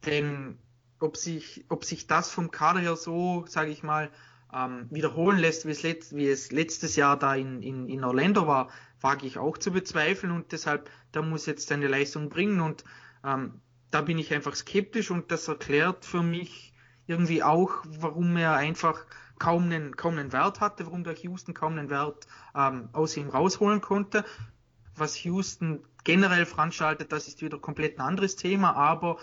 denn 0.05 0.57
ob 0.99 1.17
sich, 1.17 1.65
ob 1.69 1.85
sich 1.85 2.07
das 2.07 2.29
vom 2.29 2.51
Kader 2.51 2.79
her 2.79 2.95
so, 2.95 3.45
sage 3.47 3.71
ich 3.71 3.83
mal, 3.83 4.09
ähm, 4.53 4.87
wiederholen 4.89 5.39
lässt, 5.39 5.65
wie 5.65 5.71
es, 5.71 5.83
letzt, 5.83 6.15
wie 6.15 6.27
es 6.27 6.51
letztes 6.51 6.95
Jahr 6.95 7.17
da 7.17 7.35
in, 7.35 7.61
in, 7.61 7.87
in 7.87 8.03
Orlando 8.03 8.47
war, 8.47 8.69
wage 8.99 9.25
ich 9.25 9.37
auch 9.37 9.57
zu 9.57 9.71
bezweifeln. 9.71 10.31
Und 10.31 10.51
deshalb, 10.51 10.89
da 11.11 11.21
muss 11.21 11.45
jetzt 11.45 11.67
seine 11.67 11.87
Leistung 11.87 12.29
bringen. 12.29 12.59
Und 12.59 12.83
ähm, 13.23 13.61
da 13.91 14.01
bin 14.01 14.17
ich 14.17 14.33
einfach 14.33 14.55
skeptisch 14.55 15.11
und 15.11 15.31
das 15.31 15.47
erklärt 15.47 16.05
für 16.05 16.23
mich 16.23 16.73
irgendwie 17.07 17.43
auch, 17.43 17.71
warum 17.85 18.37
er 18.37 18.55
einfach 18.55 19.05
kaum 19.37 19.63
einen, 19.63 19.95
kaum 19.95 20.17
einen 20.17 20.31
Wert 20.31 20.61
hatte, 20.61 20.85
warum 20.85 21.03
der 21.03 21.15
Houston 21.15 21.53
kaum 21.53 21.77
einen 21.77 21.89
Wert 21.89 22.27
ähm, 22.55 22.89
aus 22.93 23.17
ihm 23.17 23.29
rausholen 23.29 23.81
konnte. 23.81 24.23
Was 24.95 25.23
Houston 25.23 25.83
generell 26.03 26.45
veranstaltet, 26.45 27.11
das 27.11 27.27
ist 27.27 27.41
wieder 27.41 27.59
komplett 27.59 27.97
ein 27.97 28.01
anderes 28.01 28.35
Thema, 28.35 28.75
aber 28.75 29.17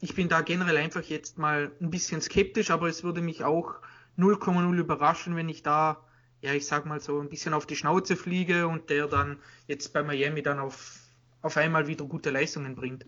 ich 0.00 0.14
bin 0.14 0.28
da 0.28 0.40
generell 0.40 0.76
einfach 0.78 1.02
jetzt 1.02 1.38
mal 1.38 1.70
ein 1.80 1.90
bisschen 1.90 2.20
skeptisch, 2.22 2.70
aber 2.70 2.88
es 2.88 3.04
würde 3.04 3.20
mich 3.20 3.44
auch 3.44 3.74
0,0 4.18 4.74
überraschen, 4.76 5.36
wenn 5.36 5.48
ich 5.48 5.62
da, 5.62 5.98
ja, 6.40 6.52
ich 6.54 6.66
sag 6.66 6.86
mal 6.86 7.00
so 7.00 7.20
ein 7.20 7.28
bisschen 7.28 7.52
auf 7.52 7.66
die 7.66 7.76
Schnauze 7.76 8.16
fliege 8.16 8.66
und 8.66 8.88
der 8.90 9.06
dann 9.06 9.38
jetzt 9.66 9.92
bei 9.92 10.02
Miami 10.02 10.42
dann 10.42 10.58
auf, 10.58 11.00
auf 11.42 11.56
einmal 11.56 11.86
wieder 11.86 12.06
gute 12.06 12.30
Leistungen 12.30 12.74
bringt. 12.74 13.04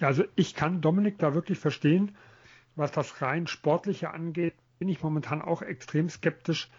Also 0.00 0.24
ich 0.34 0.54
kann 0.54 0.80
Dominik 0.80 1.18
da 1.18 1.34
wirklich 1.34 1.58
verstehen, 1.58 2.16
was 2.74 2.92
das 2.92 3.22
rein 3.22 3.46
sportliche 3.46 4.10
angeht, 4.10 4.54
bin 4.78 4.88
ich 4.88 5.02
momentan 5.02 5.40
auch 5.40 5.62
extrem 5.62 6.08
skeptisch. 6.10 6.70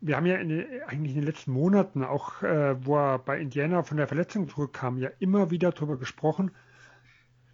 Wir 0.00 0.16
haben 0.16 0.26
ja 0.26 0.36
in 0.36 0.48
den, 0.48 0.82
eigentlich 0.86 1.14
in 1.14 1.20
den 1.20 1.26
letzten 1.26 1.52
Monaten, 1.52 2.02
auch 2.02 2.42
äh, 2.42 2.84
wo 2.84 2.96
er 2.96 3.18
bei 3.18 3.38
Indiana 3.38 3.84
von 3.84 3.96
der 3.96 4.08
Verletzung 4.08 4.48
zurückkam, 4.48 4.98
ja 4.98 5.10
immer 5.20 5.50
wieder 5.50 5.70
darüber 5.70 5.96
gesprochen, 5.96 6.50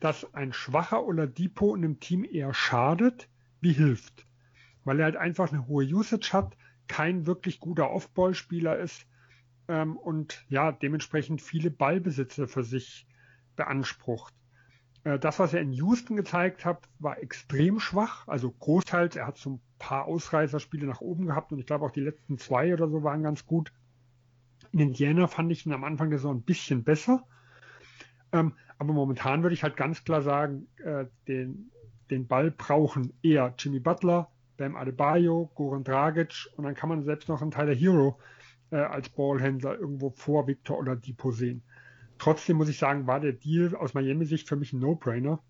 dass 0.00 0.34
ein 0.34 0.54
schwacher 0.54 1.04
Oladipo 1.04 1.74
in 1.74 1.84
einem 1.84 2.00
Team 2.00 2.24
eher 2.24 2.54
schadet, 2.54 3.28
wie 3.60 3.72
hilft. 3.72 4.26
Weil 4.84 4.98
er 4.98 5.04
halt 5.04 5.16
einfach 5.16 5.52
eine 5.52 5.66
hohe 5.68 5.84
Usage 5.84 6.32
hat, 6.32 6.56
kein 6.88 7.26
wirklich 7.26 7.60
guter 7.60 7.90
Off-Ball-Spieler 7.90 8.78
ist 8.78 9.06
ähm, 9.68 9.96
und 9.96 10.44
ja, 10.48 10.72
dementsprechend 10.72 11.42
viele 11.42 11.70
Ballbesitze 11.70 12.48
für 12.48 12.64
sich 12.64 13.06
beansprucht. 13.56 14.34
Äh, 15.04 15.18
das, 15.18 15.38
was 15.38 15.54
er 15.54 15.60
in 15.60 15.72
Houston 15.72 16.16
gezeigt 16.16 16.64
hat, 16.64 16.88
war 16.98 17.22
extrem 17.22 17.80
schwach, 17.80 18.26
also 18.28 18.50
großteils. 18.50 19.16
Er 19.16 19.26
hat 19.26 19.38
so 19.38 19.50
ein 19.50 19.60
paar 19.78 20.06
Ausreißerspiele 20.06 20.86
nach 20.86 21.00
oben 21.00 21.26
gehabt 21.26 21.52
und 21.52 21.58
ich 21.58 21.66
glaube 21.66 21.84
auch 21.86 21.90
die 21.90 22.00
letzten 22.00 22.38
zwei 22.38 22.72
oder 22.74 22.88
so 22.88 23.02
waren 23.02 23.22
ganz 23.22 23.46
gut. 23.46 23.72
In 24.72 24.80
Indiana 24.80 25.26
fand 25.26 25.50
ich 25.50 25.66
ihn 25.66 25.72
am 25.72 25.84
Anfang 25.84 26.10
der 26.10 26.18
Saison 26.18 26.36
ein 26.36 26.42
bisschen 26.42 26.84
besser. 26.84 27.24
Ähm, 28.32 28.52
aber 28.78 28.92
momentan 28.92 29.42
würde 29.42 29.54
ich 29.54 29.62
halt 29.62 29.76
ganz 29.76 30.04
klar 30.04 30.22
sagen, 30.22 30.68
äh, 30.84 31.06
den, 31.26 31.70
den 32.10 32.26
Ball 32.26 32.50
brauchen 32.50 33.12
eher 33.22 33.54
Jimmy 33.58 33.80
Butler, 33.80 34.30
Bam 34.56 34.76
Adebayo, 34.76 35.50
Goran 35.54 35.84
Dragic 35.84 36.48
und 36.56 36.64
dann 36.64 36.74
kann 36.74 36.88
man 36.88 37.02
selbst 37.02 37.28
noch 37.28 37.42
einen 37.42 37.50
Tyler 37.50 37.74
Hero 37.74 38.18
äh, 38.70 38.76
als 38.76 39.08
Ballhändler 39.08 39.78
irgendwo 39.78 40.10
vor 40.10 40.46
Victor 40.46 40.78
oder 40.78 40.96
Depot 40.96 41.34
sehen. 41.34 41.62
Trotzdem 42.20 42.58
muss 42.58 42.68
ich 42.68 42.76
sagen, 42.76 43.06
war 43.06 43.18
der 43.18 43.32
Deal 43.32 43.74
aus 43.74 43.94
Miami-Sicht 43.94 44.46
für 44.46 44.54
mich 44.54 44.74
ein 44.74 44.78
No-Brainer, 44.78 45.42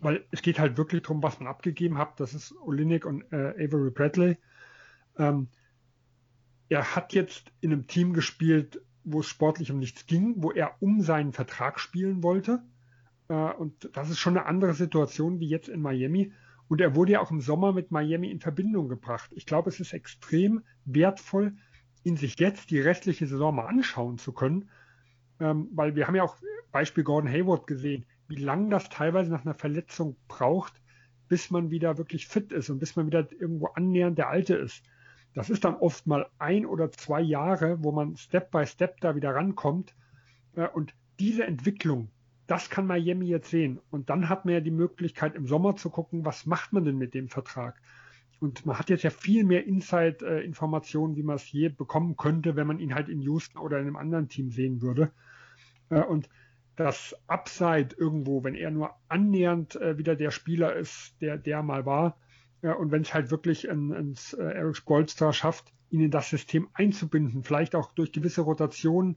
weil 0.00 0.24
es 0.32 0.42
geht 0.42 0.58
halt 0.58 0.76
wirklich 0.76 1.02
darum, 1.02 1.22
was 1.22 1.38
man 1.38 1.46
abgegeben 1.48 1.96
hat. 1.96 2.18
Das 2.18 2.34
ist 2.34 2.52
Olinik 2.60 3.06
und 3.06 3.22
äh, 3.32 3.54
Avery 3.64 3.92
Bradley. 3.92 4.36
Ähm, 5.16 5.46
er 6.68 6.96
hat 6.96 7.12
jetzt 7.12 7.52
in 7.60 7.72
einem 7.72 7.86
Team 7.86 8.14
gespielt, 8.14 8.82
wo 9.04 9.20
es 9.20 9.26
sportlich 9.26 9.70
um 9.70 9.78
nichts 9.78 10.06
ging, 10.06 10.34
wo 10.38 10.50
er 10.50 10.74
um 10.80 11.02
seinen 11.02 11.32
Vertrag 11.32 11.78
spielen 11.78 12.24
wollte. 12.24 12.64
Äh, 13.28 13.52
und 13.52 13.88
das 13.92 14.10
ist 14.10 14.18
schon 14.18 14.36
eine 14.36 14.46
andere 14.46 14.74
Situation 14.74 15.38
wie 15.38 15.48
jetzt 15.48 15.68
in 15.68 15.80
Miami. 15.80 16.32
Und 16.66 16.80
er 16.80 16.96
wurde 16.96 17.12
ja 17.12 17.20
auch 17.20 17.30
im 17.30 17.40
Sommer 17.40 17.72
mit 17.72 17.92
Miami 17.92 18.32
in 18.32 18.40
Verbindung 18.40 18.88
gebracht. 18.88 19.30
Ich 19.36 19.46
glaube, 19.46 19.70
es 19.70 19.78
ist 19.78 19.92
extrem 19.92 20.64
wertvoll, 20.84 21.54
ihn 22.02 22.16
sich 22.16 22.40
jetzt 22.40 22.72
die 22.72 22.80
restliche 22.80 23.28
Saison 23.28 23.54
mal 23.54 23.66
anschauen 23.66 24.18
zu 24.18 24.32
können. 24.32 24.68
Ähm, 25.40 25.68
weil 25.72 25.94
wir 25.94 26.06
haben 26.06 26.14
ja 26.14 26.22
auch 26.22 26.36
Beispiel 26.72 27.04
Gordon 27.04 27.30
Hayward 27.30 27.66
gesehen, 27.66 28.04
wie 28.28 28.36
lange 28.36 28.70
das 28.70 28.88
teilweise 28.88 29.30
nach 29.30 29.44
einer 29.44 29.54
Verletzung 29.54 30.16
braucht, 30.28 30.80
bis 31.28 31.50
man 31.50 31.70
wieder 31.70 31.98
wirklich 31.98 32.26
fit 32.26 32.52
ist 32.52 32.70
und 32.70 32.78
bis 32.78 32.96
man 32.96 33.06
wieder 33.06 33.30
irgendwo 33.32 33.66
annähernd 33.66 34.18
der 34.18 34.28
Alte 34.28 34.54
ist. 34.54 34.82
Das 35.34 35.50
ist 35.50 35.64
dann 35.64 35.74
oft 35.76 36.06
mal 36.06 36.26
ein 36.38 36.64
oder 36.64 36.90
zwei 36.90 37.20
Jahre, 37.20 37.82
wo 37.82 37.92
man 37.92 38.16
Step 38.16 38.50
by 38.50 38.66
Step 38.66 39.00
da 39.00 39.14
wieder 39.16 39.34
rankommt. 39.34 39.94
Äh, 40.54 40.68
und 40.68 40.94
diese 41.18 41.44
Entwicklung, 41.44 42.08
das 42.46 42.70
kann 42.70 42.86
Miami 42.86 43.26
jetzt 43.26 43.50
sehen. 43.50 43.80
Und 43.90 44.08
dann 44.08 44.28
hat 44.28 44.44
man 44.44 44.54
ja 44.54 44.60
die 44.60 44.70
Möglichkeit, 44.70 45.34
im 45.34 45.46
Sommer 45.46 45.76
zu 45.76 45.90
gucken, 45.90 46.24
was 46.24 46.46
macht 46.46 46.72
man 46.72 46.84
denn 46.84 46.96
mit 46.96 47.14
dem 47.14 47.28
Vertrag? 47.28 47.80
Und 48.38 48.66
man 48.66 48.78
hat 48.78 48.90
jetzt 48.90 49.02
ja 49.02 49.10
viel 49.10 49.44
mehr 49.44 49.66
Inside-Informationen, 49.66 51.16
wie 51.16 51.22
man 51.22 51.36
es 51.36 51.50
je 51.50 51.68
bekommen 51.68 52.16
könnte, 52.16 52.54
wenn 52.54 52.66
man 52.66 52.78
ihn 52.78 52.94
halt 52.94 53.08
in 53.08 53.20
Houston 53.22 53.58
oder 53.58 53.78
in 53.78 53.86
einem 53.86 53.96
anderen 53.96 54.28
Team 54.28 54.50
sehen 54.50 54.82
würde. 54.82 55.10
Äh, 55.90 56.02
und 56.02 56.28
das 56.76 57.16
Upside 57.26 57.96
irgendwo, 57.96 58.44
wenn 58.44 58.54
er 58.54 58.70
nur 58.70 58.90
annähernd 59.08 59.76
äh, 59.76 59.98
wieder 59.98 60.14
der 60.14 60.30
Spieler 60.30 60.76
ist, 60.76 61.14
der 61.20 61.38
der 61.38 61.62
mal 61.62 61.86
war, 61.86 62.16
ja, 62.62 62.72
und 62.72 62.90
wenn 62.90 63.02
es 63.02 63.14
halt 63.14 63.30
wirklich 63.30 63.70
ein, 63.70 63.92
ein 63.92 64.14
äh, 64.38 64.42
Eric 64.42 64.76
Spolstra 64.76 65.32
schafft, 65.32 65.72
ihn 65.90 66.00
in 66.00 66.10
das 66.10 66.30
System 66.30 66.68
einzubinden, 66.72 67.44
vielleicht 67.44 67.74
auch 67.74 67.92
durch 67.92 68.12
gewisse 68.12 68.40
Rotationen, 68.42 69.16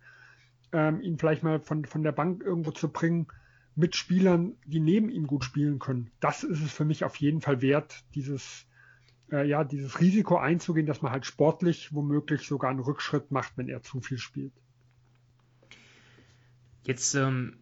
ähm, 0.71 1.01
ihn 1.01 1.17
vielleicht 1.17 1.43
mal 1.43 1.59
von, 1.59 1.85
von 1.85 2.03
der 2.03 2.11
Bank 2.11 2.43
irgendwo 2.43 2.71
zu 2.71 2.89
bringen, 2.89 3.27
mit 3.75 3.95
Spielern, 3.95 4.55
die 4.65 4.79
neben 4.79 5.09
ihm 5.09 5.25
gut 5.25 5.43
spielen 5.43 5.79
können. 5.79 6.11
Das 6.19 6.43
ist 6.43 6.61
es 6.61 6.71
für 6.71 6.85
mich 6.85 7.03
auf 7.05 7.15
jeden 7.15 7.41
Fall 7.41 7.61
wert, 7.61 8.03
dieses, 8.13 8.67
äh, 9.31 9.47
ja, 9.47 9.63
dieses 9.63 9.99
Risiko 9.99 10.37
einzugehen, 10.37 10.85
dass 10.85 11.01
man 11.01 11.11
halt 11.11 11.25
sportlich 11.25 11.93
womöglich 11.93 12.45
sogar 12.45 12.69
einen 12.69 12.81
Rückschritt 12.81 13.31
macht, 13.31 13.57
wenn 13.57 13.69
er 13.69 13.81
zu 13.81 14.01
viel 14.01 14.17
spielt. 14.17 14.53
Jetzt 16.89 17.13
ähm, 17.13 17.53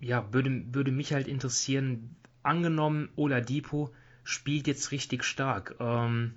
ja, 0.00 0.32
würde, 0.32 0.64
würde 0.72 0.90
mich 0.90 1.12
halt 1.12 1.28
interessieren, 1.28 2.16
angenommen, 2.42 3.10
Oladipo 3.14 3.92
spielt 4.24 4.66
jetzt 4.66 4.90
richtig 4.90 5.22
stark. 5.22 5.76
Ähm, 5.78 6.32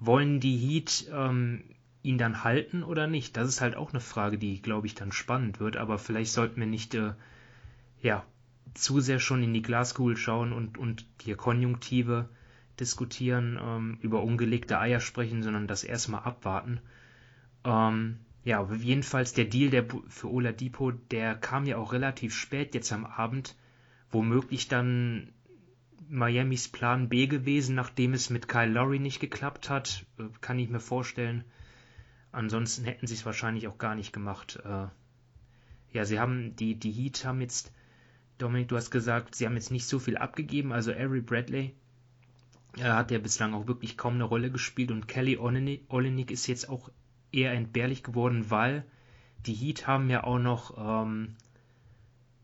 wollen 0.00 0.40
die 0.40 0.56
Heat 0.56 1.08
ähm, 1.12 1.62
ihn 2.02 2.18
dann 2.18 2.42
halten 2.42 2.82
oder 2.82 3.06
nicht? 3.06 3.36
Das 3.36 3.48
ist 3.48 3.60
halt 3.60 3.76
auch 3.76 3.90
eine 3.90 4.00
Frage, 4.00 4.38
die, 4.38 4.60
glaube 4.60 4.88
ich, 4.88 4.96
dann 4.96 5.12
spannend 5.12 5.60
wird. 5.60 5.76
Aber 5.76 6.00
vielleicht 6.00 6.32
sollten 6.32 6.58
wir 6.58 6.66
nicht 6.66 6.96
äh, 6.96 7.12
ja, 8.00 8.24
zu 8.74 8.98
sehr 8.98 9.20
schon 9.20 9.44
in 9.44 9.54
die 9.54 9.62
Glaskugel 9.62 10.16
schauen 10.16 10.52
und, 10.52 10.78
und 10.78 11.06
hier 11.22 11.36
Konjunktive 11.36 12.28
diskutieren, 12.80 13.56
ähm, 13.62 13.98
über 14.00 14.24
ungelegte 14.24 14.80
Eier 14.80 14.98
sprechen, 14.98 15.44
sondern 15.44 15.68
das 15.68 15.84
erstmal 15.84 16.24
abwarten. 16.24 16.80
Ähm, 17.62 18.18
ja, 18.44 18.68
jedenfalls 18.72 19.32
der 19.32 19.44
Deal 19.44 19.70
der, 19.70 19.86
für 20.08 20.30
Oladipo, 20.30 20.90
der 20.90 21.34
kam 21.34 21.64
ja 21.64 21.76
auch 21.76 21.92
relativ 21.92 22.34
spät 22.34 22.74
jetzt 22.74 22.92
am 22.92 23.04
Abend 23.04 23.56
womöglich 24.12 24.68
dann 24.68 25.32
Miamis 26.08 26.68
Plan 26.68 27.08
B 27.08 27.26
gewesen, 27.26 27.74
nachdem 27.74 28.12
es 28.12 28.28
mit 28.28 28.46
Kyle 28.46 28.70
Lowry 28.70 28.98
nicht 28.98 29.20
geklappt 29.20 29.70
hat, 29.70 30.04
äh, 30.18 30.24
kann 30.40 30.58
ich 30.58 30.68
mir 30.68 30.80
vorstellen. 30.80 31.44
Ansonsten 32.30 32.84
hätten 32.84 33.06
sie 33.06 33.14
es 33.14 33.26
wahrscheinlich 33.26 33.68
auch 33.68 33.78
gar 33.78 33.94
nicht 33.94 34.12
gemacht. 34.12 34.60
Äh, 34.64 34.88
ja, 35.92 36.04
sie 36.04 36.20
haben, 36.20 36.54
die, 36.56 36.74
die 36.74 36.92
Heat 36.92 37.24
haben 37.24 37.40
jetzt, 37.40 37.72
Dominik, 38.38 38.68
du 38.68 38.76
hast 38.76 38.90
gesagt, 38.90 39.34
sie 39.34 39.46
haben 39.46 39.54
jetzt 39.54 39.70
nicht 39.70 39.86
so 39.86 39.98
viel 39.98 40.16
abgegeben, 40.16 40.72
also 40.72 40.92
Avery 40.92 41.20
Bradley 41.20 41.74
äh, 42.76 42.82
hat 42.82 43.10
ja 43.10 43.18
bislang 43.18 43.54
auch 43.54 43.66
wirklich 43.66 43.96
kaum 43.96 44.14
eine 44.14 44.24
Rolle 44.24 44.50
gespielt 44.50 44.90
und 44.90 45.08
Kelly 45.08 45.38
Olenek 45.38 46.30
ist 46.30 46.46
jetzt 46.46 46.68
auch 46.68 46.90
eher 47.32 47.52
entbehrlich 47.52 48.02
geworden, 48.02 48.50
weil 48.50 48.84
die 49.46 49.54
Heat 49.54 49.86
haben 49.86 50.10
ja 50.10 50.24
auch 50.24 50.38
noch 50.38 50.76
ähm, 50.78 51.34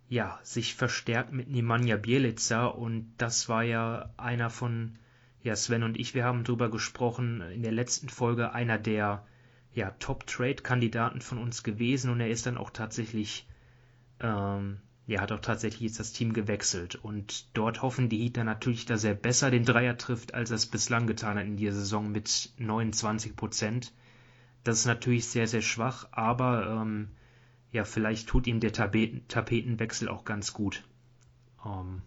ja, 0.09 0.39
sich 0.43 0.75
verstärkt 0.75 1.33
mit 1.33 1.49
Nemanja 1.49 1.97
Bielica 1.97 2.67
und 2.67 3.13
das 3.19 3.49
war 3.49 3.63
ja 3.63 4.11
einer 4.17 4.51
von, 4.51 4.99
ja, 5.43 5.55
Sven 5.55 5.83
und 5.83 5.99
ich, 5.99 6.15
wir 6.15 6.25
haben 6.25 6.45
drüber 6.45 6.71
gesprochen 6.71 7.43
in 7.53 7.63
der 7.63 7.73
letzten 7.73 8.09
Folge, 8.09 8.53
einer 8.53 8.79
der 8.79 9.25
ja, 9.75 9.93
Top-Trade-Kandidaten 9.93 11.21
von 11.21 11.39
uns 11.39 11.63
gewesen. 11.63 12.11
Und 12.11 12.21
er 12.21 12.31
ist 12.31 12.47
dann 12.47 12.59
auch 12.59 12.71
tatsächlich, 12.71 13.47
ähm, 14.21 14.79
ja, 15.07 15.21
hat 15.21 15.33
auch 15.33 15.41
tatsächlich 15.41 15.83
jetzt 15.83 16.01
das 16.01 16.13
Team 16.13 16.33
gewechselt. 16.33 16.97
Und 16.97 17.57
dort 17.57 17.83
hoffen 17.83 18.09
die 18.09 18.19
Heat 18.19 18.37
dann 18.37 18.47
natürlich, 18.47 18.87
dass 18.87 19.05
er 19.05 19.15
besser 19.15 19.51
den 19.51 19.65
Dreier 19.65 19.97
trifft, 19.97 20.35
als 20.35 20.51
er 20.51 20.57
es 20.57 20.67
bislang 20.67 21.07
getan 21.07 21.39
hat 21.39 21.47
in 21.47 21.57
dieser 21.57 21.75
Saison 21.75 22.11
mit 22.11 22.51
29 22.59 23.37
Prozent. 23.37 23.93
Das 24.65 24.81
ist 24.81 24.87
natürlich 24.87 25.27
sehr, 25.27 25.47
sehr 25.47 25.63
schwach, 25.63 26.09
aber 26.13 26.67
ähm, 26.67 27.09
ja, 27.73 27.85
vielleicht 27.85 28.29
tut 28.29 28.47
ihm 28.47 28.61
der 28.61 28.73
Tapeten 28.73 29.27
Tapetenwechsel 29.29 30.09
auch 30.09 30.25
ganz 30.25 30.53
gut. 30.53 30.85
Ähm, 31.65 32.03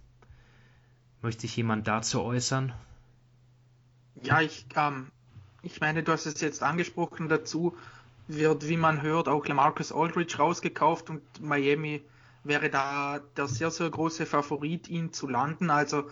möchte 1.21 1.41
sich 1.41 1.55
jemand 1.55 1.87
dazu 1.87 2.21
äußern? 2.21 2.73
Ja, 4.21 4.41
ich, 4.41 4.65
ähm, 4.75 5.11
ich 5.61 5.79
meine, 5.79 6.03
du 6.03 6.11
hast 6.11 6.25
es 6.25 6.41
jetzt 6.41 6.63
angesprochen, 6.63 7.29
dazu 7.29 7.77
wird, 8.27 8.67
wie 8.67 8.77
man 8.77 9.01
hört, 9.01 9.27
auch 9.27 9.45
Lamarcus 9.45 9.91
Aldridge 9.91 10.37
rausgekauft 10.37 11.09
und 11.09 11.21
Miami 11.41 12.01
wäre 12.43 12.69
da 12.69 13.19
der 13.37 13.47
sehr, 13.47 13.71
sehr 13.71 13.89
große 13.89 14.25
Favorit, 14.25 14.87
ihn 14.87 15.13
zu 15.13 15.27
landen. 15.27 15.69
Also 15.69 16.09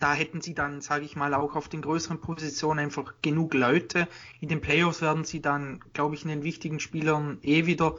da 0.00 0.12
hätten 0.14 0.40
sie 0.40 0.54
dann, 0.54 0.80
sage 0.80 1.04
ich 1.04 1.16
mal, 1.16 1.34
auch 1.34 1.56
auf 1.56 1.68
den 1.68 1.82
größeren 1.82 2.20
Positionen 2.20 2.80
einfach 2.80 3.14
genug 3.22 3.54
Leute. 3.54 4.08
In 4.40 4.48
den 4.48 4.60
Playoffs 4.60 5.00
werden 5.00 5.24
sie 5.24 5.40
dann, 5.40 5.80
glaube 5.92 6.14
ich, 6.14 6.22
in 6.22 6.28
den 6.28 6.42
wichtigen 6.42 6.80
Spielern 6.80 7.38
eh 7.42 7.66
wieder 7.66 7.96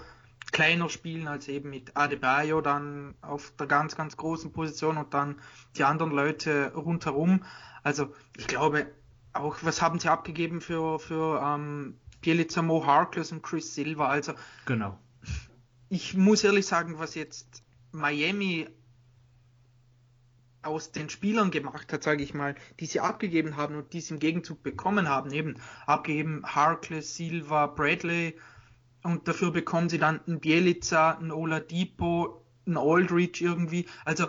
kleiner 0.51 0.89
spielen 0.89 1.27
als 1.27 1.47
eben 1.47 1.69
mit 1.69 1.95
Adebayo 1.97 2.61
dann 2.61 3.15
auf 3.21 3.53
der 3.59 3.67
ganz, 3.67 3.95
ganz 3.95 4.15
großen 4.15 4.51
Position 4.51 4.97
und 4.97 5.13
dann 5.13 5.35
die 5.75 5.83
anderen 5.83 6.11
Leute 6.11 6.71
rundherum. 6.73 7.43
Also 7.83 8.13
ich 8.37 8.47
glaube, 8.47 8.87
auch 9.33 9.57
was 9.61 9.81
haben 9.81 9.99
sie 9.99 10.09
abgegeben 10.09 10.61
für, 10.61 10.99
für 10.99 11.41
ähm, 11.43 11.97
Bielica, 12.21 12.61
Mo 12.61 12.85
Harkless 12.85 13.31
und 13.31 13.43
Chris 13.43 13.75
Silva. 13.75 14.07
Also 14.07 14.33
genau. 14.65 14.97
Ich 15.89 16.15
muss 16.15 16.43
ehrlich 16.43 16.65
sagen, 16.65 16.97
was 16.97 17.15
jetzt 17.15 17.63
Miami 17.91 18.67
aus 20.61 20.91
den 20.91 21.09
Spielern 21.09 21.51
gemacht 21.51 21.93
hat, 21.93 22.03
sage 22.03 22.23
ich 22.23 22.33
mal, 22.33 22.55
die 22.79 22.85
sie 22.85 22.99
abgegeben 22.99 23.57
haben 23.57 23.75
und 23.75 23.93
die 23.93 24.01
sie 24.01 24.15
im 24.15 24.19
Gegenzug 24.19 24.63
bekommen 24.63 25.07
haben, 25.07 25.31
eben 25.31 25.55
abgegeben 25.85 26.43
Harkless, 26.45 27.15
Silva, 27.15 27.67
Bradley 27.67 28.35
und 29.03 29.27
dafür 29.27 29.51
bekommen 29.51 29.89
sie 29.89 29.99
dann 29.99 30.19
einen 30.27 30.39
Bielica, 30.39 31.11
einen 31.11 31.31
Oladipo, 31.31 32.43
einen 32.65 32.77
Aldridge 32.77 33.43
irgendwie. 33.43 33.85
Also 34.03 34.27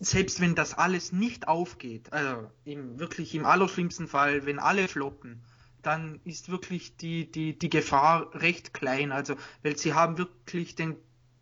selbst 0.00 0.40
wenn 0.40 0.54
das 0.54 0.74
alles 0.74 1.12
nicht 1.12 1.48
aufgeht, 1.48 2.12
also 2.12 2.50
im, 2.64 2.98
wirklich 2.98 3.34
im 3.34 3.46
allerschlimmsten 3.46 4.08
Fall, 4.08 4.44
wenn 4.46 4.58
alle 4.58 4.88
floppen, 4.88 5.42
dann 5.82 6.20
ist 6.24 6.50
wirklich 6.50 6.96
die, 6.96 7.30
die, 7.30 7.58
die 7.58 7.70
Gefahr 7.70 8.34
recht 8.34 8.74
klein. 8.74 9.12
Also, 9.12 9.36
weil 9.62 9.76
sie 9.76 9.94
haben 9.94 10.18
wirklich 10.18 10.74
den, 10.74 10.96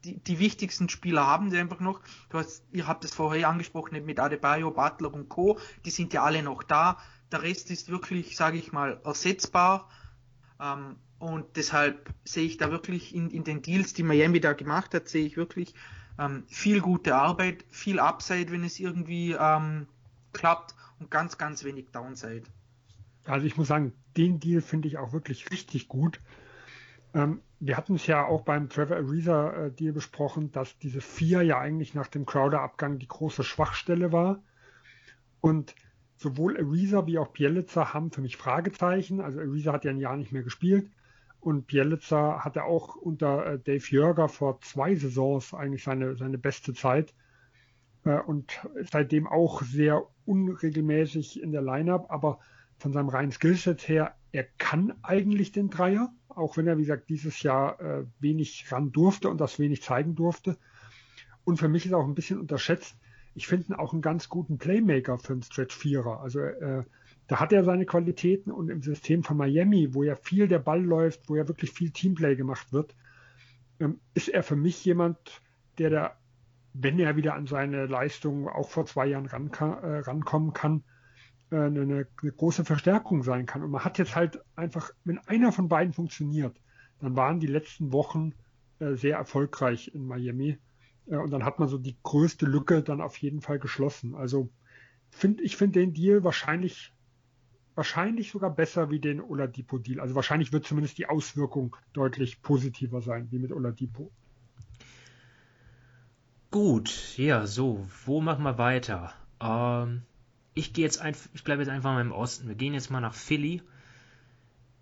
die, 0.05 0.19
die 0.19 0.39
wichtigsten 0.39 0.89
Spieler 0.89 1.27
haben 1.27 1.51
sie 1.51 1.59
einfach 1.59 1.81
noch. 1.81 2.01
Du 2.31 2.39
hast, 2.39 2.65
ihr 2.73 2.87
habt 2.87 3.05
es 3.05 3.15
vorher 3.15 3.49
angesprochen 3.49 4.05
mit 4.05 4.19
Adebayo, 4.19 4.71
Butler 4.71 5.13
und 5.13 5.29
Co. 5.29 5.59
Die 5.85 5.91
sind 5.91 6.13
ja 6.13 6.23
alle 6.23 6.43
noch 6.43 6.63
da. 6.63 6.99
Der 7.31 7.43
Rest 7.43 7.71
ist 7.71 7.89
wirklich, 7.89 8.37
sage 8.37 8.59
ich 8.59 8.73
mal, 8.73 9.01
ersetzbar. 9.05 9.89
Ähm, 10.61 10.97
und 11.19 11.57
deshalb 11.57 12.13
sehe 12.25 12.45
ich 12.45 12.57
da 12.57 12.71
wirklich 12.71 13.15
in, 13.15 13.31
in 13.31 13.45
den 13.45 13.63
Deals, 13.63 13.95
die 13.95 14.03
Miami 14.03 14.41
da 14.41 14.55
gemacht 14.55 14.93
hat, 14.93 15.09
sehe 15.09 15.25
ich 15.25 15.37
wirklich 15.37 15.75
ähm, 16.19 16.45
viel 16.49 16.81
gute 16.81 17.15
Arbeit, 17.15 17.65
viel 17.71 18.01
Upside, 18.01 18.51
wenn 18.51 18.65
es 18.65 18.81
irgendwie 18.81 19.37
ähm, 19.39 19.87
klappt 20.33 20.75
und 20.99 21.11
ganz, 21.11 21.39
ganz 21.39 21.65
wenig 21.65 21.91
Downside. 21.93 22.43
Also 23.25 23.47
ich 23.47 23.57
muss 23.57 23.69
sagen, 23.69 23.93
den 24.17 24.41
Deal 24.41 24.61
finde 24.61 24.89
ich 24.89 24.99
auch 24.99 25.13
wirklich 25.13 25.51
richtig 25.51 25.89
gut. 25.89 26.21
Ähm, 27.15 27.41
wir 27.65 27.77
hatten 27.77 27.95
es 27.95 28.09
ja 28.09 28.27
auch 28.27 28.43
beim 28.43 28.69
Trevor 28.69 28.97
Ariza 28.97 29.53
äh, 29.53 29.71
Deal 29.71 29.93
besprochen, 29.93 30.51
dass 30.51 30.79
diese 30.79 31.01
vier 31.01 31.43
ja 31.43 31.61
eigentlich 31.61 31.95
nach 31.95 32.09
dem 32.09 32.27
Crowder-Abgang 32.27 32.99
die 32.99 33.07
große 33.07 33.45
Schwachstelle 33.45 34.11
war. 34.11 34.43
Und 35.41 35.77
sowohl 36.17 36.59
Ariza 36.59 37.07
wie 37.07 37.19
auch 37.19 37.29
Bielitzer 37.29 37.95
haben 37.95 38.11
für 38.11 38.21
mich 38.21 38.37
Fragezeichen. 38.37 39.21
Also 39.21 39.39
Ariza 39.39 39.73
hat 39.73 39.85
ja 39.85 39.93
ein 39.93 40.01
Jahr 40.01 40.17
nicht 40.17 40.33
mehr 40.33 40.43
gespielt. 40.43 40.91
Und 41.39 41.69
Bielitzer 41.69 42.41
hatte 42.41 42.65
auch 42.65 42.97
unter 42.97 43.47
äh, 43.47 43.59
Dave 43.61 43.87
Jörger 43.89 44.29
vor 44.29 44.61
zwei 44.61 44.97
Saisons 44.97 45.55
eigentlich 45.55 45.85
seine, 45.85 46.17
seine 46.17 46.39
beste 46.39 46.75
Zeit. 46.75 47.15
Äh, 48.05 48.19
und 48.19 48.61
seitdem 48.91 49.29
auch 49.29 49.63
sehr 49.63 50.03
unregelmäßig 50.25 51.41
in 51.41 51.53
der 51.53 51.63
Lineup, 51.63 52.07
aber 52.11 52.41
von 52.79 52.93
seinem 52.93 53.09
reinen 53.09 53.31
Skillset 53.31 53.87
her, 53.87 54.17
er 54.33 54.45
kann 54.59 54.95
eigentlich 55.03 55.53
den 55.53 55.71
Dreier, 55.71 56.13
auch 56.37 56.57
wenn 56.57 56.67
er, 56.67 56.77
wie 56.79 56.83
gesagt, 56.83 57.09
dieses 57.09 57.43
Jahr 57.43 57.81
äh, 57.81 58.05
wenig 58.21 58.71
ran 58.71 58.93
durfte 58.93 59.29
und 59.29 59.41
das 59.41 59.59
wenig 59.59 59.83
zeigen 59.83 60.15
durfte. 60.15 60.57
Und 61.45 61.59
für 61.59 61.69
mich 61.69 61.87
ist 61.87 61.93
auch 61.93 62.07
ein 62.07 62.15
bisschen 62.15 62.41
unterschätzt, 62.41 62.97
ich 63.35 63.47
finde 63.47 63.69
ihn 63.69 63.75
auch 63.75 63.93
einen 63.93 64.03
ganz 64.03 64.29
guten 64.29 64.59
Playmaker 64.59 65.19
für 65.19 65.33
einen 65.33 65.43
Stretch 65.43 65.75
Vierer. 65.75 66.21
Also 66.21 66.41
äh, 66.41 66.83
da 67.29 67.41
hat 67.41 67.53
er 67.53 67.65
seine 67.65 67.87
Qualitäten 67.87 68.51
und 68.51 68.69
im 68.69 68.83
System 68.83 69.23
von 69.23 69.37
Miami, 69.37 69.95
wo 69.95 70.03
ja 70.03 70.17
viel 70.17 70.49
der 70.49 70.59
Ball 70.59 70.83
läuft, 70.83 71.29
wo 71.29 71.37
ja 71.37 71.49
wirklich 71.49 71.71
viel 71.71 71.91
Teamplay 71.91 72.37
gemacht 72.37 72.73
wird, 72.73 72.95
ähm, 73.81 74.01
ist 74.15 74.29
er 74.29 74.43
für 74.43 74.57
mich 74.57 74.85
jemand, 74.85 75.17
der 75.79 75.91
da, 75.91 76.17
wenn 76.75 76.99
er 76.99 77.17
wieder 77.17 77.35
an 77.35 77.47
seine 77.47 77.87
Leistung 77.87 78.49
auch 78.49 78.69
vor 78.69 78.87
zwei 78.87 79.07
Jahren 79.07 79.27
ran 79.27 79.51
äh, 79.51 79.99
rankommen 80.01 80.53
kann, 80.53 80.85
eine, 81.57 81.83
eine, 81.83 82.07
große 82.33 82.65
Verstärkung 82.65 83.23
sein 83.23 83.47
kann. 83.47 83.63
Und 83.63 83.71
man 83.71 83.85
hat 83.85 83.99
jetzt 83.99 84.17
halt 84.17 84.41
einfach, 84.57 84.91
wenn 85.05 85.19
einer 85.19 85.53
von 85.53 85.69
beiden 85.69 85.93
funktioniert, 85.93 86.57
dann 87.01 87.17
waren 87.17 87.41
die 87.41 87.47
letzten 87.47 87.93
Wochen 87.93 88.33
äh, 88.79 88.95
sehr 88.95 89.17
erfolgreich 89.17 89.93
in 89.95 90.07
Miami. 90.07 90.59
Äh, 91.07 91.17
und 91.17 91.31
dann 91.31 91.45
hat 91.45 91.59
man 91.59 91.69
so 91.69 91.79
die 91.79 91.97
größte 92.03 92.47
Lücke 92.47 92.83
dann 92.83 93.01
auf 93.01 93.17
jeden 93.19 93.41
Fall 93.41 93.59
geschlossen. 93.59 94.15
Also 94.15 94.49
find, 95.11 95.41
ich 95.41 95.57
finde 95.57 95.81
den 95.81 95.95
Deal 95.95 96.25
wahrscheinlich 96.25 96.93
wahrscheinlich 97.75 98.31
sogar 98.31 98.51
besser 98.51 98.91
wie 98.91 99.01
den 99.01 99.21
Oladipo-Deal. 99.21 100.01
Also 100.01 100.15
wahrscheinlich 100.15 100.53
wird 100.53 100.67
zumindest 100.67 100.99
die 100.99 101.07
Auswirkung 101.07 101.77
deutlich 101.93 102.43
positiver 102.43 103.01
sein 103.01 103.29
wie 103.31 103.39
mit 103.39 103.53
Oladipo. 103.53 104.11
Gut, 106.51 107.17
ja, 107.17 107.47
so, 107.47 107.87
wo 108.05 108.21
machen 108.21 108.45
wir 108.45 108.59
weiter? 108.59 109.15
Ähm, 109.41 110.03
ich 110.55 110.73
gehe 110.73 110.85
jetzt 110.85 111.01
einfach, 111.01 111.29
ich 111.35 111.45
bleibe 111.45 111.63
jetzt 111.63 111.71
einfach 111.71 111.93
mal 111.93 112.01
im 112.01 112.13
Osten. 112.13 112.49
Wir 112.49 112.55
gehen 112.55 112.75
jetzt 112.75 112.91
mal 112.91 113.01
nach 113.01 113.15
Philly. 113.15 113.63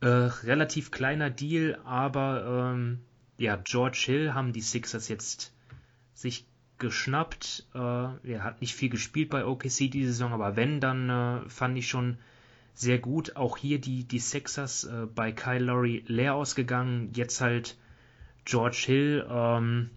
Äh, 0.01 0.07
relativ 0.07 0.91
kleiner 0.91 1.31
Deal, 1.31 1.79
aber 1.85 2.73
ähm, 2.73 3.01
ja, 3.37 3.57
George 3.57 4.03
Hill 4.07 4.35
haben 4.35 4.53
die 4.53 4.63
Sixers 4.63 5.09
jetzt 5.09 5.53
sich 6.15 6.47
geschnappt. 6.79 7.67
Äh, 7.75 7.79
er 7.79 8.43
hat 8.43 8.61
nicht 8.61 8.75
viel 8.75 8.89
gespielt 8.89 9.31
bei 9.31 9.45
OKC 9.45 9.91
diese 9.91 10.13
Saison, 10.13 10.33
aber 10.33 10.57
wenn, 10.57 10.81
dann 10.81 11.11
äh, 11.11 11.49
fand 11.49 11.77
ich 11.77 11.89
schon 11.89 12.19
sehr 12.73 12.99
gut. 12.99 13.37
Auch 13.37 13.59
hier 13.59 13.79
die, 13.79 14.05
die 14.05 14.19
Sixers 14.19 14.85
äh, 14.85 15.07
bei 15.07 15.33
Kyle 15.33 15.65
Lowry 15.65 16.03
leer 16.07 16.35
ausgegangen. 16.35 17.13
Jetzt 17.15 17.41
halt 17.43 17.77
George 18.47 18.83
Hill. 18.87 19.27
Ähm, 19.29 19.91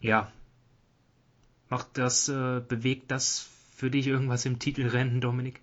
ja, 0.00 0.32
macht 1.68 1.96
das, 1.96 2.28
äh, 2.28 2.60
bewegt 2.66 3.10
das 3.10 3.48
für 3.80 3.90
dich 3.90 4.06
irgendwas 4.06 4.44
im 4.44 4.58
Titelrennen, 4.58 5.20
Dominik? 5.20 5.60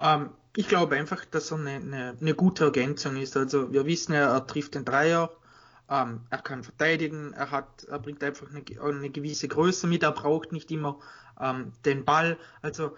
Ähm, 0.00 0.30
ich 0.56 0.68
glaube 0.68 0.96
einfach, 0.96 1.24
dass 1.24 1.50
er 1.50 1.58
eine, 1.58 1.70
eine, 1.70 2.16
eine, 2.20 2.34
gute 2.34 2.64
Ergänzung 2.64 3.16
ist. 3.16 3.36
Also 3.36 3.72
wir 3.72 3.86
wissen 3.86 4.12
ja, 4.12 4.34
er 4.34 4.46
trifft 4.46 4.74
den 4.74 4.84
Dreier, 4.84 5.30
ähm, 5.88 6.20
er 6.30 6.38
kann 6.38 6.64
verteidigen, 6.64 7.32
er 7.34 7.50
hat, 7.50 7.84
er 7.84 7.98
bringt 7.98 8.22
einfach 8.22 8.48
eine, 8.50 8.62
eine 8.80 9.10
gewisse 9.10 9.48
Größe 9.48 9.86
mit, 9.86 10.02
er 10.02 10.12
braucht 10.12 10.52
nicht 10.52 10.70
immer 10.70 10.98
ähm, 11.40 11.72
den 11.84 12.04
Ball. 12.04 12.36
Also 12.62 12.96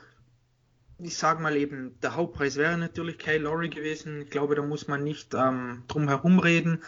ich 0.98 1.16
sage 1.16 1.42
mal 1.42 1.56
eben, 1.56 1.98
der 2.00 2.16
Hauptpreis 2.16 2.56
wäre 2.56 2.78
natürlich 2.78 3.18
Kyle 3.18 3.38
Lowry 3.38 3.68
gewesen. 3.68 4.22
Ich 4.22 4.30
glaube, 4.30 4.54
da 4.54 4.62
muss 4.62 4.88
man 4.88 5.04
nicht 5.04 5.34
ähm, 5.34 5.82
drum 5.88 6.08
herum 6.08 6.38
reden. 6.38 6.82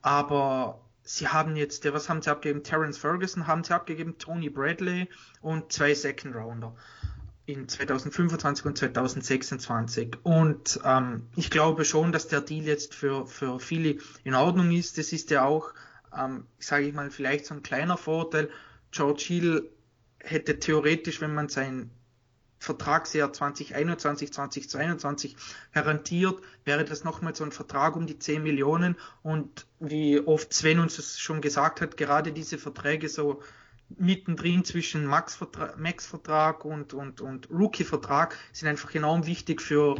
Aber 0.00 0.80
sie 1.04 1.28
haben 1.28 1.56
jetzt, 1.56 1.90
was 1.92 2.08
haben 2.08 2.22
sie 2.22 2.30
abgegeben? 2.30 2.62
Terence 2.62 2.98
Ferguson 2.98 3.46
haben 3.46 3.64
sie 3.64 3.74
abgegeben, 3.74 4.18
Tony 4.18 4.48
Bradley 4.48 5.08
und 5.40 5.72
zwei 5.72 5.94
Second 5.94 6.34
Rounder 6.34 6.74
in 7.46 7.68
2025 7.68 8.64
und 8.64 8.78
2026. 8.78 10.16
Und 10.22 10.80
ähm, 10.84 11.26
ich 11.36 11.50
glaube 11.50 11.84
schon, 11.84 12.12
dass 12.12 12.28
der 12.28 12.40
Deal 12.40 12.64
jetzt 12.64 12.94
für, 12.94 13.26
für 13.26 13.58
viele 13.58 13.96
in 14.24 14.34
Ordnung 14.34 14.70
ist. 14.70 14.98
Das 14.98 15.12
ist 15.12 15.30
ja 15.30 15.44
auch, 15.44 15.72
ähm, 16.16 16.46
sage 16.58 16.86
ich 16.86 16.94
mal, 16.94 17.10
vielleicht 17.10 17.46
so 17.46 17.54
ein 17.54 17.62
kleiner 17.62 17.96
Vorteil. 17.96 18.48
George 18.92 19.24
Hill 19.26 19.70
hätte 20.18 20.58
theoretisch, 20.60 21.20
wenn 21.20 21.34
man 21.34 21.48
sein 21.48 21.90
Vertragsjahr 22.62 23.32
2021, 23.32 24.32
2022 24.32 25.36
garantiert, 25.74 26.40
wäre 26.64 26.84
das 26.84 27.02
nochmal 27.02 27.34
so 27.34 27.42
ein 27.42 27.50
Vertrag 27.50 27.96
um 27.96 28.06
die 28.06 28.20
10 28.20 28.40
Millionen. 28.40 28.96
Und 29.24 29.66
wie 29.80 30.20
oft 30.20 30.54
Sven 30.54 30.78
uns 30.78 30.94
das 30.94 31.18
schon 31.18 31.40
gesagt 31.40 31.80
hat, 31.80 31.96
gerade 31.96 32.30
diese 32.30 32.58
Verträge 32.58 33.08
so 33.08 33.42
mittendrin 33.98 34.64
zwischen 34.64 35.04
Max-Vertrag 35.06 36.64
und, 36.64 36.94
und, 36.94 37.20
und 37.20 37.50
Rookie-Vertrag 37.50 38.38
sind 38.52 38.68
einfach 38.68 38.94
enorm 38.94 39.26
wichtig 39.26 39.60
für 39.60 39.96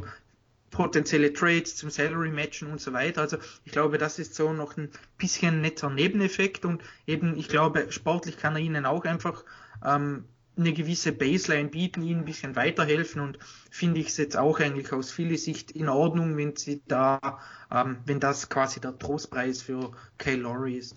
potenzielle 0.71 1.33
Trades 1.33 1.75
zum 1.75 1.91
Salary-Matchen 1.91 2.71
und 2.71 2.81
so 2.81 2.93
weiter. 2.93 3.23
Also 3.23 3.39
ich 3.65 3.73
glaube, 3.73 3.99
das 3.99 4.21
ist 4.21 4.37
so 4.37 4.53
noch 4.53 4.77
ein 4.77 4.89
bisschen 5.19 5.63
netter 5.63 5.91
Nebeneffekt 5.91 6.65
und 6.65 6.81
eben, 7.09 7.37
ich 7.37 7.49
glaube, 7.49 7.91
sportlich 7.91 8.39
kann 8.39 8.55
er 8.55 8.63
ihnen 8.63 8.87
auch 8.87 9.05
einfach 9.05 9.45
ähm, 9.85 10.27
eine 10.57 10.73
gewisse 10.73 11.13
Baseline 11.13 11.69
bieten, 11.71 12.03
ihnen 12.03 12.21
ein 12.21 12.25
bisschen 12.27 12.57
weiterhelfen 12.57 13.21
und 13.23 13.39
finde 13.71 14.01
ich 14.01 14.09
es 14.09 14.17
jetzt 14.19 14.37
auch 14.37 14.61
eigentlich 14.61 14.93
aus 14.93 15.11
vieler 15.11 15.39
Sicht 15.39 15.71
in 15.73 15.89
Ordnung, 15.89 16.37
wenn 16.37 16.57
sie 16.57 16.83
da, 16.89 17.41
ähm, 17.71 17.99
wenn 18.07 18.21
das 18.21 18.49
quasi 18.51 18.81
der 18.81 18.99
Trostpreis 18.99 19.63
für 19.63 19.93
Kay 20.19 20.37
Lowry 20.37 20.77
ist. 20.77 20.97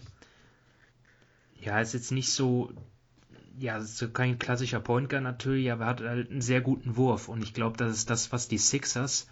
Ja, 1.55 1.79
ist 1.81 1.93
jetzt 1.93 2.11
nicht 2.11 2.31
so, 2.31 2.71
ja, 3.57 3.77
ist 3.77 4.13
kein 4.13 4.39
klassischer 4.39 4.79
Point 4.81 5.09
Guard 5.09 5.23
natürlich, 5.23 5.71
aber 5.71 5.85
er 5.85 5.89
hat 5.89 6.01
halt 6.01 6.31
einen 6.31 6.41
sehr 6.41 6.61
guten 6.61 6.97
Wurf 6.97 7.29
und 7.29 7.41
ich 7.43 7.53
glaube, 7.53 7.77
das 7.77 7.95
ist 7.97 8.09
das, 8.09 8.31
was 8.31 8.47
die 8.47 8.57
Sixers, 8.57 9.27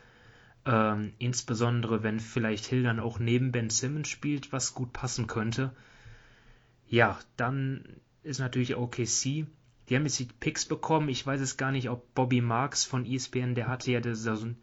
ähm, 0.65 1.13
insbesondere 1.19 2.03
wenn 2.03 2.19
vielleicht 2.19 2.65
Hill 2.65 2.83
dann 2.83 2.99
auch 2.99 3.19
neben 3.19 3.51
Ben 3.51 3.69
Simmons 3.69 4.07
spielt, 4.09 4.51
was 4.53 4.73
gut 4.73 4.93
passen 4.93 5.27
könnte 5.27 5.75
Ja, 6.87 7.19
dann 7.37 7.83
ist 8.23 8.39
natürlich 8.39 8.75
OKC. 8.75 9.47
Die 9.89 9.95
haben 9.95 10.03
jetzt 10.03 10.19
die 10.19 10.25
Picks 10.25 10.65
bekommen. 10.65 11.09
Ich 11.09 11.25
weiß 11.25 11.41
es 11.41 11.57
gar 11.57 11.71
nicht, 11.71 11.89
ob 11.89 12.13
Bobby 12.15 12.41
Marks 12.41 12.85
von 12.85 13.05
ESPN, 13.05 13.55
der 13.55 13.67
hatte 13.67 13.91
ja 13.91 13.99
das, 13.99 14.23
so, 14.23 14.31
ein, 14.31 14.57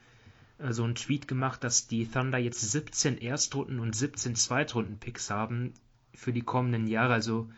äh, 0.58 0.72
so 0.72 0.84
einen 0.84 0.94
Tweet 0.94 1.28
gemacht, 1.28 1.62
dass 1.62 1.86
die 1.86 2.06
Thunder 2.06 2.38
jetzt 2.38 2.60
17 2.60 3.18
Erstrunden 3.18 3.80
und 3.80 3.94
17 3.94 4.34
Zweitrunden-Picks 4.34 5.30
haben 5.30 5.74
für 6.14 6.32
die 6.32 6.42
kommenden 6.42 6.86
Jahre. 6.86 7.12
Also 7.12 7.50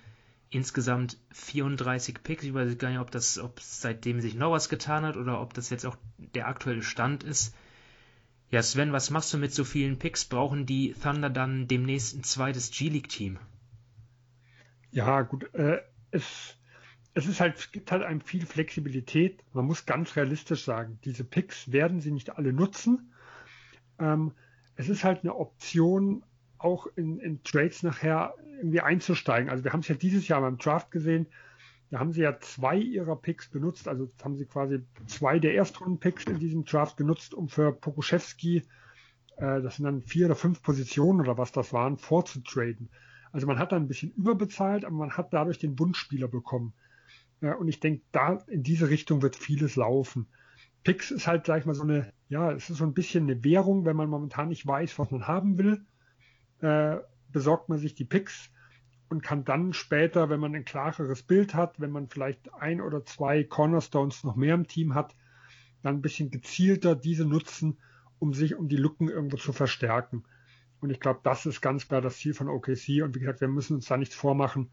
insgesamt 0.51 1.17
34 1.31 2.23
Picks. 2.23 2.45
Ich 2.45 2.55
weiß 2.55 2.77
gar 2.79 2.91
nicht, 2.91 2.99
ob 2.99 3.11
das, 3.11 3.39
ob 3.39 3.61
seitdem 3.61 4.21
sich 4.21 4.35
noch 4.35 4.53
was 4.53 4.69
getan 4.69 5.05
hat 5.05 5.17
oder 5.17 5.41
ob 5.41 5.55
das 5.55 5.71
jetzt 5.71 5.87
auch 5.87 5.97
der 6.19 6.47
aktuelle 6.47 6.83
Stand 6.83 7.25
ist. 7.25 7.55
Ja, 8.51 8.63
Sven, 8.63 8.93
was 8.93 9.09
machst 9.09 9.33
du 9.33 9.39
mit 9.39 9.55
so 9.55 9.65
vielen 9.65 9.99
Picks? 9.99 10.27
Brauchen 10.27 10.67
die 10.67 10.95
Thunder 11.03 11.31
dann 11.31 11.69
demnächst 11.69 12.15
ein 12.15 12.23
zweites 12.23 12.71
G-League-Team? 12.71 13.39
Ja, 14.91 15.23
gut, 15.23 15.55
äh, 15.55 15.81
es, 16.11 16.59
es 17.15 17.27
ist 17.27 17.41
halt, 17.41 17.59
es 17.59 17.73
gibt 17.73 17.93
halt 17.93 18.03
einem 18.03 18.21
viel 18.21 18.47
Flexibilität. 18.47 19.43
Man 19.53 19.67
muss 19.67 19.87
ganz 19.87 20.17
realistisch 20.17 20.65
sagen, 20.65 20.99
diese 21.05 21.25
Picks 21.25 21.71
werden 21.71 22.01
sie 22.01 22.11
nicht 22.11 22.37
alle 22.37 22.53
nutzen. 22.53 23.13
Ähm, 23.99 24.33
es 24.77 24.89
ist 24.89 25.05
halt 25.05 25.23
eine 25.23 25.35
Option, 25.35 26.25
auch 26.59 26.87
in, 26.97 27.19
in 27.19 27.43
Trades 27.43 27.83
nachher 27.83 28.35
irgendwie 28.57 28.81
einzusteigen. 28.81 29.51
Also 29.51 29.65
wir 29.65 29.73
haben 29.73 29.81
es 29.81 29.89
ja 29.89 29.95
dieses 29.95 30.29
Jahr 30.29 30.41
beim 30.41 30.59
Draft 30.59 30.91
gesehen, 30.91 31.27
da 31.91 31.99
haben 31.99 32.13
sie 32.13 32.23
ja 32.23 32.39
zwei 32.41 32.77
ihrer 32.79 33.17
Picks 33.17 33.49
benutzt, 33.49 33.87
also 33.87 34.11
haben 34.23 34.37
sie 34.39 34.47
quasi 34.47 34.83
zwei 35.07 35.39
der 35.39 35.55
Erstrunden-Picks 35.55 36.25
in 36.25 36.39
diesem 36.39 36.65
Draft 36.65 36.97
genutzt, 36.97 37.35
um 37.35 37.51
für 37.51 37.71
Pokuschewski, 37.73 38.63
äh, 39.37 39.61
das 39.61 39.77
sind 39.77 39.85
dann 39.85 40.01
vier 40.01 40.27
oder 40.27 40.35
fünf 40.35 40.63
Positionen 40.63 41.21
oder 41.21 41.37
was 41.37 41.53
das 41.53 41.75
waren, 41.75 41.99
vorzutraden. 41.99 42.89
Also 43.31 43.47
man 43.47 43.59
hat 43.59 43.73
da 43.73 43.77
ein 43.77 43.89
bisschen 43.89 44.11
überbezahlt, 44.13 44.87
aber 44.87 44.95
man 44.95 45.17
hat 45.19 45.35
dadurch 45.35 45.59
den 45.59 45.79
Wunschspieler 45.79 46.29
bekommen. 46.29 46.73
Äh, 47.43 47.55
und 47.55 47.69
ich 47.69 47.81
denke, 47.81 48.03
da 48.13 48.43
in 48.49 48.63
diese 48.63 48.89
Richtung 48.89 49.21
wird 49.21 49.37
vieles 49.37 49.77
laufen. 49.77 50.27
Picks 50.85 51.11
ist 51.11 51.27
halt, 51.27 51.47
sag 51.47 51.61
ich 51.61 51.67
mal, 51.67 51.75
so 51.75 51.83
eine, 51.83 52.13
ja, 52.29 52.51
es 52.53 52.71
ist 52.71 52.79
so 52.79 52.85
ein 52.85 52.95
bisschen 52.95 53.25
eine 53.25 53.45
Währung, 53.45 53.85
wenn 53.85 53.97
man 53.97 54.09
momentan 54.09 54.49
nicht 54.49 54.67
weiß, 54.67 54.99
was 54.99 55.11
man 55.11 55.29
haben 55.29 55.59
will, 55.59 55.85
äh, 56.61 56.97
besorgt 57.31 57.69
man 57.69 57.79
sich 57.79 57.95
die 57.95 58.05
Picks 58.05 58.51
und 59.09 59.23
kann 59.23 59.45
dann 59.45 59.75
später, 59.75 60.31
wenn 60.31 60.41
man 60.41 60.55
ein 60.55 60.65
klareres 60.65 61.23
Bild 61.23 61.55
hat, 61.55 61.81
wenn 61.81 61.91
man 61.91 62.09
vielleicht 62.09 62.53
ein 62.55 62.81
oder 62.81 63.05
zwei 63.05 63.45
Cornerstones 63.45 64.25
noch 64.25 64.37
mehr 64.37 64.55
im 64.55 64.67
Team 64.67 64.95
hat, 64.95 65.15
dann 65.83 65.97
ein 65.97 66.03
bisschen 66.03 66.31
gezielter 66.31 66.97
diese 66.97 67.25
nutzen, 67.25 67.79
um 68.19 68.33
sich 68.35 68.55
um 68.55 68.69
die 68.69 68.77
Lücken 68.77 69.09
irgendwo 69.09 69.37
zu 69.37 69.53
verstärken. 69.53 70.25
Und 70.81 70.91
ich 70.91 70.99
glaube, 70.99 71.21
das 71.23 71.47
ist 71.47 71.61
ganz 71.61 71.87
klar 71.87 72.01
das 72.01 72.17
Ziel 72.17 72.35
von 72.35 72.49
OKC. 72.49 73.03
Und 73.03 73.15
wie 73.15 73.21
gesagt, 73.21 73.41
wir 73.41 73.49
müssen 73.49 73.75
uns 73.77 73.87
da 73.87 73.97
nichts 73.97 74.15
vormachen. 74.15 74.71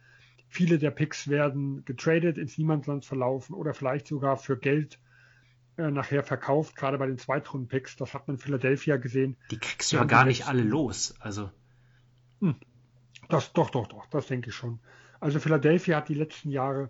Viele 0.51 0.79
der 0.79 0.91
Picks 0.91 1.27
werden 1.27 1.85
getradet, 1.85 2.37
ins 2.37 2.57
Niemandsland 2.57 3.05
verlaufen 3.05 3.53
oder 3.53 3.73
vielleicht 3.73 4.07
sogar 4.07 4.35
für 4.35 4.57
Geld 4.57 4.99
äh, 5.77 5.91
nachher 5.91 6.23
verkauft, 6.23 6.75
gerade 6.75 6.97
bei 6.97 7.05
den 7.05 7.19
Zweitrunden-Picks. 7.19 7.95
Das 7.97 8.15
hat 8.15 8.27
man 8.27 8.35
in 8.35 8.41
Philadelphia 8.41 8.97
gesehen. 8.97 9.37
Die 9.51 9.59
kriegst 9.59 9.91
du 9.91 9.97
ja 9.97 10.03
gar 10.03 10.25
nicht 10.25 10.47
alle 10.47 10.63
los. 10.63 11.15
Also. 11.19 11.51
Hm. 12.41 12.55
Das, 13.29 13.53
doch, 13.53 13.69
doch, 13.69 13.87
doch, 13.87 14.07
das 14.07 14.25
denke 14.25 14.49
ich 14.49 14.55
schon. 14.55 14.79
Also 15.19 15.39
Philadelphia 15.39 15.97
hat 15.97 16.09
die 16.09 16.15
letzten 16.15 16.49
Jahre, 16.49 16.89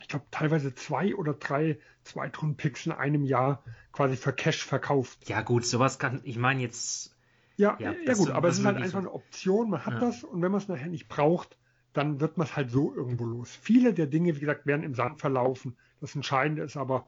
ich 0.00 0.08
glaube, 0.08 0.24
teilweise 0.30 0.74
zwei 0.74 1.14
oder 1.14 1.34
drei 1.34 1.78
Zweitrunden-Picks 2.04 2.86
in 2.86 2.92
einem 2.92 3.24
Jahr 3.24 3.62
quasi 3.92 4.16
für 4.16 4.32
Cash 4.32 4.64
verkauft. 4.64 5.28
Ja, 5.28 5.42
gut, 5.42 5.66
sowas 5.66 5.98
kann, 5.98 6.20
ich 6.24 6.38
meine 6.38 6.62
jetzt. 6.62 7.14
Ja, 7.58 7.76
ja, 7.78 7.92
ja 7.92 8.14
gut, 8.14 8.30
aber 8.30 8.48
es 8.48 8.58
ist 8.58 8.64
halt 8.64 8.78
einfach 8.78 9.00
eine 9.00 9.12
Option, 9.12 9.68
man 9.68 9.84
hat 9.84 9.94
ja. 9.94 10.00
das 10.00 10.24
und 10.24 10.40
wenn 10.40 10.50
man 10.50 10.62
es 10.62 10.68
nachher 10.68 10.88
nicht 10.88 11.08
braucht, 11.08 11.58
dann 11.92 12.20
wird 12.20 12.36
man 12.36 12.46
es 12.46 12.56
halt 12.56 12.70
so 12.70 12.94
irgendwo 12.94 13.24
los. 13.24 13.50
Viele 13.62 13.92
der 13.94 14.06
Dinge, 14.06 14.36
wie 14.36 14.40
gesagt, 14.40 14.66
werden 14.66 14.84
im 14.84 14.94
Sand 14.94 15.20
verlaufen. 15.20 15.76
Das 16.00 16.14
Entscheidende 16.14 16.62
ist 16.62 16.76
aber, 16.76 17.06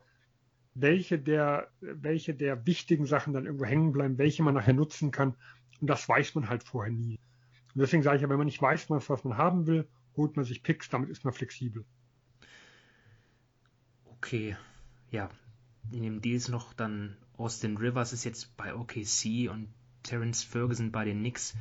welche 0.74 1.18
der, 1.18 1.68
welche 1.80 2.34
der 2.34 2.66
wichtigen 2.66 3.06
Sachen 3.06 3.32
dann 3.32 3.46
irgendwo 3.46 3.64
hängen 3.64 3.92
bleiben, 3.92 4.18
welche 4.18 4.42
man 4.42 4.54
nachher 4.54 4.72
nutzen 4.72 5.10
kann. 5.10 5.34
Und 5.80 5.88
das 5.88 6.08
weiß 6.08 6.34
man 6.34 6.48
halt 6.48 6.64
vorher 6.64 6.92
nie. 6.92 7.18
Und 7.74 7.80
deswegen 7.80 8.02
sage 8.02 8.16
ich 8.16 8.22
ja, 8.22 8.28
wenn 8.28 8.38
man 8.38 8.46
nicht 8.46 8.60
weiß, 8.60 8.90
was 8.90 9.24
man 9.24 9.36
haben 9.36 9.66
will, 9.66 9.88
holt 10.16 10.36
man 10.36 10.44
sich 10.44 10.62
Picks, 10.62 10.88
damit 10.88 11.10
ist 11.10 11.24
man 11.24 11.32
flexibel. 11.32 11.84
Okay, 14.04 14.56
ja. 15.10 15.30
In 15.90 16.02
dem 16.02 16.20
Deals 16.20 16.48
noch 16.48 16.72
dann 16.74 17.16
Austin 17.36 17.76
Rivers 17.76 18.12
ist 18.12 18.24
jetzt 18.24 18.56
bei 18.56 18.74
OKC 18.74 19.50
und 19.50 19.68
Terence 20.02 20.44
Ferguson 20.44 20.92
bei 20.92 21.04
den 21.04 21.18
Knicks. 21.18 21.54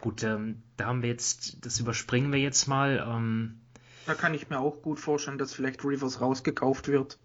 Gut, 0.00 0.22
ähm, 0.22 0.62
da 0.76 0.86
haben 0.86 1.02
wir 1.02 1.10
jetzt, 1.10 1.64
das 1.64 1.78
überspringen 1.78 2.32
wir 2.32 2.40
jetzt 2.40 2.66
mal. 2.66 3.04
Ähm, 3.06 3.60
da 4.06 4.14
kann 4.14 4.34
ich 4.34 4.48
mir 4.48 4.58
auch 4.58 4.82
gut 4.82 4.98
vorstellen, 4.98 5.38
dass 5.38 5.52
vielleicht 5.52 5.84
Rivers 5.84 6.20
rausgekauft 6.20 6.88
wird 6.88 7.18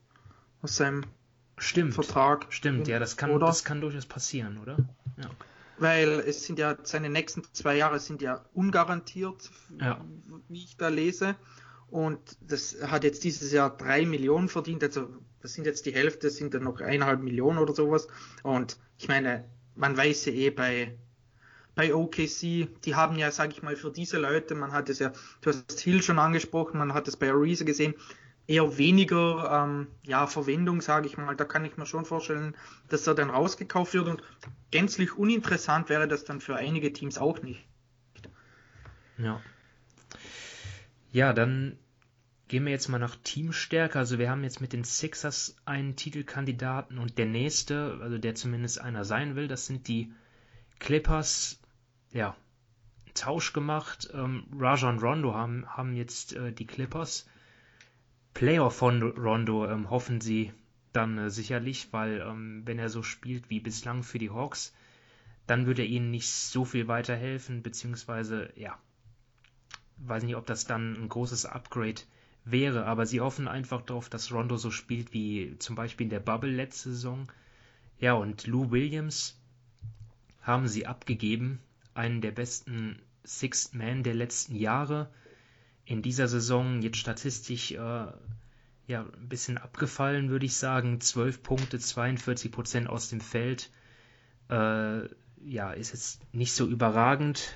aus 0.62 0.76
seinem 0.76 1.06
stimmt, 1.58 1.94
Vertrag. 1.94 2.48
Stimmt, 2.50 2.88
ja, 2.88 3.00
das 3.00 3.18
kann, 3.18 3.40
das 3.40 3.64
kann 3.64 3.82
durchaus 3.82 4.06
passieren, 4.06 4.58
oder? 4.58 4.78
Ja 5.18 5.30
weil 5.78 6.24
es 6.26 6.46
sind 6.46 6.60
ja 6.60 6.78
seine 6.84 7.10
nächsten 7.10 7.44
zwei 7.54 7.76
Jahre 7.76 8.00
sind 8.00 8.22
ja 8.22 8.46
ungarantiert, 8.54 9.52
ja. 9.80 10.04
wie 10.48 10.64
ich 10.64 10.78
da 10.78 10.88
lese. 10.88 11.36
Und 11.90 12.20
das 12.42 12.78
hat 12.82 13.04
jetzt 13.04 13.24
dieses 13.24 13.52
Jahr 13.52 13.76
drei 13.76 14.06
Millionen 14.06 14.50
verdient, 14.50 14.84
also 14.84 15.08
das 15.42 15.54
sind 15.54 15.66
jetzt 15.66 15.86
die 15.86 15.94
Hälfte, 15.94 16.30
sind 16.30 16.54
dann 16.54 16.64
noch 16.64 16.82
eineinhalb 16.82 17.22
Millionen 17.22 17.60
oder 17.60 17.74
sowas. 17.74 18.08
Und 18.42 18.78
ich 18.98 19.08
meine, 19.08 19.46
man 19.76 19.96
weiß 19.96 20.26
ja 20.26 20.34
eh 20.34 20.50
bei, 20.50 20.98
bei 21.76 21.94
OKC, 21.94 22.68
die 22.84 22.96
haben 22.96 23.18
ja, 23.18 23.32
sag 23.32 23.52
ich 23.52 23.62
mal, 23.62 23.76
für 23.76 23.92
diese 23.92 24.18
Leute, 24.18 24.56
man 24.56 24.72
hat 24.72 24.90
es 24.90 25.00
ja, 25.00 25.12
du 25.42 25.50
hast 25.50 25.80
Hill 25.82 26.02
schon 26.02 26.20
angesprochen, 26.20 26.78
man 26.78 26.94
hat 26.94 27.08
es 27.08 27.18
bei 27.18 27.30
Ariza 27.30 27.66
gesehen, 27.66 27.94
eher 28.48 28.78
weniger 28.78 29.66
ähm, 29.66 29.88
ja, 30.04 30.28
Verwendung, 30.28 30.82
sage 30.82 31.08
ich 31.08 31.18
mal. 31.18 31.36
Da 31.36 31.46
kann 31.46 31.66
ich 31.66 31.78
mir 31.78 31.86
schon 31.86 32.06
vorstellen, 32.06 32.56
dass 32.90 33.08
er 33.08 33.16
dann 33.16 33.30
rausgekauft 33.30 33.94
wird 33.94 34.08
und 34.08 34.24
gänzlich 34.72 35.18
uninteressant 35.18 35.90
wäre 35.90 36.08
das 36.08 36.24
dann 36.26 36.42
für 36.42 36.56
einige 36.56 36.94
Teams 36.94 37.18
auch 37.18 37.42
nicht. 37.42 37.66
Ja. 39.18 39.42
Ja, 41.12 41.34
dann 41.34 41.78
gehen 42.48 42.66
wir 42.66 42.72
jetzt 42.72 42.90
mal 42.90 43.00
nach 43.00 43.16
Teamstärke. 43.24 43.98
Also 43.98 44.20
wir 44.20 44.30
haben 44.30 44.44
jetzt 44.44 44.62
mit 44.62 44.74
den 44.74 44.84
Sixers 44.84 45.56
einen 45.66 45.96
Titelkandidaten 45.96 47.00
und 47.00 47.18
der 47.18 47.26
nächste, 47.26 47.98
also 48.02 48.18
der 48.18 48.36
zumindest 48.36 48.80
einer 48.82 49.06
sein 49.06 49.36
will, 49.36 49.48
das 49.48 49.66
sind 49.66 49.88
die 49.88 50.14
Clippers. 50.80 51.60
Ja, 52.16 52.34
Tausch 53.14 53.52
gemacht. 53.52 54.10
Ähm, 54.14 54.46
Rajon 54.58 55.00
Rondo 55.00 55.34
haben, 55.34 55.66
haben 55.68 55.98
jetzt 55.98 56.34
äh, 56.34 56.54
die 56.54 56.66
Clippers 56.66 57.28
Playoff 58.34 58.78
von 58.78 59.04
Rondo 59.04 59.68
ähm, 59.68 59.90
hoffen 59.90 60.22
sie 60.22 60.54
dann 60.94 61.18
äh, 61.18 61.30
sicherlich, 61.30 61.90
weil 61.92 62.22
ähm, 62.22 62.62
wenn 62.64 62.80
er 62.80 62.88
so 62.88 63.04
spielt 63.04 63.50
wie 63.50 63.60
bislang 63.60 64.02
für 64.02 64.18
die 64.18 64.30
Hawks, 64.30 64.74
dann 65.46 65.66
würde 65.66 65.82
er 65.82 65.90
ihnen 65.90 66.10
nicht 66.10 66.30
so 66.30 66.64
viel 66.64 66.88
weiterhelfen, 66.88 67.62
beziehungsweise, 67.62 68.50
ja, 68.56 68.80
weiß 69.98 70.24
nicht, 70.24 70.38
ob 70.38 70.46
das 70.46 70.66
dann 70.66 70.94
ein 70.94 71.10
großes 71.10 71.46
Upgrade 71.46 72.02
wäre, 72.46 72.86
aber 72.86 73.06
sie 73.06 73.20
hoffen 73.20 73.50
einfach 73.50 73.82
darauf, 73.82 74.08
dass 74.08 74.32
Rondo 74.32 74.56
so 74.56 74.72
spielt 74.72 75.12
wie 75.12 75.58
zum 75.60 75.76
Beispiel 75.76 76.06
in 76.06 76.12
der 76.12 76.22
Bubble 76.22 76.52
letzte 76.52 76.92
Saison. 76.92 77.30
Ja, 78.00 78.14
und 78.14 78.48
Lou 78.48 78.72
Williams 78.72 79.38
haben 80.42 80.70
sie 80.70 80.88
abgegeben, 80.88 81.60
einen 81.96 82.22
der 82.22 82.32
besten 82.32 83.02
Sixth 83.26 83.74
Man 83.74 84.04
der 84.04 84.14
letzten 84.14 84.56
Jahre 84.56 85.10
in 85.86 86.02
dieser 86.02 86.28
Saison 86.28 86.82
jetzt 86.82 86.98
statistisch 86.98 87.72
äh, 87.72 88.08
ja, 88.88 89.02
ein 89.02 89.30
bisschen 89.30 89.58
abgefallen, 89.58 90.30
würde 90.30 90.46
ich 90.46 90.56
sagen. 90.56 91.00
12 91.00 91.44
Punkte, 91.44 91.80
42 91.80 92.52
Prozent 92.52 92.90
aus 92.90 93.10
dem 93.10 93.22
Feld. 93.22 93.72
Äh, 94.50 95.08
ja, 95.44 95.72
ist 95.72 95.92
jetzt 95.92 96.34
nicht 96.34 96.54
so 96.54 96.68
überragend. 96.68 97.56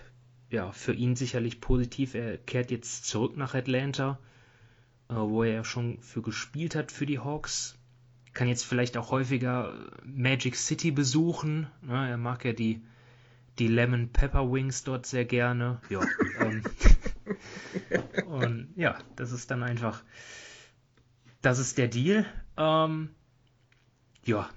Ja, 0.50 0.72
für 0.72 0.94
ihn 0.94 1.16
sicherlich 1.16 1.62
positiv. 1.62 2.16
Er 2.16 2.38
kehrt 2.38 2.72
jetzt 2.72 3.06
zurück 3.06 3.38
nach 3.38 3.54
Atlanta, 3.54 4.20
äh, 5.10 5.16
wo 5.16 5.44
er 5.44 5.64
schon 5.64 6.02
für 6.02 6.22
gespielt 6.22 6.76
hat 6.76 6.92
für 6.92 7.06
die 7.06 7.20
Hawks. 7.20 7.78
Kann 8.34 8.48
jetzt 8.48 8.64
vielleicht 8.64 8.98
auch 8.98 9.12
häufiger 9.12 9.74
Magic 10.04 10.56
City 10.56 10.92
besuchen. 10.92 11.68
Ne? 11.82 12.10
Er 12.10 12.18
mag 12.18 12.46
ja 12.46 12.54
die, 12.54 12.82
die 13.60 13.68
Lemon 13.68 14.10
Pepper 14.10 14.52
Wings 14.52 14.84
dort 14.84 15.06
sehr 15.06 15.26
gerne. 15.26 15.82
Ja, 15.90 16.02
ähm, 16.40 16.64
Und 18.28 18.74
ja, 18.76 18.98
das 19.16 19.32
ist 19.32 19.52
dann 19.52 19.64
einfach, 19.64 20.04
das 21.42 21.60
ist 21.60 21.78
der 21.78 21.88
Deal. 21.88 22.26
Ähm, 22.58 23.10
ja, 24.24 24.50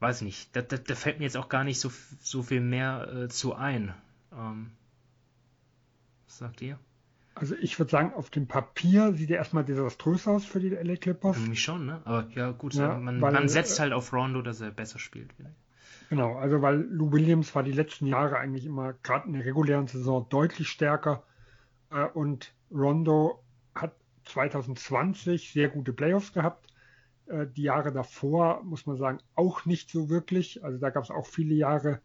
weiß 0.00 0.22
nicht, 0.22 0.54
da, 0.54 0.62
da, 0.62 0.76
da, 0.76 0.94
fällt 0.94 1.18
mir 1.18 1.24
jetzt 1.24 1.36
auch 1.36 1.48
gar 1.48 1.64
nicht 1.64 1.80
so, 1.80 1.90
so 2.20 2.42
viel 2.42 2.60
mehr 2.60 3.08
äh, 3.12 3.28
zu 3.28 3.54
ein. 3.54 3.94
Ähm, 4.32 4.70
was 6.26 6.38
sagt 6.38 6.62
ihr? 6.62 6.78
Also 7.34 7.54
ich 7.60 7.78
würde 7.78 7.90
sagen, 7.90 8.12
auf 8.14 8.30
dem 8.30 8.48
Papier 8.48 9.12
sieht 9.12 9.30
er 9.30 9.36
erstmal 9.36 9.64
desaströs 9.64 10.26
aus 10.26 10.44
für 10.44 10.58
die 10.58 10.70
LA 10.70 10.96
Clippers. 10.96 11.36
Für 11.36 11.48
mich 11.48 11.62
schon, 11.62 11.86
ne? 11.86 12.02
Aber 12.04 12.26
ja, 12.34 12.50
gut, 12.50 12.74
ja, 12.74 12.98
man, 12.98 13.20
weil, 13.20 13.32
man, 13.32 13.48
setzt 13.48 13.78
halt 13.78 13.92
auf 13.92 14.12
Rondo, 14.12 14.42
dass 14.42 14.60
er 14.60 14.72
besser 14.72 14.98
spielt. 14.98 15.32
Genau, 16.08 16.36
also 16.36 16.62
weil 16.62 16.80
Lou 16.80 17.12
Williams 17.12 17.54
war 17.54 17.62
die 17.62 17.72
letzten 17.72 18.06
Jahre 18.06 18.38
eigentlich 18.38 18.64
immer, 18.64 18.94
gerade 18.94 19.26
in 19.26 19.34
der 19.34 19.44
regulären 19.44 19.86
Saison, 19.86 20.28
deutlich 20.28 20.68
stärker 20.68 21.24
Äh, 21.92 22.06
und 22.14 22.54
Rondo 22.72 23.44
hat 23.74 23.96
2020 24.24 25.52
sehr 25.52 25.68
gute 25.70 25.92
Playoffs 25.92 26.32
gehabt. 26.32 26.68
Äh, 27.26 27.46
die 27.48 27.62
Jahre 27.64 27.92
davor, 27.92 28.62
muss 28.64 28.86
man 28.86 28.96
sagen, 28.98 29.20
auch 29.36 29.66
nicht 29.66 29.90
so 29.90 30.10
wirklich. 30.10 30.64
Also 30.64 30.78
da 30.78 30.90
gab 30.90 31.04
es 31.04 31.10
auch 31.10 31.26
viele 31.26 31.54
Jahre, 31.56 32.02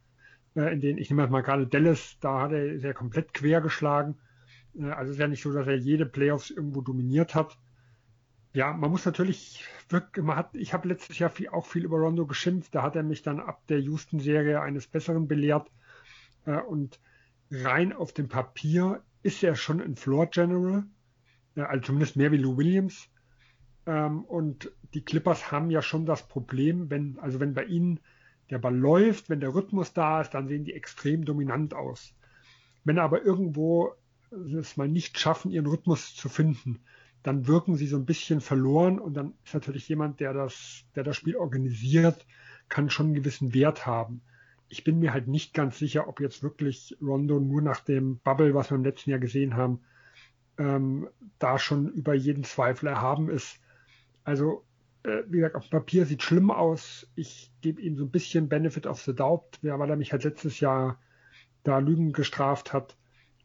äh, 0.56 0.74
in 0.74 0.82
denen, 0.82 1.00
ich 1.00 1.10
nehme 1.12 1.28
mal 1.30 1.42
gerade 1.44 1.68
Dallas, 1.68 2.18
da 2.22 2.42
hat 2.44 2.54
er 2.54 2.80
sehr 2.80 2.94
komplett 2.96 3.34
quer 3.34 3.62
geschlagen. 3.62 4.20
Äh, 4.76 4.92
also 4.92 5.12
es 5.12 5.18
ist 5.18 5.22
ja 5.22 5.28
nicht 5.30 5.44
so, 5.44 5.54
dass 5.54 5.68
er 5.68 5.78
jede 5.78 6.06
Playoffs 6.08 6.52
irgendwo 6.52 6.82
dominiert 6.82 7.36
hat. 7.36 7.60
Ja, 8.54 8.72
man 8.74 8.92
muss 8.92 9.06
natürlich 9.06 9.66
wirklich, 9.90 10.24
man 10.24 10.36
hat, 10.36 10.56
ich 10.56 10.74
habe 10.74 10.88
letztes 10.88 11.18
Jahr 11.18 11.32
viel, 11.32 11.50
auch 11.50 11.66
viel 11.66 11.86
über 11.86 11.98
Rondo 11.98 12.28
geschimpft. 12.28 12.76
Da 12.76 12.84
hat 12.84 12.96
er 12.96 13.04
mich 13.04 13.24
dann 13.24 13.40
ab 13.40 13.66
der 13.68 13.80
Houston-Serie 13.80 14.62
eines 14.62 14.88
Besseren 14.88 15.28
belehrt. 15.28 15.72
Und 16.68 17.00
rein 17.50 17.94
auf 17.94 18.14
dem 18.14 18.28
Papier 18.28 19.02
ist 19.24 19.44
er 19.44 19.56
schon 19.56 19.82
ein 19.82 19.96
Floor 19.96 20.28
General, 20.28 20.84
also 21.56 21.86
zumindest 21.86 22.16
mehr 22.16 22.32
wie 22.32 22.38
Lou 22.38 22.58
Williams. 22.58 23.08
Ähm, 23.86 24.24
und 24.26 24.72
die 24.94 25.04
Clippers 25.04 25.52
haben 25.52 25.72
ja 25.72 25.82
schon 25.82 26.06
das 26.06 26.28
Problem, 26.28 26.90
wenn, 26.90 27.18
also 27.20 27.40
wenn 27.40 27.54
bei 27.54 27.64
ihnen 27.66 28.00
der 28.50 28.60
Ball 28.60 28.76
läuft, 28.76 29.30
wenn 29.30 29.40
der 29.40 29.56
Rhythmus 29.56 29.94
da 29.94 30.22
ist, 30.22 30.32
dann 30.32 30.48
sehen 30.48 30.66
die 30.66 30.74
extrem 30.74 31.26
dominant 31.26 31.74
aus. 31.74 32.14
Wenn 32.84 33.00
aber 33.00 33.24
irgendwo 33.24 33.94
es 34.32 34.78
mal 34.78 34.88
nicht 34.88 35.20
schaffen, 35.20 35.52
ihren 35.52 35.68
Rhythmus 35.68 36.16
zu 36.16 36.28
finden, 36.28 36.82
dann 37.24 37.48
wirken 37.48 37.76
sie 37.76 37.88
so 37.88 37.98
ein 37.98 38.06
bisschen 38.06 38.42
verloren 38.42 39.00
und 39.00 39.14
dann 39.16 39.34
ist 39.46 39.54
natürlich 39.54 39.88
jemand, 39.88 40.20
der 40.20 40.34
das, 40.34 40.84
der 40.96 41.04
das 41.04 41.16
Spiel 41.16 41.38
organisiert, 41.38 42.26
kann 42.70 42.90
schon 42.90 43.08
einen 43.08 43.16
gewissen 43.16 43.54
Wert 43.54 43.86
haben. 43.86 44.22
Ich 44.68 44.84
bin 44.84 45.00
mir 45.00 45.14
halt 45.14 45.28
nicht 45.28 45.54
ganz 45.54 45.78
sicher, 45.78 46.08
ob 46.08 46.20
jetzt 46.20 46.44
wirklich 46.44 46.98
Rondo 47.02 47.40
nur 47.40 47.62
nach 47.62 47.80
dem 47.80 48.18
Bubble, 48.20 48.54
was 48.54 48.72
wir 48.72 48.76
im 48.76 48.84
letzten 48.84 49.12
Jahr 49.12 49.20
gesehen 49.20 49.56
haben, 49.56 49.80
ähm, 50.58 51.08
da 51.40 51.60
schon 51.60 51.90
über 51.90 52.14
jeden 52.14 52.44
Zweifel 52.44 52.88
erhaben 52.88 53.30
ist. 53.30 53.60
Also, 54.24 54.66
äh, 55.04 55.24
wie 55.28 55.38
gesagt, 55.38 55.56
auf 55.56 55.70
Papier 55.70 56.06
sieht 56.06 56.24
schlimm 56.24 56.52
aus. 56.52 57.08
Ich 57.16 57.52
gebe 57.62 57.82
ihm 57.82 57.96
so 57.98 58.06
ein 58.06 58.12
bisschen 58.12 58.50
Benefit 58.50 58.88
of 58.88 59.02
the 59.02 59.16
Doubt, 59.16 59.60
weil 59.62 59.90
er 59.90 59.96
mich 59.96 60.12
halt 60.12 60.24
letztes 60.24 60.60
Jahr 60.60 61.00
da 61.64 61.78
Lügen 61.78 62.12
gestraft 62.12 62.74
hat. 62.74 62.98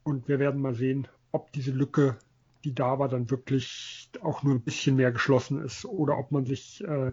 Und 0.02 0.28
wir 0.28 0.38
werden 0.38 0.60
mal 0.60 0.74
sehen, 0.74 1.06
ob 1.32 1.52
diese 1.52 1.72
Lücke, 1.72 2.16
die 2.68 2.74
da 2.74 2.98
war, 2.98 3.08
dann 3.08 3.30
wirklich 3.30 4.10
auch 4.20 4.42
nur 4.42 4.54
ein 4.54 4.60
bisschen 4.60 4.96
mehr 4.96 5.10
geschlossen 5.10 5.64
ist 5.64 5.86
oder 5.86 6.18
ob 6.18 6.32
man 6.32 6.44
sich 6.44 6.84
äh, 6.84 7.12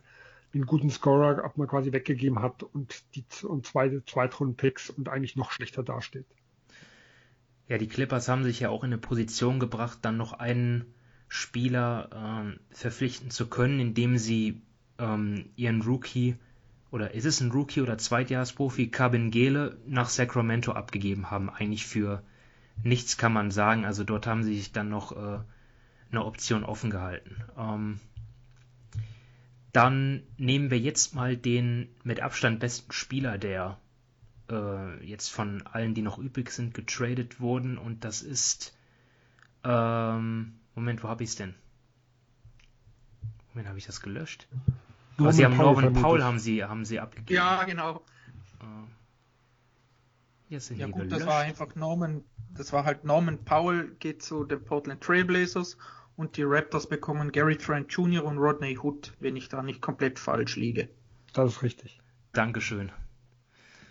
einen 0.53 0.65
guten 0.65 0.89
Scorer, 0.89 1.43
ob 1.45 1.57
man 1.57 1.67
quasi 1.67 1.93
weggegeben 1.93 2.41
hat 2.41 2.63
und 2.63 3.03
die 3.15 3.23
und 3.43 3.65
zwei 3.65 4.01
Zweitrunden-Picks 4.05 4.89
und 4.89 5.07
eigentlich 5.07 5.37
noch 5.37 5.51
schlechter 5.51 5.81
dasteht. 5.81 6.25
Ja, 7.69 7.77
die 7.77 7.87
Clippers 7.87 8.27
haben 8.27 8.43
sich 8.43 8.59
ja 8.59 8.69
auch 8.69 8.83
in 8.83 8.91
eine 8.91 8.97
Position 8.97 9.59
gebracht, 9.59 9.99
dann 10.01 10.17
noch 10.17 10.33
einen 10.33 10.93
Spieler 11.29 12.09
ähm, 12.13 12.59
verpflichten 12.69 13.31
zu 13.31 13.47
können, 13.47 13.79
indem 13.79 14.17
sie 14.17 14.61
ähm, 14.99 15.45
ihren 15.55 15.81
Rookie 15.81 16.35
oder 16.91 17.13
ist 17.13 17.25
es 17.25 17.41
ein 17.41 17.51
Rookie 17.51 17.81
oder 17.81 17.97
Zweitjahresprofi 17.97 18.87
Gele 18.87 19.77
nach 19.87 20.09
Sacramento 20.09 20.73
abgegeben 20.73 21.31
haben. 21.31 21.49
Eigentlich 21.49 21.85
für 21.85 22.23
nichts 22.83 23.17
kann 23.17 23.33
man 23.33 23.51
sagen. 23.51 23.85
Also 23.85 24.03
dort 24.03 24.27
haben 24.27 24.43
sie 24.43 24.55
sich 24.55 24.71
dann 24.71 24.89
noch 24.89 25.11
äh, 25.11 25.39
eine 26.11 26.25
Option 26.25 26.63
offen 26.63 26.89
gehalten. 26.89 27.43
Ähm, 27.57 27.99
dann 29.71 30.23
nehmen 30.37 30.71
wir 30.71 30.79
jetzt 30.79 31.15
mal 31.15 31.35
den 31.35 31.89
mit 32.03 32.21
Abstand 32.21 32.59
besten 32.59 32.91
Spieler, 32.91 33.37
der 33.37 33.77
äh, 34.49 35.05
jetzt 35.05 35.29
von 35.29 35.63
allen, 35.67 35.93
die 35.93 36.01
noch 36.01 36.17
übrig 36.17 36.51
sind, 36.51 36.73
getradet 36.73 37.39
wurden. 37.41 37.77
Und 37.77 38.05
das 38.05 38.21
ist 38.21 38.75
ähm, 39.65 40.53
Moment, 40.75 41.03
wo 41.03 41.07
habe 41.07 41.23
ich 41.23 41.29
es 41.29 41.35
denn? 41.35 41.55
Moment, 43.53 43.69
habe 43.69 43.77
ich 43.77 43.85
das 43.85 44.01
gelöscht? 44.01 44.47
Norman 45.17 45.33
sie 45.33 45.45
haben 45.45 45.55
Paul 45.55 45.81
Norman 45.81 45.93
Paul 45.93 46.23
haben 46.23 46.39
sie, 46.39 46.63
haben 46.63 46.83
sie 46.83 46.99
abgegeben. 46.99 47.33
Ja, 47.33 47.63
genau. 47.63 48.03
Sind 48.59 48.89
ja 50.49 50.87
gut, 50.87 51.11
das 51.11 51.25
war 51.25 51.41
einfach 51.41 51.75
Norman, 51.75 52.23
das 52.53 52.71
war 52.71 52.85
halt 52.85 53.03
Norman 53.03 53.43
Powell 53.43 53.95
geht 53.99 54.21
zu 54.21 54.43
den 54.43 54.63
Portland 54.63 55.01
Trailblazers 55.01 55.77
und 56.15 56.37
die 56.37 56.43
Raptors 56.43 56.87
bekommen 56.87 57.31
Gary 57.31 57.57
Trent 57.57 57.91
Jr. 57.91 58.23
und 58.23 58.37
Rodney 58.37 58.77
Hood, 58.77 59.13
wenn 59.19 59.35
ich 59.35 59.49
da 59.49 59.63
nicht 59.63 59.81
komplett 59.81 60.19
falsch 60.19 60.55
liege. 60.55 60.89
Das 61.33 61.53
ist 61.53 61.63
richtig. 61.63 61.99
Dankeschön. 62.33 62.91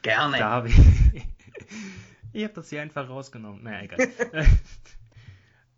Gerne. 0.03 0.39
Da 0.39 0.51
habe 0.51 0.69
ich. 0.69 0.77
ich 2.33 2.45
habe 2.45 2.55
das 2.55 2.71
hier 2.71 2.83
einfach 2.83 3.09
rausgenommen. 3.09 3.63
Naja, 3.63 3.83
egal. 3.83 4.47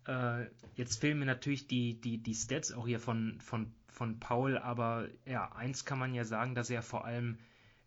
Äh, 0.07 0.45
jetzt 0.75 1.01
fehlen 1.01 1.19
mir 1.19 1.25
natürlich 1.25 1.67
die, 1.67 1.99
die, 1.99 2.17
die 2.17 2.33
Stats 2.33 2.71
auch 2.71 2.87
hier 2.87 3.01
von, 3.01 3.41
von, 3.41 3.73
von 3.89 4.21
Paul, 4.21 4.57
aber 4.57 5.09
ja, 5.25 5.51
eins 5.51 5.83
kann 5.83 5.99
man 5.99 6.13
ja 6.13 6.23
sagen, 6.23 6.55
dass 6.55 6.69
er 6.69 6.81
vor 6.81 7.03
allem 7.03 7.37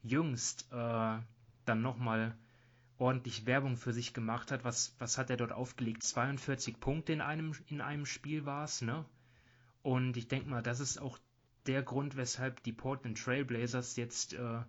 jüngst 0.02 0.68
äh, 0.70 1.18
dann 1.64 1.80
nochmal 1.80 2.36
ordentlich 3.00 3.46
Werbung 3.46 3.76
für 3.76 3.92
sich 3.92 4.14
gemacht 4.14 4.52
hat. 4.52 4.64
Was, 4.64 4.94
was 4.98 5.18
hat 5.18 5.30
er 5.30 5.36
dort 5.36 5.52
aufgelegt? 5.52 6.02
42 6.02 6.80
Punkte 6.80 7.12
in 7.12 7.20
einem, 7.20 7.52
in 7.68 7.80
einem 7.80 8.06
Spiel 8.06 8.46
war 8.46 8.64
es, 8.64 8.82
ne? 8.82 9.04
Und 9.82 10.16
ich 10.16 10.28
denke 10.28 10.50
mal, 10.50 10.62
das 10.62 10.80
ist 10.80 11.00
auch 11.00 11.18
der 11.66 11.82
Grund, 11.82 12.16
weshalb 12.16 12.62
die 12.62 12.72
Portland 12.72 13.18
Trailblazers 13.18 13.96
jetzt 13.96 14.34
äh, 14.34 14.60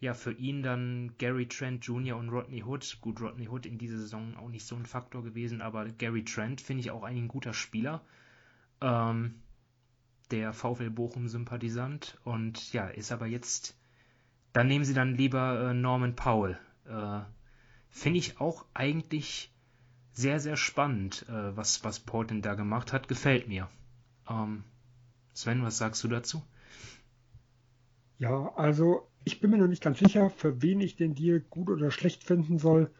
ja, 0.00 0.14
für 0.14 0.32
ihn 0.32 0.62
dann 0.62 1.12
Gary 1.18 1.46
Trent 1.46 1.84
Jr. 1.86 2.16
und 2.16 2.28
Rodney 2.28 2.62
Hood. 2.62 2.98
Gut, 3.00 3.20
Rodney 3.20 3.48
Hood 3.48 3.66
in 3.66 3.78
dieser 3.78 3.98
Saison 3.98 4.36
auch 4.36 4.48
nicht 4.48 4.66
so 4.66 4.76
ein 4.76 4.86
Faktor 4.86 5.22
gewesen, 5.22 5.62
aber 5.62 5.86
Gary 5.86 6.24
Trent 6.24 6.60
finde 6.60 6.80
ich 6.80 6.90
auch 6.90 7.04
ein 7.04 7.28
guter 7.28 7.54
Spieler. 7.54 8.02
Ähm, 8.80 9.36
der 10.30 10.52
VfL 10.52 10.90
Bochum 10.90 11.28
Sympathisant 11.28 12.18
und 12.24 12.72
ja, 12.72 12.88
ist 12.88 13.12
aber 13.12 13.26
jetzt, 13.26 13.76
dann 14.52 14.66
nehmen 14.66 14.84
sie 14.84 14.94
dann 14.94 15.14
lieber 15.14 15.70
äh, 15.70 15.74
Norman 15.74 16.16
Powell. 16.16 16.58
Äh, 16.86 17.20
finde 17.94 18.18
ich 18.18 18.40
auch 18.40 18.66
eigentlich 18.74 19.54
sehr, 20.12 20.40
sehr 20.40 20.56
spannend, 20.56 21.24
äh, 21.28 21.56
was, 21.56 21.84
was 21.84 22.00
Portland 22.00 22.44
da 22.44 22.54
gemacht 22.54 22.92
hat. 22.92 23.06
Gefällt 23.06 23.46
mir. 23.48 23.68
Ähm, 24.28 24.64
Sven, 25.32 25.62
was 25.62 25.78
sagst 25.78 26.02
du 26.02 26.08
dazu? 26.08 26.42
Ja, 28.18 28.52
also 28.56 29.08
ich 29.24 29.40
bin 29.40 29.50
mir 29.50 29.58
noch 29.58 29.68
nicht 29.68 29.82
ganz 29.82 30.00
sicher, 30.00 30.28
für 30.28 30.60
wen 30.60 30.80
ich 30.80 30.96
den 30.96 31.14
Deal 31.14 31.40
gut 31.40 31.70
oder 31.70 31.90
schlecht 31.92 32.24
finden 32.24 32.58
soll. 32.58 32.90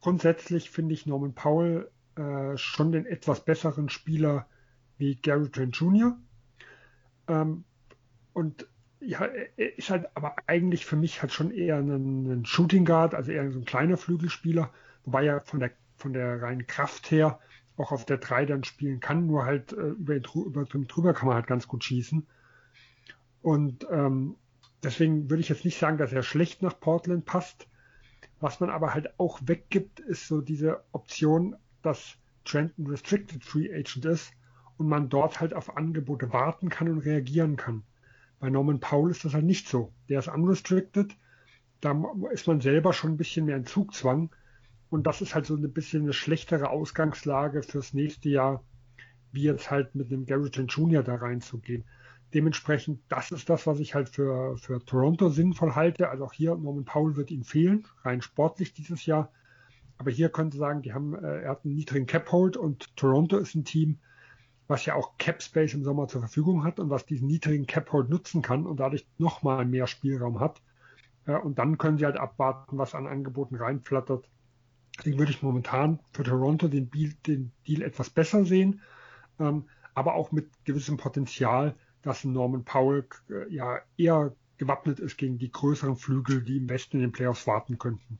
Grundsätzlich 0.00 0.70
finde 0.70 0.94
ich 0.94 1.06
Norman 1.06 1.34
Powell 1.34 1.90
äh, 2.16 2.56
schon 2.58 2.92
den 2.92 3.06
etwas 3.06 3.44
besseren 3.44 3.88
Spieler 3.88 4.46
wie 4.98 5.16
Gary 5.16 5.50
Trent 5.50 5.76
Jr. 5.76 6.18
Ähm, 7.26 7.64
und 8.34 8.68
ja, 9.00 9.24
ist 9.56 9.90
halt 9.90 10.08
aber 10.14 10.36
eigentlich 10.46 10.86
für 10.86 10.96
mich 10.96 11.22
halt 11.22 11.32
schon 11.32 11.50
eher 11.50 11.76
ein, 11.76 12.40
ein 12.40 12.46
Shooting 12.46 12.84
Guard, 12.84 13.14
also 13.14 13.32
eher 13.32 13.50
so 13.50 13.58
ein 13.58 13.64
kleiner 13.64 13.96
Flügelspieler, 13.96 14.70
wobei 15.04 15.26
er 15.26 15.40
von 15.42 15.60
der 15.60 15.70
von 15.96 16.12
der 16.12 16.42
reinen 16.42 16.66
Kraft 16.66 17.10
her 17.10 17.38
auch 17.78 17.92
auf 17.92 18.04
der 18.04 18.18
3 18.18 18.46
dann 18.46 18.64
spielen 18.64 19.00
kann, 19.00 19.26
nur 19.26 19.44
halt 19.44 19.72
äh, 19.72 19.76
über, 19.76 20.14
über 20.14 20.64
drüber 20.64 21.14
kann 21.14 21.26
man 21.28 21.36
halt 21.36 21.46
ganz 21.46 21.68
gut 21.68 21.84
schießen. 21.84 22.26
Und 23.42 23.86
ähm, 23.90 24.36
Deswegen 24.86 25.30
würde 25.30 25.40
ich 25.40 25.48
jetzt 25.48 25.64
nicht 25.64 25.80
sagen, 25.80 25.98
dass 25.98 26.12
er 26.12 26.22
schlecht 26.22 26.62
nach 26.62 26.78
Portland 26.78 27.24
passt. 27.24 27.66
Was 28.38 28.60
man 28.60 28.70
aber 28.70 28.94
halt 28.94 29.18
auch 29.18 29.40
weggibt, 29.44 29.98
ist 29.98 30.28
so 30.28 30.40
diese 30.40 30.84
Option, 30.92 31.56
dass 31.82 32.16
Trenton 32.44 32.86
Restricted 32.86 33.44
Free 33.44 33.68
Agent 33.74 34.04
ist 34.04 34.32
und 34.76 34.88
man 34.88 35.08
dort 35.08 35.40
halt 35.40 35.54
auf 35.54 35.76
Angebote 35.76 36.32
warten 36.32 36.68
kann 36.68 36.88
und 36.88 36.98
reagieren 36.98 37.56
kann. 37.56 37.82
Bei 38.46 38.50
Norman 38.50 38.78
Powell 38.78 39.10
ist 39.10 39.24
das 39.24 39.34
halt 39.34 39.44
nicht 39.44 39.66
so. 39.66 39.92
Der 40.08 40.20
ist 40.20 40.28
unrestricted. 40.28 41.16
Da 41.80 42.00
ist 42.30 42.46
man 42.46 42.60
selber 42.60 42.92
schon 42.92 43.10
ein 43.10 43.16
bisschen 43.16 43.46
mehr 43.46 43.56
in 43.56 43.66
Zugzwang. 43.66 44.30
Und 44.88 45.04
das 45.08 45.20
ist 45.20 45.34
halt 45.34 45.46
so 45.46 45.56
ein 45.56 45.72
bisschen 45.72 46.04
eine 46.04 46.12
schlechtere 46.12 46.70
Ausgangslage 46.70 47.64
fürs 47.64 47.92
nächste 47.92 48.28
Jahr, 48.28 48.62
wie 49.32 49.42
jetzt 49.42 49.72
halt 49.72 49.96
mit 49.96 50.12
einem 50.12 50.26
Garrison 50.26 50.68
Jr. 50.68 51.02
da 51.02 51.16
reinzugehen. 51.16 51.86
Dementsprechend, 52.34 53.00
das 53.08 53.32
ist 53.32 53.50
das, 53.50 53.66
was 53.66 53.80
ich 53.80 53.96
halt 53.96 54.10
für, 54.10 54.56
für 54.58 54.78
Toronto 54.78 55.28
sinnvoll 55.28 55.74
halte. 55.74 56.08
Also 56.08 56.26
auch 56.26 56.32
hier, 56.32 56.54
Norman 56.54 56.84
Powell 56.84 57.16
wird 57.16 57.32
ihm 57.32 57.42
fehlen, 57.42 57.84
rein 58.04 58.22
sportlich 58.22 58.74
dieses 58.74 59.06
Jahr. 59.06 59.32
Aber 59.98 60.12
hier 60.12 60.28
könnte 60.28 60.56
sagen, 60.56 60.82
die 60.82 60.92
haben, 60.92 61.16
äh, 61.16 61.42
er 61.42 61.50
hat 61.50 61.64
einen 61.64 61.74
niedrigen 61.74 62.06
Cap-Hold 62.06 62.56
und 62.56 62.96
Toronto 62.96 63.38
ist 63.38 63.56
ein 63.56 63.64
Team, 63.64 63.98
was 64.68 64.84
ja 64.84 64.94
auch 64.94 65.16
Cap-Space 65.18 65.74
im 65.74 65.84
Sommer 65.84 66.08
zur 66.08 66.20
Verfügung 66.20 66.64
hat 66.64 66.80
und 66.80 66.90
was 66.90 67.06
diesen 67.06 67.28
niedrigen 67.28 67.66
Cap-Hold 67.66 68.10
nutzen 68.10 68.42
kann 68.42 68.66
und 68.66 68.80
dadurch 68.80 69.06
nochmal 69.18 69.64
mehr 69.64 69.86
Spielraum 69.86 70.40
hat. 70.40 70.60
Äh, 71.26 71.36
und 71.36 71.58
dann 71.58 71.78
können 71.78 71.98
sie 71.98 72.04
halt 72.04 72.16
abwarten, 72.16 72.78
was 72.78 72.94
an 72.94 73.06
Angeboten 73.06 73.56
reinflattert. 73.56 74.28
Deswegen 74.98 75.18
würde 75.18 75.32
ich 75.32 75.42
momentan 75.42 76.00
für 76.12 76.22
Toronto 76.22 76.68
den 76.68 76.90
Deal, 76.90 77.12
den 77.26 77.52
Deal 77.66 77.82
etwas 77.82 78.10
besser 78.10 78.44
sehen, 78.44 78.80
ähm, 79.38 79.64
aber 79.94 80.14
auch 80.14 80.32
mit 80.32 80.48
gewissem 80.64 80.96
Potenzial, 80.96 81.74
dass 82.02 82.24
Norman 82.24 82.64
Powell 82.64 83.06
äh, 83.28 83.52
ja 83.52 83.78
eher 83.96 84.34
gewappnet 84.58 85.00
ist 85.00 85.18
gegen 85.18 85.38
die 85.38 85.52
größeren 85.52 85.96
Flügel, 85.96 86.42
die 86.42 86.56
im 86.56 86.68
Westen 86.68 86.96
in 86.96 87.02
den 87.02 87.12
Playoffs 87.12 87.46
warten 87.46 87.78
könnten. 87.78 88.18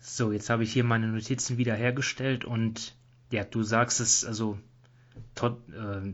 So, 0.00 0.32
jetzt 0.32 0.50
habe 0.50 0.64
ich 0.64 0.72
hier 0.72 0.84
meine 0.84 1.06
Notizen 1.06 1.58
wiederhergestellt 1.58 2.44
und 2.44 2.96
ja, 3.30 3.44
du 3.44 3.62
sagst 3.62 4.00
es, 4.00 4.24
also 4.24 4.58
Todd, 5.34 5.56
äh, 5.70 6.12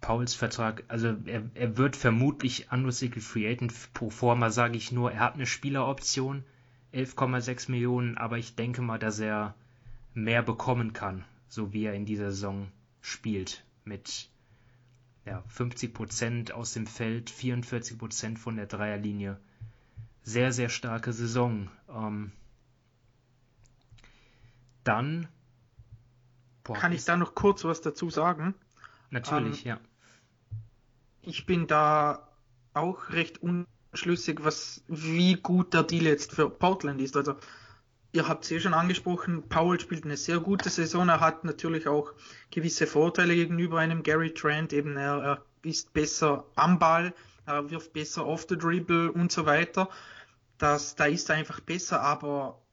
Pauls 0.00 0.34
Vertrag, 0.34 0.84
also 0.88 1.16
er, 1.24 1.42
er 1.54 1.76
wird 1.76 1.96
vermutlich 1.96 2.70
Unrestricted 2.70 3.22
Free 3.22 3.50
Agent 3.50 3.72
pro 3.94 4.10
forma, 4.10 4.50
sage 4.50 4.76
ich 4.76 4.92
nur, 4.92 5.12
er 5.12 5.20
hat 5.20 5.34
eine 5.34 5.46
Spieleroption, 5.46 6.44
11,6 6.92 7.70
Millionen, 7.70 8.18
aber 8.18 8.38
ich 8.38 8.54
denke 8.54 8.82
mal, 8.82 8.98
dass 8.98 9.18
er 9.18 9.54
mehr 10.12 10.42
bekommen 10.42 10.92
kann, 10.92 11.24
so 11.48 11.72
wie 11.72 11.84
er 11.84 11.94
in 11.94 12.04
dieser 12.04 12.30
Saison 12.30 12.68
spielt, 13.00 13.64
mit 13.84 14.28
ja, 15.24 15.42
50% 15.56 16.52
aus 16.52 16.74
dem 16.74 16.86
Feld, 16.86 17.30
44% 17.30 18.36
von 18.36 18.56
der 18.56 18.66
Dreierlinie. 18.66 19.38
Sehr, 20.22 20.52
sehr 20.52 20.68
starke 20.68 21.12
Saison. 21.12 21.70
Ähm, 21.88 22.32
dann. 24.84 25.28
Boah, 26.64 26.74
Kann 26.74 26.92
ich 26.92 27.04
da 27.04 27.16
noch 27.16 27.34
kurz 27.34 27.64
was 27.64 27.82
dazu 27.82 28.08
sagen? 28.08 28.54
Natürlich, 29.10 29.66
ähm, 29.66 29.72
ja. 29.72 29.80
Ich 31.20 31.46
bin 31.46 31.66
da 31.66 32.28
auch 32.72 33.10
recht 33.10 33.40
unschlüssig, 33.42 34.42
was, 34.42 34.82
wie 34.88 35.34
gut 35.34 35.74
der 35.74 35.82
Deal 35.82 36.04
jetzt 36.04 36.32
für 36.32 36.48
Portland 36.48 37.00
ist. 37.00 37.16
Also, 37.16 37.36
ihr 38.12 38.28
habt 38.28 38.44
es 38.44 38.50
eh 38.50 38.60
schon 38.60 38.74
angesprochen, 38.74 39.48
Powell 39.48 39.78
spielt 39.78 40.04
eine 40.04 40.16
sehr 40.16 40.40
gute 40.40 40.70
Saison. 40.70 41.08
Er 41.08 41.20
hat 41.20 41.44
natürlich 41.44 41.86
auch 41.86 42.12
gewisse 42.50 42.86
Vorteile 42.86 43.34
gegenüber 43.34 43.78
einem 43.78 44.02
Gary 44.02 44.32
Trent. 44.32 44.72
Eben, 44.72 44.96
er, 44.96 45.22
er 45.22 45.44
ist 45.62 45.92
besser 45.92 46.46
am 46.56 46.78
Ball, 46.78 47.12
er 47.44 47.70
wirft 47.70 47.92
besser 47.92 48.26
off 48.26 48.46
the 48.48 48.56
dribble 48.56 49.12
und 49.12 49.30
so 49.30 49.44
weiter. 49.44 49.90
Das, 50.56 50.94
da 50.96 51.04
ist 51.04 51.28
er 51.28 51.36
einfach 51.36 51.60
besser, 51.60 52.00
aber 52.00 52.63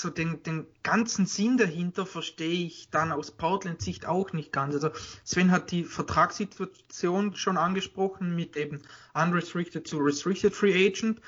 so 0.00 0.10
den, 0.10 0.42
den 0.42 0.66
ganzen 0.82 1.26
Sinn 1.26 1.56
dahinter 1.56 2.06
verstehe 2.06 2.66
ich 2.66 2.90
dann 2.90 3.12
aus 3.12 3.30
Portland 3.30 3.82
Sicht 3.82 4.06
auch 4.06 4.32
nicht 4.32 4.52
ganz. 4.52 4.74
Also 4.74 4.90
Sven 5.24 5.50
hat 5.50 5.70
die 5.70 5.84
Vertragssituation 5.84 7.34
schon 7.34 7.56
angesprochen 7.56 8.34
mit 8.34 8.56
eben 8.56 8.80
unrestricted 9.14 9.88
to 9.88 9.98
restricted 9.98 10.54
free 10.54 10.86
agent. 10.86 11.20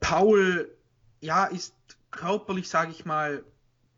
Paul, 0.00 0.70
ja, 1.20 1.46
ist 1.46 1.74
körperlich, 2.10 2.68
sage 2.68 2.92
ich 2.92 3.04
mal, 3.04 3.44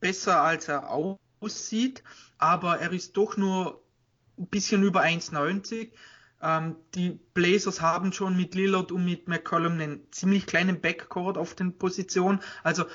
besser 0.01 0.41
als 0.41 0.69
er 0.69 0.91
aussieht, 0.91 2.03
aber 2.39 2.79
er 2.79 2.93
ist 2.93 3.17
doch 3.17 3.37
nur 3.37 3.83
ein 4.39 4.47
bisschen 4.47 4.83
über 4.83 5.03
1,90. 5.03 5.91
Ähm, 6.43 6.77
die 6.95 7.21
Blazers 7.35 7.83
haben 7.83 8.13
schon 8.13 8.37
mit 8.37 8.55
Lillard 8.55 8.93
und 8.93 9.05
mit 9.05 9.29
McCollum 9.29 9.75
einen 9.75 10.11
ziemlich 10.11 10.47
kleinen 10.47 10.81
Backcourt 10.81 11.37
auf 11.37 11.55
den 11.55 11.77
Positionen. 11.77 12.41
Also 12.63 12.87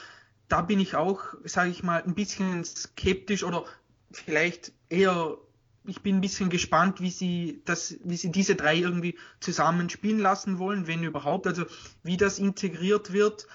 da 0.47 0.61
bin 0.61 0.79
ich 0.79 0.95
auch, 0.95 1.21
sage 1.43 1.71
ich 1.71 1.83
mal, 1.83 2.03
ein 2.03 2.15
bisschen 2.15 2.63
skeptisch 2.63 3.43
oder 3.43 3.65
vielleicht 4.11 4.73
eher, 4.89 5.37
ich 5.85 6.01
bin 6.01 6.17
ein 6.17 6.21
bisschen 6.21 6.49
gespannt, 6.49 7.01
wie 7.01 7.09
sie 7.09 7.61
das, 7.65 7.97
wie 8.03 8.17
sie 8.17 8.31
diese 8.31 8.55
drei 8.55 8.77
irgendwie 8.77 9.17
zusammen 9.39 9.89
spielen 9.89 10.19
lassen 10.19 10.59
wollen, 10.59 10.87
wenn 10.87 11.03
überhaupt, 11.03 11.47
also 11.47 11.65
wie 12.03 12.17
das 12.17 12.39
integriert 12.39 13.11
wird. 13.11 13.47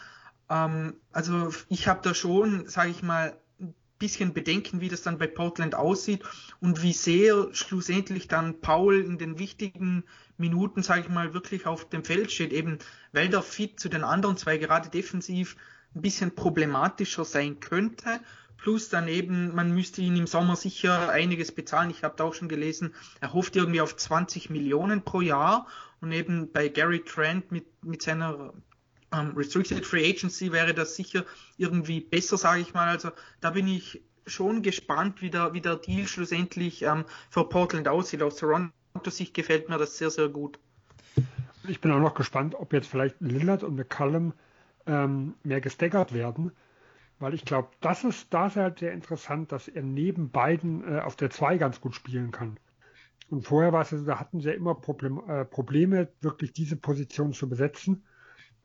Ähm, 0.48 0.94
also 1.12 1.52
ich 1.68 1.88
habe 1.88 2.00
da 2.02 2.14
schon, 2.14 2.68
sage 2.68 2.90
ich 2.90 3.02
mal, 3.02 3.36
ein 3.60 3.74
bisschen 3.98 4.32
Bedenken, 4.32 4.80
wie 4.80 4.88
das 4.88 5.02
dann 5.02 5.18
bei 5.18 5.28
Portland 5.28 5.74
aussieht 5.74 6.22
und 6.60 6.82
wie 6.82 6.92
sehr 6.92 7.48
schlussendlich 7.52 8.26
dann 8.26 8.60
Paul 8.60 9.00
in 9.00 9.18
den 9.18 9.38
wichtigen 9.38 10.04
Minuten, 10.36 10.82
sage 10.82 11.02
ich 11.02 11.08
mal, 11.08 11.34
wirklich 11.34 11.66
auf 11.66 11.88
dem 11.88 12.04
Feld 12.04 12.32
steht, 12.32 12.52
eben 12.52 12.78
weil 13.12 13.28
der 13.28 13.42
Fit 13.42 13.78
zu 13.78 13.88
den 13.88 14.02
anderen 14.02 14.36
zwei 14.36 14.58
gerade 14.58 14.88
defensiv 14.88 15.56
ein 15.94 16.02
bisschen 16.02 16.34
problematischer 16.34 17.24
sein 17.24 17.60
könnte. 17.60 18.20
Plus 18.56 18.90
daneben, 18.90 19.54
man 19.54 19.74
müsste 19.74 20.02
ihn 20.02 20.16
im 20.16 20.26
Sommer 20.26 20.54
sicher 20.54 21.08
einiges 21.08 21.50
bezahlen. 21.52 21.90
Ich 21.90 22.04
habe 22.04 22.14
da 22.16 22.24
auch 22.24 22.34
schon 22.34 22.48
gelesen, 22.48 22.94
er 23.20 23.32
hofft 23.32 23.56
irgendwie 23.56 23.80
auf 23.80 23.96
20 23.96 24.50
Millionen 24.50 25.02
pro 25.02 25.20
Jahr. 25.20 25.66
Und 26.00 26.12
eben 26.12 26.50
bei 26.52 26.68
Gary 26.68 27.02
Trent 27.02 27.52
mit, 27.52 27.66
mit 27.84 28.02
seiner 28.02 28.52
ähm, 29.12 29.32
Restricted 29.36 29.84
Free 29.84 30.08
Agency 30.08 30.52
wäre 30.52 30.74
das 30.74 30.96
sicher 30.96 31.24
irgendwie 31.56 32.00
besser, 32.00 32.36
sage 32.36 32.60
ich 32.60 32.74
mal. 32.74 32.88
Also 32.88 33.10
da 33.40 33.50
bin 33.50 33.66
ich 33.66 34.02
schon 34.26 34.62
gespannt, 34.62 35.22
wie 35.22 35.30
der, 35.30 35.52
wie 35.52 35.60
der 35.60 35.76
Deal 35.76 36.06
schlussendlich 36.06 36.82
ähm, 36.82 37.04
für 37.30 37.48
Portland 37.48 37.88
aussieht. 37.88 38.22
Aus 38.22 38.36
Toronto-Sicht 38.36 39.34
gefällt 39.34 39.68
mir 39.68 39.78
das 39.78 39.98
sehr, 39.98 40.10
sehr 40.10 40.28
gut. 40.28 40.58
Ich 41.66 41.80
bin 41.80 41.90
auch 41.92 42.00
noch 42.00 42.14
gespannt, 42.14 42.54
ob 42.54 42.72
jetzt 42.72 42.88
vielleicht 42.88 43.20
Lillard 43.20 43.62
und 43.62 43.76
McCallum 43.76 44.32
ähm, 44.90 45.34
mehr 45.44 45.60
gestaggert 45.60 46.12
werden. 46.12 46.50
Weil 47.20 47.34
ich 47.34 47.44
glaube, 47.44 47.68
das 47.80 48.02
ist, 48.04 48.32
da 48.32 48.52
halt 48.54 48.78
sehr 48.78 48.92
interessant, 48.92 49.52
dass 49.52 49.68
er 49.68 49.82
neben 49.82 50.30
beiden 50.30 50.82
äh, 50.84 51.00
auf 51.00 51.16
der 51.16 51.30
2 51.30 51.58
ganz 51.58 51.80
gut 51.80 51.94
spielen 51.94 52.30
kann. 52.32 52.58
Und 53.28 53.46
vorher 53.46 53.72
war 53.72 53.82
es, 53.82 53.92
also, 53.92 54.04
da 54.04 54.18
hatten 54.18 54.40
sie 54.40 54.48
ja 54.48 54.54
immer 54.54 54.74
Problem, 54.74 55.22
äh, 55.28 55.44
Probleme, 55.44 56.08
wirklich 56.20 56.52
diese 56.52 56.76
Position 56.76 57.32
zu 57.32 57.48
besetzen. 57.48 58.04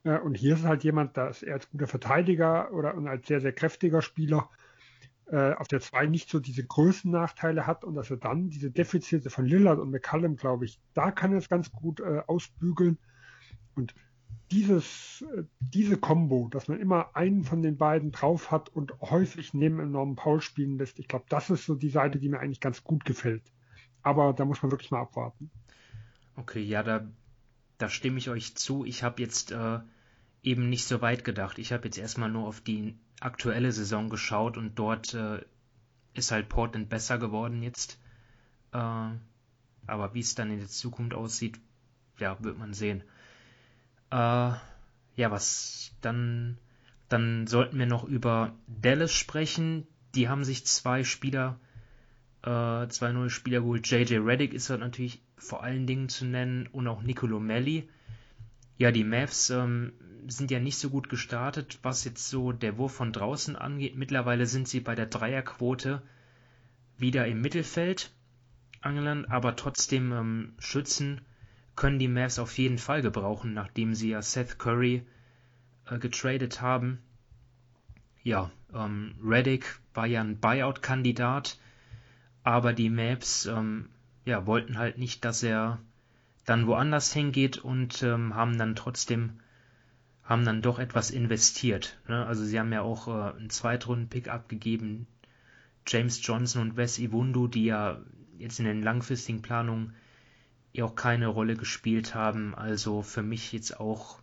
Äh, 0.04 0.20
und 0.20 0.36
hier 0.36 0.56
ist 0.56 0.64
halt 0.66 0.84
jemand, 0.84 1.18
da 1.18 1.32
er 1.42 1.54
als 1.54 1.70
guter 1.70 1.88
Verteidiger 1.88 2.72
oder 2.74 2.96
und 2.96 3.08
als 3.08 3.28
sehr, 3.28 3.42
sehr 3.42 3.54
kräftiger 3.54 4.02
Spieler 4.02 4.50
äh, 5.28 5.54
auf 5.54 5.68
der 5.68 5.82
2 5.82 6.08
nicht 6.08 6.30
so 6.30 6.40
diese 6.40 6.66
Größennachteile 6.66 7.68
hat 7.68 7.84
und 7.84 7.96
dass 7.96 8.10
er 8.10 8.18
dann 8.18 8.50
diese 8.50 8.72
Defizite 8.72 9.30
von 9.30 9.46
Lillard 9.46 9.80
und 9.80 9.92
McCallum, 9.92 10.38
glaube 10.38 10.66
ich, 10.66 10.80
da 10.94 11.12
kann 11.12 11.34
er 11.34 11.40
es 11.40 11.50
ganz 11.50 11.72
gut 11.72 12.00
äh, 12.00 12.22
ausbügeln. 12.26 12.98
Und 13.76 13.94
dieses, 14.52 15.26
diese 15.60 15.98
Combo, 15.98 16.50
dass 16.52 16.68
man 16.68 16.80
immer 16.80 17.16
einen 17.16 17.44
von 17.44 17.62
den 17.62 17.78
beiden 17.78 18.12
drauf 18.12 18.52
hat 18.52 18.70
und 18.70 18.94
häufig 19.02 19.54
neben 19.54 19.80
einem 19.80 19.92
Norman 19.92 20.16
Paul 20.16 20.42
spielen 20.42 20.78
lässt, 20.78 21.00
ich 21.00 21.08
glaube, 21.08 21.26
das 21.30 21.50
ist 21.50 21.66
so 21.66 21.76
die 21.76 21.90
Seite, 21.90 22.20
die 22.20 22.30
mir 22.30 22.40
eigentlich 22.40 22.60
ganz 22.60 22.84
gut 22.84 23.06
gefällt. 23.06 23.44
Aber 24.04 24.34
da 24.34 24.46
muss 24.46 24.62
man 24.62 24.72
wirklich 24.72 24.92
mal 24.92 25.02
abwarten. 25.02 25.50
Okay, 26.36 26.62
ja, 26.62 26.84
da, 26.84 27.08
da 27.78 27.90
stimme 27.90 28.18
ich 28.20 28.30
euch 28.30 28.56
zu. 28.56 28.86
Ich 28.86 29.04
habe 29.04 29.22
jetzt 29.22 29.52
äh, 29.52 29.80
eben 30.44 30.70
nicht 30.70 30.86
so 30.86 31.02
weit 31.02 31.24
gedacht. 31.24 31.58
Ich 31.58 31.74
habe 31.74 31.86
jetzt 31.86 31.98
erstmal 31.98 32.30
nur 32.30 32.48
auf 32.48 32.62
die 32.62 32.96
aktuelle 33.20 33.72
Saison 33.72 34.10
geschaut 34.10 34.58
und 34.58 34.78
dort 34.78 35.14
äh, 35.16 35.42
ist 36.14 36.32
halt 36.32 36.50
Portland 36.50 36.88
besser 36.90 37.18
geworden 37.18 37.64
jetzt. 37.64 38.00
Äh, 38.74 38.78
aber 39.88 40.14
wie 40.14 40.20
es 40.20 40.36
dann 40.36 40.52
in 40.52 40.60
der 40.60 40.68
Zukunft 40.68 41.14
aussieht, 41.14 41.60
ja, 42.20 42.38
wird 42.44 42.58
man 42.60 42.74
sehen. 42.74 43.04
Äh, 44.12 44.16
ja, 44.16 45.32
was 45.32 45.92
dann, 46.02 46.58
dann 47.10 47.48
sollten 47.48 47.80
wir 47.80 47.86
noch 47.86 48.04
über 48.04 48.54
Dallas 48.68 49.14
sprechen. 49.14 49.88
Die 50.14 50.30
haben 50.30 50.44
sich 50.44 50.66
zwei 50.66 51.04
Spieler, 51.04 51.60
äh, 52.44 52.88
zwei 52.88 53.12
neue 53.12 53.30
Spieler 53.30 53.62
geholt. 53.62 53.90
JJ 53.90 54.18
Reddick 54.18 54.54
ist 54.54 54.70
dort 54.70 54.82
natürlich 54.82 55.22
vor 55.38 55.64
allen 55.64 55.88
Dingen 55.88 56.10
zu 56.10 56.26
nennen 56.26 56.68
und 56.68 56.88
auch 56.88 57.02
Nicolo 57.02 57.40
Melli. 57.40 57.90
Ja, 58.78 58.92
die 58.92 59.04
Mavs 59.04 59.50
ähm, 59.50 59.94
sind 60.28 60.52
ja 60.52 60.60
nicht 60.60 60.78
so 60.78 60.90
gut 60.90 61.10
gestartet, 61.10 61.80
was 61.82 62.04
jetzt 62.04 62.28
so 62.30 62.52
der 62.52 62.78
Wurf 62.78 62.94
von 62.94 63.12
draußen 63.12 63.56
angeht. 63.56 63.96
Mittlerweile 63.96 64.46
sind 64.46 64.68
sie 64.68 64.80
bei 64.80 64.96
der 64.96 65.06
Dreierquote 65.06 66.02
wieder 66.98 67.28
im 67.28 67.42
Mittelfeld 67.42 68.12
angelangt, 68.82 69.30
aber 69.30 69.56
trotzdem 69.56 70.12
ähm, 70.12 70.54
Schützen 70.60 71.22
können 71.76 72.00
die 72.00 72.08
Mavs 72.08 72.40
auf 72.40 72.58
jeden 72.58 72.78
Fall 72.78 73.02
gebrauchen, 73.02 73.54
nachdem 73.54 73.94
sie 73.94 74.10
ja 74.10 74.22
Seth 74.22 74.60
Curry 74.60 75.06
äh, 75.90 76.00
getradet 76.00 76.62
haben. 76.62 77.00
Ja, 78.24 78.52
ähm, 78.74 79.16
Reddick 79.24 79.80
war 79.94 80.08
ja 80.08 80.22
ein 80.22 80.40
Buyout-Kandidat, 80.40 81.60
aber 82.44 82.74
die 82.74 82.90
Mavs 82.90 83.46
ähm, 83.46 83.90
ja, 84.26 84.46
wollten 84.46 84.78
halt 84.78 84.98
nicht, 84.98 85.26
dass 85.26 85.44
er 85.44 85.80
dann 86.46 86.68
woanders 86.68 87.12
hingeht 87.14 87.58
und 87.58 88.04
ähm, 88.04 88.36
haben 88.36 88.58
dann 88.58 88.76
trotzdem 88.76 89.40
haben 90.26 90.44
dann 90.44 90.62
doch 90.62 90.80
etwas 90.80 91.12
investiert. 91.12 92.00
Ne? 92.08 92.26
Also 92.26 92.44
sie 92.44 92.60
haben 92.60 92.74
ja 92.74 92.82
auch 92.82 93.08
äh, 93.08 93.38
einen 93.38 93.50
Zweitrunden-Pick 93.50 94.28
abgegeben. 94.28 95.08
James 95.88 96.26
Johnson 96.26 96.64
und 96.64 96.78
Wes 96.78 96.98
Iwundu, 96.98 97.48
die 97.48 97.66
ja 97.66 98.00
jetzt 98.40 98.60
in 98.60 98.66
den 98.66 98.82
langfristigen 98.82 99.44
Planungen 99.44 99.94
auch 100.84 100.96
keine 100.96 101.28
Rolle 101.28 101.56
gespielt 101.56 102.16
haben. 102.16 102.56
Also 102.56 103.02
für 103.02 103.24
mich 103.24 103.52
jetzt 103.52 103.80
auch 103.80 104.20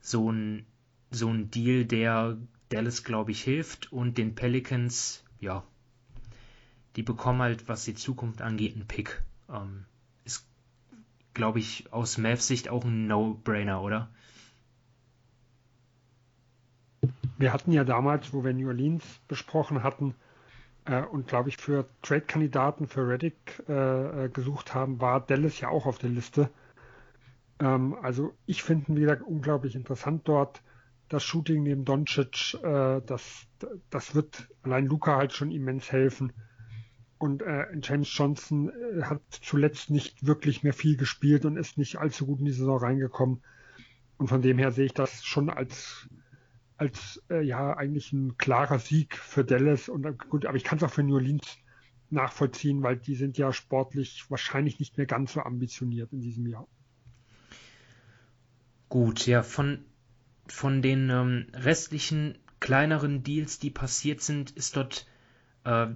so 0.00 0.30
ein, 0.30 0.66
so 1.10 1.28
ein 1.28 1.50
Deal, 1.50 1.84
der 1.84 2.36
Dallas, 2.68 3.04
glaube 3.04 3.30
ich, 3.30 3.42
hilft 3.42 3.92
und 3.92 4.18
den 4.18 4.34
Pelicans, 4.34 5.24
ja, 5.40 5.64
die 6.96 7.02
bekommen 7.02 7.42
halt, 7.42 7.68
was 7.68 7.84
die 7.84 7.94
Zukunft 7.94 8.42
angeht, 8.42 8.74
einen 8.74 8.86
Pick. 8.86 9.22
Ähm, 9.48 9.84
ist, 10.24 10.46
glaube 11.34 11.60
ich, 11.60 11.92
aus 11.92 12.18
Mavs 12.18 12.46
Sicht 12.46 12.68
auch 12.68 12.84
ein 12.84 13.06
No-Brainer, 13.06 13.82
oder? 13.82 14.10
Wir 17.38 17.52
hatten 17.52 17.72
ja 17.72 17.84
damals, 17.84 18.32
wo 18.32 18.42
wir 18.42 18.52
New 18.52 18.66
Orleans 18.66 19.04
besprochen 19.28 19.84
hatten, 19.84 20.14
äh, 20.88 21.02
und 21.02 21.28
glaube 21.28 21.50
ich 21.50 21.56
für 21.56 21.88
Trade-Kandidaten 22.02 22.86
für 22.88 23.06
Reddick 23.06 23.62
äh, 23.68 24.24
äh, 24.24 24.28
gesucht 24.28 24.74
haben, 24.74 25.00
war 25.00 25.20
Dallas 25.20 25.60
ja 25.60 25.68
auch 25.68 25.86
auf 25.86 25.98
der 25.98 26.10
Liste. 26.10 26.50
Ähm, 27.60 27.96
also 28.02 28.34
ich 28.46 28.62
finde, 28.62 28.96
wie 28.96 29.00
gesagt, 29.00 29.22
unglaublich 29.22 29.74
interessant 29.74 30.26
dort. 30.26 30.62
Das 31.08 31.24
Shooting 31.24 31.62
neben 31.62 31.84
Doncic, 31.84 32.54
äh, 32.62 33.00
das, 33.04 33.46
das 33.90 34.14
wird 34.14 34.48
allein 34.62 34.86
Luca 34.86 35.16
halt 35.16 35.32
schon 35.32 35.50
immens 35.50 35.92
helfen. 35.92 36.32
Und 37.18 37.42
äh, 37.42 37.66
James 37.82 38.16
Johnson 38.16 38.70
äh, 38.70 39.02
hat 39.02 39.22
zuletzt 39.30 39.90
nicht 39.90 40.26
wirklich 40.26 40.62
mehr 40.62 40.74
viel 40.74 40.96
gespielt 40.96 41.44
und 41.44 41.56
ist 41.56 41.76
nicht 41.76 41.96
allzu 41.96 42.26
gut 42.26 42.38
in 42.38 42.44
die 42.44 42.52
Saison 42.52 42.78
reingekommen. 42.78 43.42
Und 44.18 44.28
von 44.28 44.42
dem 44.42 44.58
her 44.58 44.72
sehe 44.72 44.86
ich 44.86 44.94
das 44.94 45.24
schon 45.24 45.50
als, 45.50 46.08
als 46.78 47.22
äh, 47.28 47.42
ja 47.42 47.76
eigentlich 47.76 48.12
ein 48.12 48.38
klarer 48.38 48.78
Sieg 48.78 49.16
für 49.16 49.44
Dallas. 49.44 49.88
Und 49.88 50.06
äh, 50.06 50.14
gut, 50.30 50.46
aber 50.46 50.56
ich 50.56 50.64
kann 50.64 50.78
es 50.78 50.84
auch 50.84 50.90
für 50.90 51.02
New 51.02 51.16
Orleans 51.16 51.58
nachvollziehen, 52.10 52.82
weil 52.82 52.96
die 52.96 53.16
sind 53.16 53.36
ja 53.36 53.52
sportlich 53.52 54.24
wahrscheinlich 54.30 54.78
nicht 54.78 54.96
mehr 54.96 55.06
ganz 55.06 55.34
so 55.34 55.40
ambitioniert 55.40 56.12
in 56.12 56.20
diesem 56.20 56.46
Jahr. 56.46 56.66
Gut, 58.88 59.26
ja, 59.26 59.42
von, 59.42 59.84
von 60.46 60.80
den 60.80 61.10
ähm, 61.10 61.46
restlichen 61.52 62.38
kleineren 62.60 63.22
Deals, 63.22 63.58
die 63.58 63.70
passiert 63.70 64.22
sind, 64.22 64.52
ist 64.52 64.76
dort, 64.76 65.06
äh, 65.64 65.88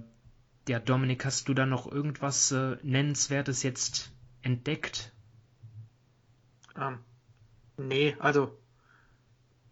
ja, 0.67 0.79
Dominik, 0.79 1.25
hast 1.25 1.49
du 1.49 1.53
da 1.53 1.65
noch 1.65 1.91
irgendwas 1.91 2.51
äh, 2.51 2.77
Nennenswertes 2.83 3.63
jetzt 3.63 4.11
entdeckt? 4.43 5.11
Ähm, 6.77 6.99
nee, 7.77 8.15
also 8.19 8.57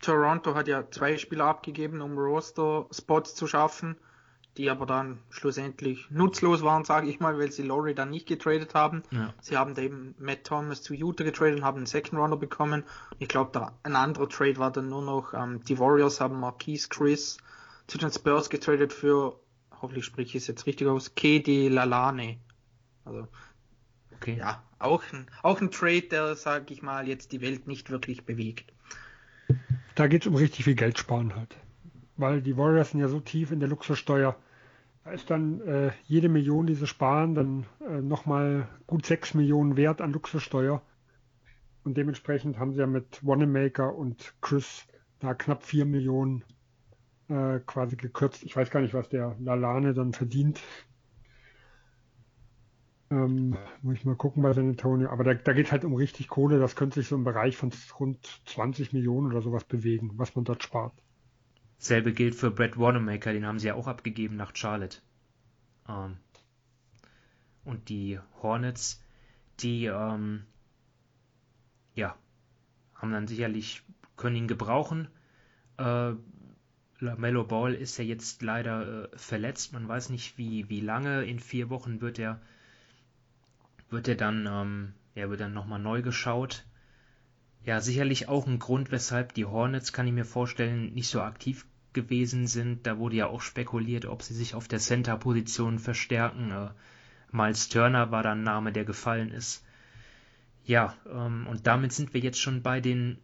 Toronto 0.02 0.56
hat 0.56 0.68
ja 0.68 0.90
zwei 0.90 1.18
Spieler 1.18 1.46
abgegeben, 1.46 2.02
um 2.02 2.18
Roster-Spots 2.18 3.36
zu 3.36 3.48
schaffen 3.48 3.98
die 4.58 4.70
aber 4.70 4.86
dann 4.86 5.20
schlussendlich 5.30 6.10
nutzlos 6.10 6.62
waren, 6.62 6.84
sage 6.84 7.10
ich 7.10 7.20
mal, 7.20 7.38
weil 7.40 7.52
sie 7.52 7.64
Laurie 7.64 7.94
dann 7.94 8.10
nicht 8.10 8.28
getradet 8.28 8.74
haben. 8.74 9.04
Ja. 9.12 9.34
Sie 9.42 9.56
haben 9.56 9.78
eben 9.78 10.14
Matt 10.20 10.44
Thomas 10.44 10.82
zu 10.82 10.94
Utah 10.94 11.24
getradet 11.24 11.60
und 11.60 11.66
haben 11.66 11.78
einen 11.78 11.86
Second 11.86 12.20
Runner 12.20 12.36
bekommen. 12.36 12.84
Ich 13.20 13.30
glaube, 13.30 13.72
ein 13.84 13.96
anderer 13.96 14.28
Trade 14.28 14.58
war 14.58 14.72
dann 14.72 14.90
nur 14.90 15.02
noch, 15.02 15.34
ähm, 15.34 15.64
die 15.64 15.80
Warriors 15.80 16.20
haben 16.20 16.40
Marquise 16.40 16.90
Chris 16.90 17.38
zu 17.88 17.98
den 17.98 18.12
Spurs 18.12 18.50
getradet 18.50 18.92
für, 18.92 19.40
hoffentlich 19.80 20.06
spreche 20.06 20.38
ich 20.38 20.44
es 20.44 20.48
jetzt 20.48 20.66
richtig 20.66 20.88
aus, 20.88 21.16
Kede 21.16 21.70
Lalane. 21.70 22.38
Also, 23.06 23.28
okay. 24.14 24.38
ja, 24.38 24.62
auch 24.80 25.02
ein, 25.14 25.28
auch 25.44 25.62
ein 25.62 25.72
Trade, 25.72 26.04
der, 26.04 26.36
sage 26.36 26.74
ich 26.74 26.82
mal, 26.82 27.08
jetzt 27.08 27.32
die 27.32 27.42
Welt 27.42 27.68
nicht 27.68 27.90
wirklich 27.90 28.26
bewegt. 28.26 28.74
Da 29.96 30.08
geht 30.08 30.24
es 30.24 30.28
um 30.28 30.36
richtig 30.36 30.66
viel 30.66 30.76
Geld 30.76 30.98
sparen 30.98 31.36
halt 31.36 31.58
weil 32.22 32.42
die 32.42 32.56
Warriors 32.56 32.92
sind 32.92 33.02
ja 33.02 33.08
so 33.08 33.20
tief 33.20 33.52
in 33.52 33.60
der 33.60 33.68
Luxussteuer. 33.68 34.38
Da 35.04 35.12
ist 35.12 35.30
dann 35.30 35.60
äh, 35.62 35.92
jede 36.06 36.30
Million, 36.30 36.68
die 36.68 36.76
sie 36.76 36.88
sparen, 36.88 37.34
dann 37.34 37.66
äh, 37.86 38.02
nochmal 38.02 38.70
gut 38.88 39.06
6 39.06 39.34
Millionen 39.34 39.76
wert 39.76 40.00
an 40.00 40.14
Luxussteuer. 40.14 40.82
Und 41.84 41.98
dementsprechend 41.98 42.60
haben 42.60 42.74
sie 42.74 42.80
ja 42.80 42.88
mit 42.88 43.26
Wanamaker 43.26 43.96
und 43.96 44.36
Chris 44.42 44.86
da 45.20 45.34
knapp 45.34 45.64
4 45.64 45.86
Millionen 45.86 46.44
äh, 47.28 47.60
quasi 47.66 47.96
gekürzt. 47.96 48.44
Ich 48.44 48.56
weiß 48.56 48.70
gar 48.70 48.82
nicht, 48.82 48.94
was 48.94 49.10
der 49.10 49.36
Lalane 49.40 49.96
dann 49.96 50.14
verdient. 50.14 50.62
Ähm, 53.12 53.58
muss 53.82 53.96
ich 53.96 54.06
mal 54.06 54.16
gucken 54.16 54.42
bei 54.42 54.54
San 54.54 54.70
Antonio. 54.70 55.10
Aber 55.10 55.24
da, 55.24 55.34
da 55.34 55.54
geht 55.54 55.72
halt 55.72 55.84
um 55.84 55.94
richtig 55.94 56.30
Kohle. 56.30 56.60
Das 56.60 56.76
könnte 56.76 57.00
sich 57.02 57.10
so 57.10 57.16
im 57.16 57.26
Bereich 57.26 57.58
von 57.58 57.72
rund 58.00 58.42
20 58.46 58.94
Millionen 58.94 59.28
oder 59.28 59.42
sowas 59.42 59.66
bewegen, 59.66 60.12
was 60.16 60.34
man 60.36 60.46
dort 60.46 60.64
spart. 60.64 60.94
Selbe 61.78 62.14
gilt 62.14 62.36
für 62.36 62.52
Brad 62.52 62.78
Wanamaker, 62.80 63.34
den 63.34 63.46
haben 63.46 63.60
sie 63.60 63.68
ja 63.68 63.76
auch 63.76 63.88
abgegeben 63.88 64.38
nach 64.38 64.56
Charlotte. 64.56 65.00
Ähm, 65.90 66.18
und 67.66 67.90
die 67.90 68.20
Hornets, 68.42 69.04
die 69.60 69.86
ähm, 69.86 70.44
ja, 71.96 72.16
haben 72.96 73.12
dann 73.12 73.28
sicherlich, 73.28 73.84
können 74.16 74.36
ihn 74.36 74.48
gebrauchen. 74.48 75.08
Äh, 75.78 76.14
Lamello 77.00 77.44
Ball 77.44 77.74
ist 77.74 77.98
ja 77.98 78.04
jetzt 78.04 78.42
leider 78.44 79.12
äh, 79.12 79.18
verletzt. 79.18 79.74
Man 79.74 79.88
weiß 79.88 80.12
nicht, 80.12 80.38
wie, 80.38 80.70
wie 80.70 80.82
lange. 80.82 81.24
In 81.26 81.40
vier 81.40 81.70
Wochen 81.70 82.00
wird 82.00 82.20
er, 82.20 82.40
wird 83.92 84.08
er 84.08 84.16
dann, 84.16 84.48
ähm, 84.50 84.94
er 85.16 85.30
wird 85.30 85.42
dann 85.42 85.54
nochmal 85.54 85.80
neu 85.80 86.02
geschaut. 86.02 86.66
Ja, 87.64 87.80
sicherlich 87.80 88.28
auch 88.28 88.48
ein 88.48 88.60
Grund, 88.60 88.92
weshalb 88.92 89.34
die 89.34 89.46
Hornets, 89.46 89.94
kann 89.94 90.08
ich 90.08 90.14
mir 90.14 90.26
vorstellen, 90.26 90.94
nicht 90.94 91.10
so 91.10 91.22
aktiv 91.22 91.66
gewesen 91.94 92.48
sind. 92.48 92.88
Da 92.88 92.98
wurde 92.98 93.18
ja 93.18 93.28
auch 93.28 93.42
spekuliert, 93.42 94.06
ob 94.06 94.24
sie 94.24 94.34
sich 94.34 94.56
auf 94.56 94.68
der 94.68 94.80
Center-Position 94.80 95.78
verstärken. 95.78 96.52
Äh, 96.52 96.70
Miles 97.32 97.70
Turner 97.70 98.12
war 98.12 98.24
dann 98.24 98.40
ein 98.40 98.44
Name, 98.44 98.72
der 98.72 98.86
gefallen 98.86 99.32
ist. 99.32 99.64
Ja, 100.64 100.96
ähm, 101.12 101.48
und 101.48 101.68
damit 101.68 101.94
sind 101.94 102.14
wir 102.14 102.22
jetzt 102.22 102.40
schon 102.40 102.62
bei 102.62 102.82
den 102.82 103.18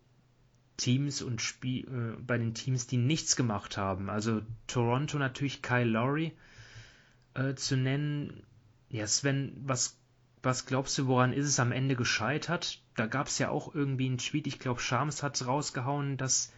Teams 0.78 1.22
und 1.22 1.42
Spie 1.42 1.82
äh, 1.82 2.16
bei 2.22 2.38
den 2.38 2.54
Teams, 2.54 2.88
die 2.88 2.98
nichts 2.98 3.36
gemacht 3.36 3.78
haben. 3.78 4.10
Also 4.10 4.42
Toronto 4.68 5.18
natürlich 5.18 5.62
Kyle 5.62 5.86
Lowry 5.86 6.34
äh, 7.34 7.56
zu 7.56 7.76
nennen. 7.76 8.44
Ja, 8.90 9.08
Sven, 9.08 9.54
was, 9.66 10.00
was 10.44 10.66
glaubst 10.66 10.98
du, 10.98 11.08
woran 11.08 11.34
ist 11.34 11.48
es 11.48 11.60
am 11.60 11.72
Ende 11.72 11.96
gescheitert? 11.96 12.82
Da 12.96 13.08
gab 13.08 13.28
es 13.28 13.40
ja 13.40 13.50
auch 13.50 13.74
irgendwie 13.74 14.08
einen 14.08 14.18
Tweet, 14.18 14.48
ich 14.48 14.60
glaube, 14.60 14.80
Shams 14.80 15.24
hat 15.24 15.46
rausgehauen, 15.46 16.18
dass 16.18 16.52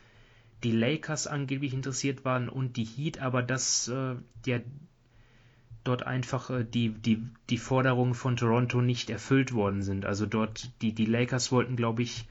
die 0.64 0.72
Lakers 0.72 1.28
angeblich 1.28 1.74
interessiert 1.74 2.26
waren 2.26 2.50
und 2.50 2.76
die 2.76 2.84
Heat, 2.84 3.20
aber 3.20 3.42
dass 3.42 3.88
äh, 3.88 4.16
ja 4.46 4.60
dort 5.84 6.04
einfach 6.04 6.50
äh, 6.50 6.66
die, 6.66 6.90
die, 6.90 7.26
die 7.50 7.58
Forderungen 7.58 8.14
von 8.14 8.36
Toronto 8.36 8.82
nicht 8.82 9.10
erfüllt 9.10 9.54
worden 9.54 9.82
sind. 9.82 10.06
Also 10.06 10.26
dort, 10.26 10.72
die, 10.82 10.94
die 10.94 11.06
Lakers 11.06 11.52
wollten, 11.52 11.76
glaube 11.76 12.04
ich, 12.04 12.28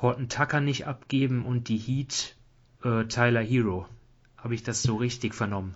Horton 0.00 0.28
Tucker 0.28 0.60
nicht 0.60 0.86
abgeben 0.86 1.44
und 1.44 1.68
die 1.68 1.76
Heat 1.76 2.36
äh, 2.82 3.04
Tyler 3.04 3.42
Hero. 3.42 3.86
Habe 4.36 4.54
ich 4.54 4.62
das 4.62 4.82
so 4.82 4.96
richtig 4.96 5.34
vernommen? 5.34 5.74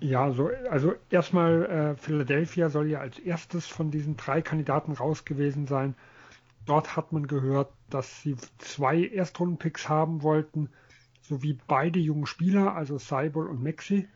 Ja, 0.00 0.30
so, 0.32 0.50
also 0.70 0.94
erstmal 1.10 1.66
äh, 1.66 1.96
Philadelphia 1.96 2.70
soll 2.70 2.88
ja 2.88 3.00
als 3.00 3.18
erstes 3.18 3.66
von 3.66 3.90
diesen 3.90 4.16
drei 4.16 4.40
Kandidaten 4.40 4.92
raus 4.92 5.24
gewesen 5.26 5.66
sein. 5.66 5.94
Dort 6.64 6.96
hat 6.96 7.12
man 7.12 7.26
gehört, 7.26 7.72
dass 7.90 8.22
sie 8.22 8.36
zwei 8.58 9.04
Erstrundenpicks 9.04 9.88
haben 9.88 10.22
wollten 10.22 10.70
sowie 11.22 11.58
beide 11.66 11.98
jungen 11.98 12.26
Spieler, 12.26 12.74
also 12.74 12.98
Seibel 12.98 13.46
und 13.46 13.62
Maxi. 13.62 14.08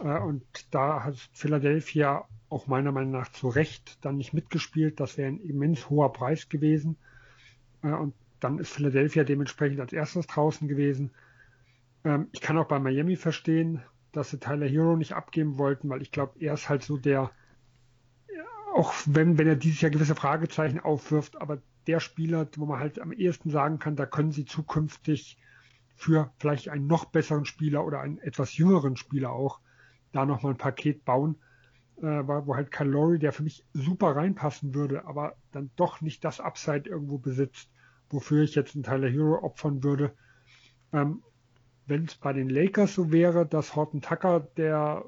Äh, 0.00 0.18
und 0.18 0.42
da 0.70 1.04
hat 1.04 1.16
Philadelphia 1.32 2.24
auch 2.48 2.66
meiner 2.66 2.92
Meinung 2.92 3.12
nach 3.12 3.30
zu 3.30 3.48
Recht 3.48 3.98
dann 4.04 4.16
nicht 4.16 4.32
mitgespielt. 4.32 4.98
Das 4.98 5.18
wäre 5.18 5.28
ein 5.28 5.40
immens 5.40 5.90
hoher 5.90 6.12
Preis 6.12 6.48
gewesen. 6.48 6.96
Äh, 7.82 7.92
und 7.92 8.14
dann 8.40 8.58
ist 8.58 8.72
Philadelphia 8.72 9.24
dementsprechend 9.24 9.80
als 9.80 9.92
erstes 9.92 10.26
draußen 10.26 10.68
gewesen. 10.68 11.10
Ähm, 12.04 12.28
ich 12.32 12.40
kann 12.40 12.58
auch 12.58 12.68
bei 12.68 12.78
Miami 12.78 13.16
verstehen, 13.16 13.82
dass 14.12 14.30
sie 14.30 14.38
Tyler 14.38 14.66
Hero 14.66 14.96
nicht 14.96 15.12
abgeben 15.12 15.58
wollten, 15.58 15.88
weil 15.88 16.02
ich 16.02 16.12
glaube, 16.12 16.38
er 16.40 16.54
ist 16.54 16.68
halt 16.68 16.82
so 16.82 16.96
der, 16.96 17.30
auch 18.74 18.94
wenn, 19.06 19.38
wenn 19.38 19.46
er 19.46 19.56
dieses 19.56 19.80
Jahr 19.80 19.90
gewisse 19.90 20.14
Fragezeichen 20.14 20.80
aufwirft, 20.80 21.40
aber 21.40 21.58
der 21.86 22.00
Spieler, 22.00 22.46
wo 22.56 22.66
man 22.66 22.78
halt 22.78 23.00
am 23.00 23.12
ehesten 23.12 23.50
sagen 23.50 23.78
kann, 23.78 23.96
da 23.96 24.06
können 24.06 24.30
sie 24.30 24.44
zukünftig 24.44 25.38
für 25.96 26.30
vielleicht 26.38 26.68
einen 26.68 26.86
noch 26.86 27.06
besseren 27.06 27.44
Spieler 27.44 27.84
oder 27.84 28.00
einen 28.00 28.18
etwas 28.18 28.56
jüngeren 28.56 28.96
Spieler 28.96 29.32
auch 29.32 29.60
da 30.12 30.24
nochmal 30.24 30.52
ein 30.52 30.58
Paket 30.58 31.04
bauen, 31.04 31.36
äh, 31.96 32.02
wo 32.02 32.54
halt 32.54 32.70
Calori, 32.70 33.18
der 33.18 33.32
für 33.32 33.42
mich 33.42 33.64
super 33.72 34.14
reinpassen 34.14 34.74
würde, 34.74 35.06
aber 35.06 35.36
dann 35.50 35.70
doch 35.76 36.00
nicht 36.00 36.24
das 36.24 36.40
Upside 36.40 36.88
irgendwo 36.88 37.18
besitzt, 37.18 37.68
wofür 38.10 38.44
ich 38.44 38.54
jetzt 38.54 38.74
einen 38.74 38.84
Tyler 38.84 39.08
Hero 39.08 39.42
opfern 39.42 39.82
würde. 39.82 40.14
Ähm, 40.92 41.22
Wenn 41.88 42.04
es 42.04 42.14
bei 42.14 42.34
den 42.34 42.50
Lakers 42.50 42.94
so 42.94 43.10
wäre, 43.10 43.46
dass 43.46 43.74
Horton 43.74 44.02
Tucker 44.02 44.40
der, 44.58 45.04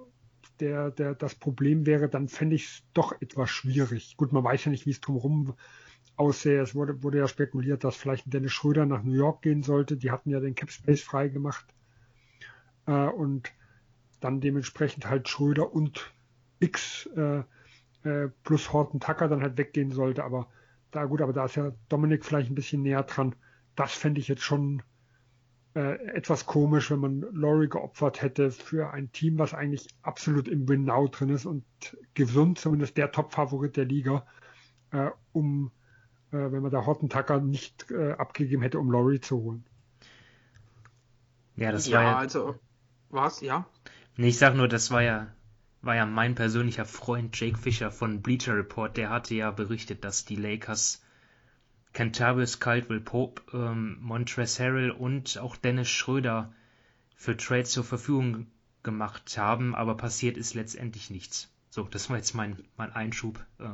der, 0.61 0.91
der 0.91 1.14
das 1.14 1.35
Problem 1.35 1.85
wäre, 1.85 2.09
dann 2.09 2.28
fände 2.28 2.57
ich 2.57 2.64
es 2.64 2.83
doch 2.95 3.12
etwas 3.20 3.51
schwierig. 3.51 4.16
Gut, 4.16 4.33
man 4.33 4.43
weiß 4.43 4.64
ja 4.64 4.70
nicht, 4.70 4.87
wie 4.87 4.91
es 4.91 5.01
drumherum 5.01 5.55
aussehe. 6.16 6.61
Es 6.61 6.74
wurde, 6.74 7.03
wurde 7.03 7.18
ja 7.18 7.28
spekuliert, 7.28 7.85
dass 7.85 7.97
vielleicht 7.97 8.33
Dennis 8.33 8.53
Schröder 8.53 8.87
nach 8.87 9.03
New 9.03 9.12
York 9.12 9.43
gehen 9.43 9.62
sollte. 9.62 9.99
Die 9.99 10.11
hatten 10.11 10.31
ja 10.31 10.41
den 10.41 10.55
Cap 10.55 10.70
Space 10.70 11.03
frei 11.03 11.28
gemacht. 11.28 11.66
Äh, 12.87 12.93
und 13.09 13.53
dann 14.20 14.41
dementsprechend 14.41 15.09
halt 15.09 15.28
Schröder 15.28 15.72
und 15.72 16.12
X 16.61 17.09
äh, 17.14 17.43
äh, 18.09 18.28
plus 18.43 18.72
Horton 18.72 19.01
Tucker 19.01 19.28
dann 19.28 19.43
halt 19.43 19.59
weggehen 19.59 19.91
sollte. 19.91 20.24
Aber 20.24 20.49
da 20.91 21.05
gut, 21.05 21.20
aber 21.20 21.35
da 21.35 21.45
ist 21.45 21.57
ja 21.57 21.72
Dominik 21.91 22.24
vielleicht 22.24 22.51
ein 22.51 22.55
bisschen 22.55 22.83
näher 22.83 23.03
dran. 23.03 23.35
Das 23.76 23.93
fände 23.93 24.20
ich 24.20 24.28
jetzt 24.28 24.43
schon 24.43 24.83
äh, 25.75 25.95
etwas 26.09 26.47
komisch, 26.47 26.91
wenn 26.91 27.01
man 27.01 27.21
Laurie 27.33 27.68
geopfert 27.68 28.23
hätte 28.23 28.51
für 28.51 28.91
ein 28.93 29.12
Team, 29.12 29.39
was 29.39 29.55
eigentlich 29.55 29.89
absolut 30.03 30.49
im 30.49 30.68
Win-Now 30.68 31.09
drin 31.09 31.29
ist 31.29 31.47
und 31.47 31.64
gesund, 32.14 32.59
zumindest 32.59 32.97
der 32.97 33.12
Top-Favorit 33.12 33.77
der 33.77 33.85
Liga, 33.85 34.27
äh, 34.91 35.11
um 35.33 35.71
äh, 36.33 36.53
wenn 36.53 36.62
man 36.62 36.71
da 36.71 36.87
Hottentacker 36.87 37.41
nicht 37.41 37.91
äh, 37.91 38.12
abgegeben 38.12 38.62
hätte, 38.62 38.79
um 38.79 38.91
Laurie 38.91 39.21
zu 39.21 39.39
holen. 39.39 39.64
Ja, 41.57 41.73
das 41.73 41.87
ja, 41.87 41.99
war 41.99 42.03
ja. 42.03 42.16
also, 42.16 42.59
was, 43.11 43.41
ja? 43.41 43.66
Nee, 44.16 44.29
ich 44.29 44.39
sag 44.39 44.55
nur, 44.55 44.68
das 44.68 44.91
war 44.91 45.03
ja, 45.03 45.29
war 45.83 45.97
ja 45.97 46.07
mein 46.07 46.35
persönlicher 46.35 46.85
Freund 46.85 47.39
Jake 47.39 47.59
Fischer 47.59 47.91
von 47.91 48.23
Bleacher 48.23 48.57
Report, 48.57 48.97
der 48.97 49.11
hatte 49.11 49.35
ja 49.35 49.51
berichtet, 49.51 50.05
dass 50.05 50.25
die 50.25 50.37
Lakers 50.37 51.03
Kentavious 51.93 52.61
Caldwell 52.61 53.01
Pope, 53.01 53.43
ähm, 53.53 53.99
Montrezl 54.01 54.62
Harrell 54.62 54.91
und 54.91 55.38
auch 55.38 55.57
Dennis 55.57 55.88
Schröder 55.88 56.53
für 57.16 57.36
Trades 57.36 57.72
zur 57.72 57.84
Verfügung 57.84 58.47
gemacht 58.82 59.36
haben, 59.36 59.74
aber 59.74 59.97
passiert 59.97 60.36
ist 60.36 60.55
letztendlich 60.55 61.11
nichts. 61.11 61.51
So, 61.70 61.84
das 61.84 62.09
war 62.09 62.16
jetzt 62.16 62.34
mein, 62.34 62.57
mein 62.76 62.93
Einschub. 62.93 63.45
Äh. 63.59 63.68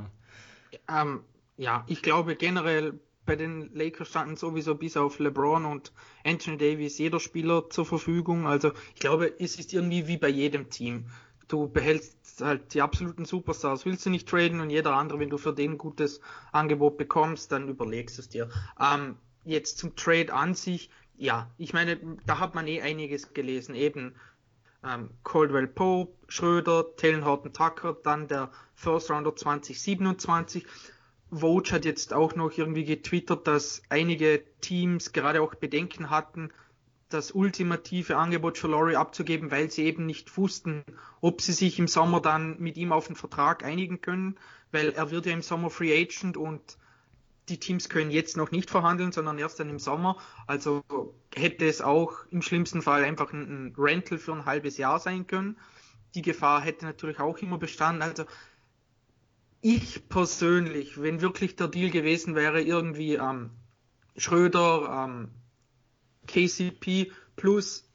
Ähm, 0.88 1.20
ja, 1.56 1.84
ich 1.86 2.02
glaube 2.02 2.36
generell 2.36 2.98
bei 3.24 3.36
den 3.36 3.74
Lakers 3.74 4.08
standen 4.08 4.36
sowieso 4.36 4.76
bis 4.76 4.96
auf 4.96 5.18
LeBron 5.18 5.64
und 5.64 5.92
Anthony 6.24 6.56
Davis 6.56 6.98
jeder 6.98 7.20
Spieler 7.20 7.68
zur 7.70 7.84
Verfügung. 7.84 8.46
Also 8.46 8.72
ich 8.94 9.00
glaube, 9.00 9.32
es 9.40 9.56
ist 9.58 9.74
irgendwie 9.74 10.06
wie 10.06 10.16
bei 10.16 10.28
jedem 10.28 10.70
Team. 10.70 11.06
Du 11.48 11.68
behältst 11.68 12.40
halt 12.40 12.74
die 12.74 12.82
absoluten 12.82 13.24
Superstars, 13.24 13.86
willst 13.86 14.04
du 14.04 14.10
nicht 14.10 14.28
traden 14.28 14.60
und 14.60 14.70
jeder 14.70 14.94
andere, 14.94 15.20
wenn 15.20 15.30
du 15.30 15.38
für 15.38 15.52
den 15.52 15.72
ein 15.72 15.78
gutes 15.78 16.20
Angebot 16.52 16.98
bekommst, 16.98 17.52
dann 17.52 17.68
überlegst 17.68 18.18
du 18.18 18.22
es 18.22 18.28
dir. 18.28 18.50
Ähm, 18.80 19.16
jetzt 19.44 19.78
zum 19.78 19.94
Trade 19.94 20.32
an 20.32 20.54
sich, 20.54 20.90
ja, 21.16 21.50
ich 21.56 21.72
meine, 21.72 21.98
da 22.26 22.38
hat 22.40 22.54
man 22.54 22.66
eh 22.66 22.82
einiges 22.82 23.32
gelesen, 23.32 23.74
eben 23.74 24.14
ähm, 24.84 25.10
Caldwell 25.24 25.66
Pope, 25.66 26.12
Schröder, 26.28 26.96
Talon 26.96 27.24
Horton 27.24 27.52
Tucker, 27.52 27.96
dann 28.02 28.28
der 28.28 28.50
First 28.74 29.10
Rounder 29.10 29.34
2027. 29.34 30.66
Vogue 31.30 31.72
hat 31.72 31.84
jetzt 31.84 32.12
auch 32.12 32.34
noch 32.34 32.56
irgendwie 32.56 32.84
getwittert, 32.84 33.46
dass 33.46 33.82
einige 33.88 34.44
Teams 34.60 35.12
gerade 35.12 35.42
auch 35.42 35.54
Bedenken 35.54 36.10
hatten, 36.10 36.52
das 37.16 37.32
ultimative 37.32 38.16
Angebot 38.16 38.58
für 38.58 38.68
Laurie 38.68 38.96
abzugeben, 38.96 39.50
weil 39.50 39.70
sie 39.70 39.84
eben 39.84 40.06
nicht 40.06 40.36
wussten, 40.36 40.84
ob 41.20 41.40
sie 41.40 41.52
sich 41.52 41.78
im 41.78 41.88
Sommer 41.88 42.20
dann 42.20 42.58
mit 42.60 42.76
ihm 42.76 42.92
auf 42.92 43.06
einen 43.06 43.16
Vertrag 43.16 43.64
einigen 43.64 44.00
können, 44.00 44.36
weil 44.70 44.90
er 44.90 45.10
wird 45.10 45.26
ja 45.26 45.32
im 45.32 45.42
Sommer 45.42 45.70
Free 45.70 45.98
Agent 45.98 46.36
und 46.36 46.78
die 47.48 47.58
Teams 47.58 47.88
können 47.88 48.10
jetzt 48.10 48.36
noch 48.36 48.50
nicht 48.50 48.70
verhandeln, 48.70 49.12
sondern 49.12 49.38
erst 49.38 49.60
dann 49.60 49.70
im 49.70 49.78
Sommer. 49.78 50.18
Also 50.46 50.82
hätte 51.34 51.66
es 51.66 51.80
auch 51.80 52.26
im 52.30 52.42
schlimmsten 52.42 52.82
Fall 52.82 53.04
einfach 53.04 53.32
ein, 53.32 53.74
Rental 53.78 54.18
für 54.18 54.32
ein 54.32 54.44
halbes 54.44 54.76
Jahr 54.76 54.98
sein 54.98 55.26
können. 55.26 55.56
Die 56.14 56.22
Gefahr 56.22 56.60
hätte 56.60 56.84
natürlich 56.84 57.20
auch 57.20 57.38
immer 57.38 57.58
bestanden. 57.58 58.02
Also 58.02 58.24
ich 59.60 60.08
persönlich, 60.08 61.00
wenn 61.00 61.20
wirklich 61.20 61.56
der 61.56 61.68
Deal 61.68 61.90
gewesen 61.90 62.34
wäre, 62.34 62.60
irgendwie 62.60 63.14
ähm, 63.14 63.50
Schröder, 64.16 65.06
ähm, 65.06 65.30
KCP 66.26 67.12
plus 67.36 67.88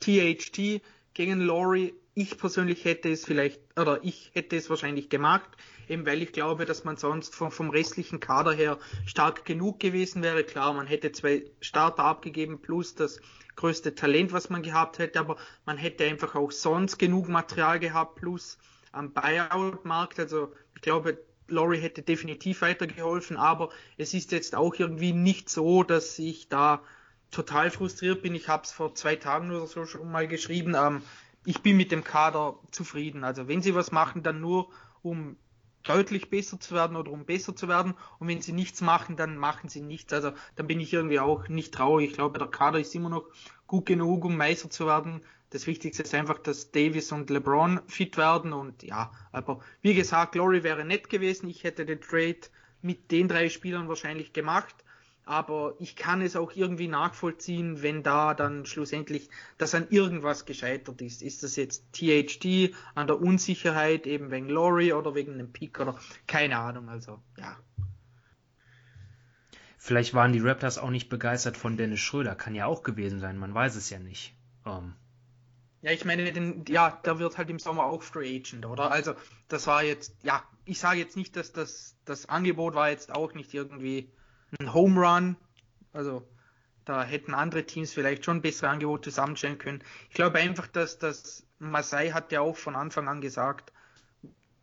THT 0.00 0.82
gegen 1.14 1.40
Laurie, 1.40 1.94
ich 2.14 2.38
persönlich 2.38 2.84
hätte 2.84 3.10
es 3.10 3.24
vielleicht, 3.24 3.60
oder 3.78 4.00
ich 4.02 4.30
hätte 4.32 4.56
es 4.56 4.70
wahrscheinlich 4.70 5.10
gemacht, 5.10 5.50
eben 5.88 6.06
weil 6.06 6.22
ich 6.22 6.32
glaube, 6.32 6.64
dass 6.64 6.84
man 6.84 6.96
sonst 6.96 7.34
vom, 7.34 7.50
vom 7.50 7.70
restlichen 7.70 8.20
Kader 8.20 8.52
her 8.52 8.78
stark 9.04 9.44
genug 9.44 9.80
gewesen 9.80 10.22
wäre. 10.22 10.44
Klar, 10.44 10.72
man 10.72 10.86
hätte 10.86 11.12
zwei 11.12 11.44
Starter 11.60 12.04
abgegeben 12.04 12.60
plus 12.60 12.94
das 12.94 13.20
größte 13.54 13.94
Talent, 13.94 14.32
was 14.32 14.50
man 14.50 14.62
gehabt 14.62 14.98
hätte, 14.98 15.20
aber 15.20 15.36
man 15.64 15.76
hätte 15.76 16.04
einfach 16.04 16.34
auch 16.34 16.52
sonst 16.52 16.98
genug 16.98 17.28
Material 17.28 17.78
gehabt 17.78 18.16
plus 18.16 18.58
am 18.92 19.12
Buyout-Markt. 19.12 20.18
Also 20.18 20.52
ich 20.74 20.82
glaube, 20.82 21.18
Laurie 21.48 21.80
hätte 21.80 22.02
definitiv 22.02 22.62
weitergeholfen, 22.62 23.36
aber 23.36 23.70
es 23.98 24.14
ist 24.14 24.32
jetzt 24.32 24.54
auch 24.54 24.74
irgendwie 24.74 25.12
nicht 25.12 25.48
so, 25.48 25.82
dass 25.82 26.18
ich 26.18 26.48
da 26.48 26.82
total 27.30 27.70
frustriert 27.70 28.22
bin. 28.22 28.34
Ich 28.34 28.48
habe 28.48 28.64
es 28.64 28.72
vor 28.72 28.94
zwei 28.94 29.16
Tagen 29.16 29.50
oder 29.50 29.66
so 29.66 29.86
schon 29.86 30.10
mal 30.10 30.28
geschrieben. 30.28 30.74
Ähm, 30.74 31.02
ich 31.44 31.62
bin 31.62 31.76
mit 31.76 31.92
dem 31.92 32.04
Kader 32.04 32.58
zufrieden. 32.70 33.24
Also 33.24 33.48
wenn 33.48 33.62
sie 33.62 33.74
was 33.74 33.92
machen, 33.92 34.22
dann 34.22 34.40
nur 34.40 34.68
um 35.02 35.36
deutlich 35.84 36.30
besser 36.30 36.58
zu 36.58 36.74
werden 36.74 36.96
oder 36.96 37.12
um 37.12 37.24
besser 37.24 37.54
zu 37.54 37.68
werden. 37.68 37.94
Und 38.18 38.28
wenn 38.28 38.42
sie 38.42 38.52
nichts 38.52 38.80
machen, 38.80 39.16
dann 39.16 39.36
machen 39.36 39.68
sie 39.68 39.80
nichts. 39.80 40.12
Also 40.12 40.32
dann 40.56 40.66
bin 40.66 40.80
ich 40.80 40.92
irgendwie 40.92 41.20
auch 41.20 41.48
nicht 41.48 41.72
traurig. 41.72 42.10
Ich 42.10 42.16
glaube, 42.16 42.38
der 42.38 42.48
Kader 42.48 42.80
ist 42.80 42.94
immer 42.94 43.08
noch 43.08 43.26
gut 43.66 43.86
genug, 43.86 44.24
um 44.24 44.36
Meister 44.36 44.68
zu 44.68 44.86
werden. 44.86 45.22
Das 45.50 45.68
Wichtigste 45.68 46.02
ist 46.02 46.14
einfach, 46.14 46.38
dass 46.38 46.72
Davis 46.72 47.12
und 47.12 47.30
LeBron 47.30 47.80
fit 47.86 48.16
werden. 48.16 48.52
Und 48.52 48.82
ja, 48.82 49.12
aber 49.30 49.60
wie 49.80 49.94
gesagt, 49.94 50.32
Glory 50.32 50.64
wäre 50.64 50.84
nett 50.84 51.08
gewesen. 51.08 51.48
Ich 51.48 51.62
hätte 51.62 51.86
den 51.86 52.00
Trade 52.00 52.40
mit 52.82 53.10
den 53.12 53.28
drei 53.28 53.48
Spielern 53.48 53.88
wahrscheinlich 53.88 54.32
gemacht 54.32 54.74
aber 55.26 55.74
ich 55.80 55.96
kann 55.96 56.22
es 56.22 56.36
auch 56.36 56.52
irgendwie 56.54 56.86
nachvollziehen, 56.86 57.82
wenn 57.82 58.04
da 58.04 58.32
dann 58.32 58.64
schlussendlich 58.64 59.28
das 59.58 59.74
an 59.74 59.88
irgendwas 59.90 60.46
gescheitert 60.46 61.02
ist. 61.02 61.20
Ist 61.20 61.42
das 61.42 61.56
jetzt 61.56 61.84
THT 61.92 62.72
an 62.94 63.08
der 63.08 63.20
Unsicherheit, 63.20 64.06
eben 64.06 64.30
wegen 64.30 64.48
Laurie 64.48 64.92
oder 64.92 65.16
wegen 65.16 65.34
einem 65.34 65.52
Pick 65.52 65.80
oder 65.80 65.98
keine 66.28 66.56
Ahnung, 66.58 66.88
also 66.88 67.18
ja. 67.36 67.56
Vielleicht 69.78 70.14
waren 70.14 70.32
die 70.32 70.40
Raptors 70.40 70.78
auch 70.78 70.90
nicht 70.90 71.08
begeistert 71.08 71.56
von 71.56 71.76
Dennis 71.76 72.00
Schröder, 72.00 72.36
kann 72.36 72.54
ja 72.54 72.66
auch 72.66 72.84
gewesen 72.84 73.18
sein, 73.18 73.36
man 73.36 73.52
weiß 73.52 73.74
es 73.74 73.90
ja 73.90 73.98
nicht. 73.98 74.32
Ähm. 74.64 74.94
Ja, 75.82 75.90
ich 75.90 76.04
meine, 76.04 76.32
den, 76.32 76.64
ja, 76.68 77.00
der 77.04 77.18
wird 77.18 77.36
halt 77.36 77.50
im 77.50 77.58
Sommer 77.58 77.84
auch 77.84 78.02
Free 78.02 78.36
Agent, 78.36 78.64
oder? 78.64 78.92
Also, 78.92 79.14
das 79.48 79.66
war 79.66 79.82
jetzt, 79.82 80.16
ja, 80.22 80.42
ich 80.64 80.78
sage 80.78 81.00
jetzt 81.00 81.16
nicht, 81.16 81.34
dass 81.36 81.52
das, 81.52 81.96
das 82.04 82.28
Angebot 82.28 82.74
war 82.74 82.90
jetzt 82.90 83.12
auch 83.12 83.34
nicht 83.34 83.54
irgendwie 83.54 84.10
ein 84.58 84.72
Home 84.72 85.00
Run. 85.00 85.36
Also 85.92 86.26
da 86.84 87.02
hätten 87.02 87.34
andere 87.34 87.64
Teams 87.64 87.92
vielleicht 87.92 88.24
schon 88.24 88.42
bessere 88.42 88.70
Angebote 88.70 89.10
zusammenstellen 89.10 89.58
können. 89.58 89.82
Ich 90.08 90.14
glaube 90.14 90.38
einfach, 90.38 90.66
dass 90.66 90.98
das 90.98 91.46
Masai 91.58 92.10
hat 92.10 92.32
ja 92.32 92.40
auch 92.40 92.56
von 92.56 92.76
Anfang 92.76 93.08
an 93.08 93.20
gesagt, 93.20 93.72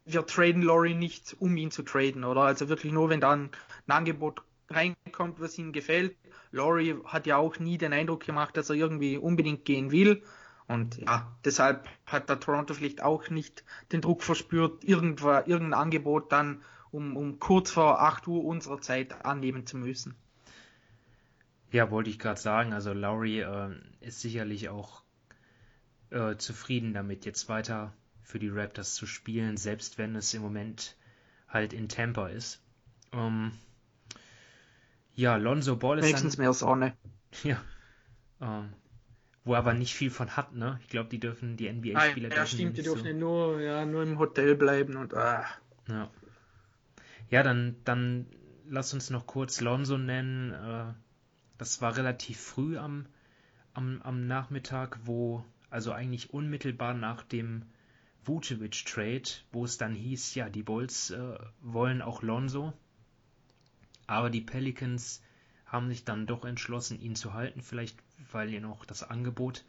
wir 0.06 0.26
traden 0.26 0.62
Laurie 0.62 0.96
nicht, 0.96 1.36
um 1.40 1.56
ihn 1.58 1.72
zu 1.72 1.84
traden, 1.84 2.24
oder? 2.24 2.42
Also 2.42 2.70
wirklich 2.70 2.92
nur, 2.92 3.10
wenn 3.10 3.22
da 3.22 3.32
ein, 3.32 3.52
ein 3.88 3.92
Angebot 3.92 4.42
reinkommt, 4.70 5.40
was 5.40 5.58
ihm 5.58 5.72
gefällt. 5.72 6.16
Laurie 6.52 6.96
hat 7.06 7.26
ja 7.26 7.38
auch 7.38 7.60
nie 7.60 7.78
den 7.78 7.94
Eindruck 7.94 8.26
gemacht, 8.26 8.56
dass 8.58 8.70
er 8.70 8.76
irgendwie 8.76 9.18
unbedingt 9.18 9.66
gehen 9.66 9.92
will. 9.92 10.24
Und 10.68 10.98
ja, 10.98 11.36
deshalb 11.44 11.88
hat 12.06 12.30
der 12.30 12.40
Toronto 12.40 12.74
vielleicht 12.74 13.02
auch 13.02 13.30
nicht 13.30 13.64
den 13.92 14.02
Druck 14.02 14.24
verspürt, 14.24 14.84
irgendwo, 14.84 15.30
irgendein 15.32 15.74
Angebot 15.74 16.32
dann 16.32 16.62
um, 16.94 17.18
um 17.18 17.40
kurz 17.40 17.72
vor 17.72 18.02
8 18.02 18.28
Uhr 18.28 18.46
unserer 18.46 18.80
Zeit 18.80 19.26
annehmen 19.26 19.66
zu 19.66 19.78
müssen. 19.78 20.16
Ja, 21.72 21.90
wollte 21.90 22.12
ich 22.12 22.20
gerade 22.20 22.40
sagen. 22.40 22.72
Also 22.72 22.94
Lowry 22.94 23.42
äh, 23.42 23.72
ist 24.00 24.22
sicherlich 24.22 24.70
auch 24.70 25.02
äh, 26.12 26.36
zufrieden 26.38 26.94
damit, 26.94 27.26
jetzt 27.26 27.50
weiter 27.50 27.94
für 28.22 28.38
die 28.40 28.50
Raptors 28.50 28.94
zu 28.94 29.08
spielen, 29.08 29.58
selbst 29.58 29.98
wenn 29.98 30.16
es 30.16 30.34
im 30.34 30.44
Moment 30.44 30.96
halt 31.48 31.74
in 31.74 31.90
Tampa 31.90 32.28
ist. 32.28 32.62
Ähm, 33.12 33.52
ja, 35.16 35.36
Lonzo 35.36 35.76
Ball 35.76 36.00
ist 36.00 36.06
Wenigstens 36.06 36.38
mehr 36.38 36.54
Sonne. 36.54 36.96
Ja. 37.44 37.60
Ähm, 38.40 38.74
wo 39.44 39.56
aber 39.56 39.74
nicht 39.74 39.96
viel 39.96 40.12
von 40.12 40.38
hat, 40.38 40.54
ne? 40.54 40.80
Ich 40.84 40.90
glaube, 40.90 41.10
die 41.10 41.20
dürfen, 41.20 41.58
die 41.58 41.68
NBA-Spieler 41.68 42.30
ah, 42.32 42.36
ja, 42.36 42.46
stimmt, 42.46 42.78
die 42.78 42.84
dürfen 42.84 43.08
so. 43.08 43.14
nur, 43.14 43.60
ja, 43.60 43.86
nur 43.88 44.04
im 44.04 44.20
Hotel 44.20 44.56
bleiben 44.56 44.96
und 44.96 45.16
ah. 45.16 45.48
Ja. 45.88 46.12
Ja, 47.34 47.42
dann, 47.42 47.78
dann 47.84 48.28
lass 48.70 48.94
uns 48.94 49.10
noch 49.10 49.26
kurz 49.26 49.60
Lonzo 49.60 49.98
nennen. 49.98 50.52
Äh, 50.52 50.94
das 51.58 51.82
war 51.82 51.98
relativ 51.98 52.40
früh 52.40 52.78
am, 52.78 53.08
am, 53.74 54.04
am 54.04 54.28
Nachmittag, 54.28 55.00
wo, 55.06 55.44
also 55.72 55.94
eigentlich 55.94 56.32
unmittelbar 56.32 56.94
nach 56.94 57.24
dem 57.24 57.64
Vucevic-Trade, 58.24 59.24
wo 59.52 59.66
es 59.66 59.80
dann 59.80 59.96
hieß, 59.96 60.36
ja, 60.36 60.48
die 60.48 60.62
Bulls 60.62 61.10
äh, 61.10 61.40
wollen 61.60 62.04
auch 62.04 62.22
Lonzo. 62.22 62.72
Aber 64.06 64.30
die 64.30 64.42
Pelicans 64.42 65.24
haben 65.66 65.90
sich 65.90 66.06
dann 66.06 66.28
doch 66.28 66.46
entschlossen, 66.46 67.02
ihn 67.02 67.16
zu 67.16 67.34
halten, 67.34 67.64
vielleicht 67.64 67.98
weil 68.32 68.52
ihr 68.52 68.62
noch 68.62 68.86
das 68.86 69.02
Angebot 69.02 69.66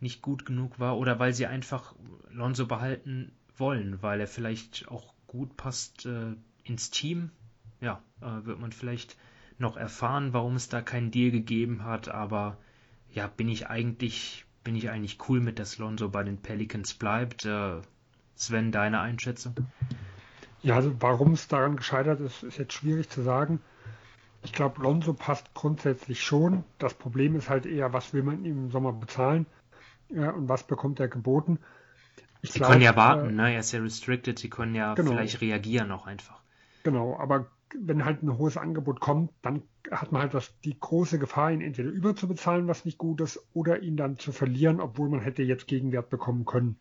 nicht 0.00 0.20
gut 0.20 0.44
genug 0.44 0.80
war 0.80 0.98
oder 0.98 1.20
weil 1.20 1.32
sie 1.32 1.46
einfach 1.46 1.94
Lonzo 2.32 2.66
behalten 2.66 3.30
wollen, 3.56 4.02
weil 4.02 4.18
er 4.18 4.26
vielleicht 4.26 4.88
auch 4.88 5.14
gut 5.28 5.56
passt 5.56 6.06
äh, 6.06 6.34
ins 6.64 6.90
Team. 6.90 7.30
Ja, 7.80 8.02
äh, 8.20 8.44
wird 8.46 8.60
man 8.60 8.72
vielleicht 8.72 9.16
noch 9.58 9.76
erfahren, 9.76 10.32
warum 10.32 10.56
es 10.56 10.68
da 10.68 10.80
keinen 10.80 11.10
Deal 11.10 11.30
gegeben 11.30 11.84
hat, 11.84 12.08
aber 12.08 12.58
ja, 13.12 13.26
bin 13.26 13.48
ich 13.48 13.68
eigentlich, 13.68 14.44
bin 14.64 14.74
ich 14.74 14.90
eigentlich 14.90 15.18
cool 15.28 15.40
mit, 15.40 15.58
dass 15.58 15.78
Lonzo 15.78 16.08
bei 16.08 16.22
den 16.22 16.38
Pelicans 16.38 16.94
bleibt. 16.94 17.44
Äh, 17.44 17.80
Sven, 18.34 18.72
deine 18.72 19.00
Einschätzung? 19.00 19.54
Ja, 20.62 20.76
also 20.76 20.94
warum 21.00 21.32
es 21.32 21.48
daran 21.48 21.76
gescheitert 21.76 22.20
ist, 22.20 22.42
ist 22.42 22.58
jetzt 22.58 22.72
schwierig 22.72 23.08
zu 23.08 23.22
sagen. 23.22 23.60
Ich 24.42 24.52
glaube, 24.52 24.82
Lonzo 24.82 25.12
passt 25.12 25.52
grundsätzlich 25.54 26.22
schon. 26.22 26.64
Das 26.78 26.94
Problem 26.94 27.36
ist 27.36 27.48
halt 27.48 27.66
eher, 27.66 27.92
was 27.92 28.12
will 28.12 28.22
man 28.22 28.44
ihm 28.44 28.64
im 28.64 28.70
Sommer 28.70 28.92
bezahlen 28.92 29.46
ja, 30.08 30.30
und 30.30 30.48
was 30.48 30.66
bekommt 30.66 31.00
er 31.00 31.08
geboten. 31.08 31.58
Ich 32.42 32.52
sie 32.52 32.58
glaub, 32.58 32.72
können 32.72 32.82
ja 32.82 32.96
warten, 32.96 33.30
äh, 33.30 33.32
ne? 33.32 33.54
Er 33.54 33.60
ist 33.60 33.72
ja 33.72 33.80
restricted, 33.80 34.38
sie 34.38 34.50
können 34.50 34.74
ja 34.74 34.94
genau. 34.94 35.12
vielleicht 35.12 35.40
reagieren 35.40 35.92
auch 35.92 36.06
einfach. 36.06 36.41
Genau, 36.82 37.16
aber 37.16 37.50
wenn 37.74 38.04
halt 38.04 38.22
ein 38.22 38.36
hohes 38.38 38.56
Angebot 38.56 39.00
kommt, 39.00 39.32
dann 39.42 39.62
hat 39.90 40.12
man 40.12 40.22
halt 40.22 40.34
das, 40.34 40.58
die 40.60 40.78
große 40.78 41.18
Gefahr, 41.18 41.50
ihn 41.52 41.60
entweder 41.60 41.90
überzubezahlen, 41.90 42.68
was 42.68 42.84
nicht 42.84 42.98
gut 42.98 43.20
ist, 43.20 43.40
oder 43.54 43.82
ihn 43.82 43.96
dann 43.96 44.18
zu 44.18 44.32
verlieren, 44.32 44.80
obwohl 44.80 45.08
man 45.08 45.20
hätte 45.20 45.42
jetzt 45.42 45.66
Gegenwert 45.66 46.10
bekommen 46.10 46.44
können. 46.44 46.78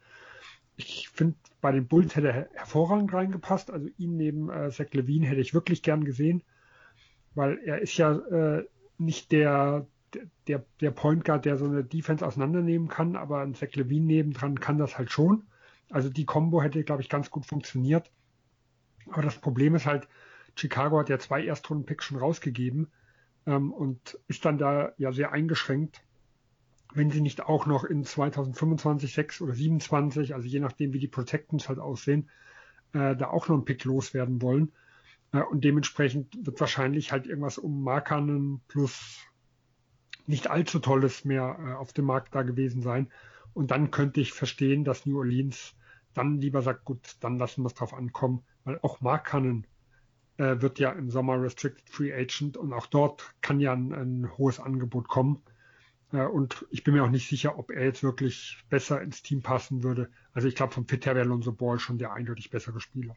Ich 0.77 1.09
finde, 1.09 1.35
bei 1.61 1.71
den 1.71 1.87
Bulls 1.87 2.15
hätte 2.15 2.29
er 2.29 2.49
hervorragend 2.53 3.13
reingepasst. 3.13 3.71
Also 3.71 3.87
ihn 3.97 4.17
neben 4.17 4.49
äh, 4.49 4.71
Zach 4.71 4.87
Levine 4.93 5.27
hätte 5.27 5.41
ich 5.41 5.53
wirklich 5.53 5.83
gern 5.83 6.05
gesehen, 6.05 6.43
weil 7.35 7.59
er 7.65 7.79
ist 7.81 7.97
ja 7.97 8.13
äh, 8.13 8.65
nicht 8.97 9.31
der, 9.31 9.87
der, 10.47 10.65
der 10.81 10.91
Point 10.91 11.25
Guard, 11.25 11.45
der 11.45 11.57
so 11.57 11.65
eine 11.65 11.83
Defense 11.83 12.25
auseinandernehmen 12.25 12.87
kann, 12.87 13.15
aber 13.15 13.41
ein 13.41 13.55
Zach 13.55 13.73
Levine 13.75 14.05
nebendran 14.05 14.59
kann 14.59 14.77
das 14.77 14.97
halt 14.97 15.11
schon. 15.11 15.43
Also 15.89 16.09
die 16.09 16.25
Combo 16.25 16.61
hätte, 16.61 16.83
glaube 16.83 17.01
ich, 17.01 17.09
ganz 17.09 17.31
gut 17.31 17.45
funktioniert. 17.45 18.11
Aber 19.09 19.21
das 19.21 19.39
Problem 19.39 19.75
ist 19.75 19.85
halt, 19.85 20.07
Chicago 20.55 20.99
hat 20.99 21.09
ja 21.09 21.19
zwei 21.19 21.45
Erstrunden-Picks 21.45 22.05
schon 22.05 22.17
rausgegeben 22.17 22.91
ähm, 23.45 23.71
und 23.71 24.19
ist 24.27 24.45
dann 24.45 24.57
da 24.57 24.91
ja 24.97 25.11
sehr 25.11 25.31
eingeschränkt, 25.31 26.03
wenn 26.93 27.09
sie 27.09 27.21
nicht 27.21 27.41
auch 27.41 27.65
noch 27.65 27.83
in 27.83 28.03
2025, 28.03 29.13
6 29.13 29.41
oder 29.41 29.53
27, 29.53 30.35
also 30.35 30.47
je 30.47 30.59
nachdem, 30.59 30.93
wie 30.93 30.99
die 30.99 31.07
Protectants 31.07 31.69
halt 31.69 31.79
aussehen, 31.79 32.29
äh, 32.93 33.15
da 33.15 33.27
auch 33.27 33.47
noch 33.47 33.55
einen 33.55 33.65
Pick 33.65 33.85
loswerden 33.85 34.41
wollen. 34.41 34.71
Äh, 35.31 35.41
und 35.41 35.63
dementsprechend 35.63 36.45
wird 36.45 36.59
wahrscheinlich 36.59 37.11
halt 37.11 37.27
irgendwas 37.27 37.57
um 37.57 37.83
Markanen 37.83 38.61
plus 38.67 39.19
nicht 40.27 40.49
allzu 40.49 40.79
tolles 40.79 41.25
mehr 41.25 41.57
äh, 41.59 41.73
auf 41.73 41.93
dem 41.93 42.05
Markt 42.05 42.35
da 42.35 42.43
gewesen 42.43 42.81
sein. 42.81 43.09
Und 43.53 43.71
dann 43.71 43.91
könnte 43.91 44.21
ich 44.21 44.33
verstehen, 44.33 44.83
dass 44.83 45.05
New 45.05 45.17
Orleans 45.17 45.75
dann 46.13 46.39
lieber 46.39 46.61
sagt, 46.61 46.85
gut, 46.85 47.17
dann 47.19 47.37
lassen 47.37 47.63
wir 47.63 47.67
es 47.67 47.73
drauf 47.73 47.93
ankommen, 47.93 48.43
weil 48.63 48.79
auch 48.81 49.01
Markanen 49.01 49.65
äh, 50.37 50.61
wird 50.61 50.79
ja 50.79 50.91
im 50.91 51.09
Sommer 51.09 51.41
Restricted 51.41 51.89
Free 51.89 52.13
Agent 52.13 52.57
und 52.57 52.73
auch 52.73 52.87
dort 52.87 53.33
kann 53.41 53.59
ja 53.59 53.73
ein, 53.73 53.93
ein 53.93 54.37
hohes 54.37 54.59
Angebot 54.59 55.07
kommen. 55.07 55.41
Äh, 56.11 56.25
und 56.25 56.65
ich 56.69 56.83
bin 56.83 56.93
mir 56.93 57.03
auch 57.03 57.09
nicht 57.09 57.29
sicher, 57.29 57.57
ob 57.57 57.71
er 57.71 57.85
jetzt 57.85 58.03
wirklich 58.03 58.57
besser 58.69 59.01
ins 59.01 59.21
Team 59.21 59.41
passen 59.41 59.83
würde. 59.83 60.09
Also 60.33 60.47
ich 60.47 60.55
glaube, 60.55 60.73
vom 60.73 60.87
Fit 60.87 61.05
her 61.05 61.15
wäre 61.15 61.27
Lonzo 61.27 61.51
Ball 61.51 61.79
schon 61.79 61.97
der 61.97 62.13
eindeutig 62.13 62.49
bessere 62.49 62.79
Spieler. 62.79 63.15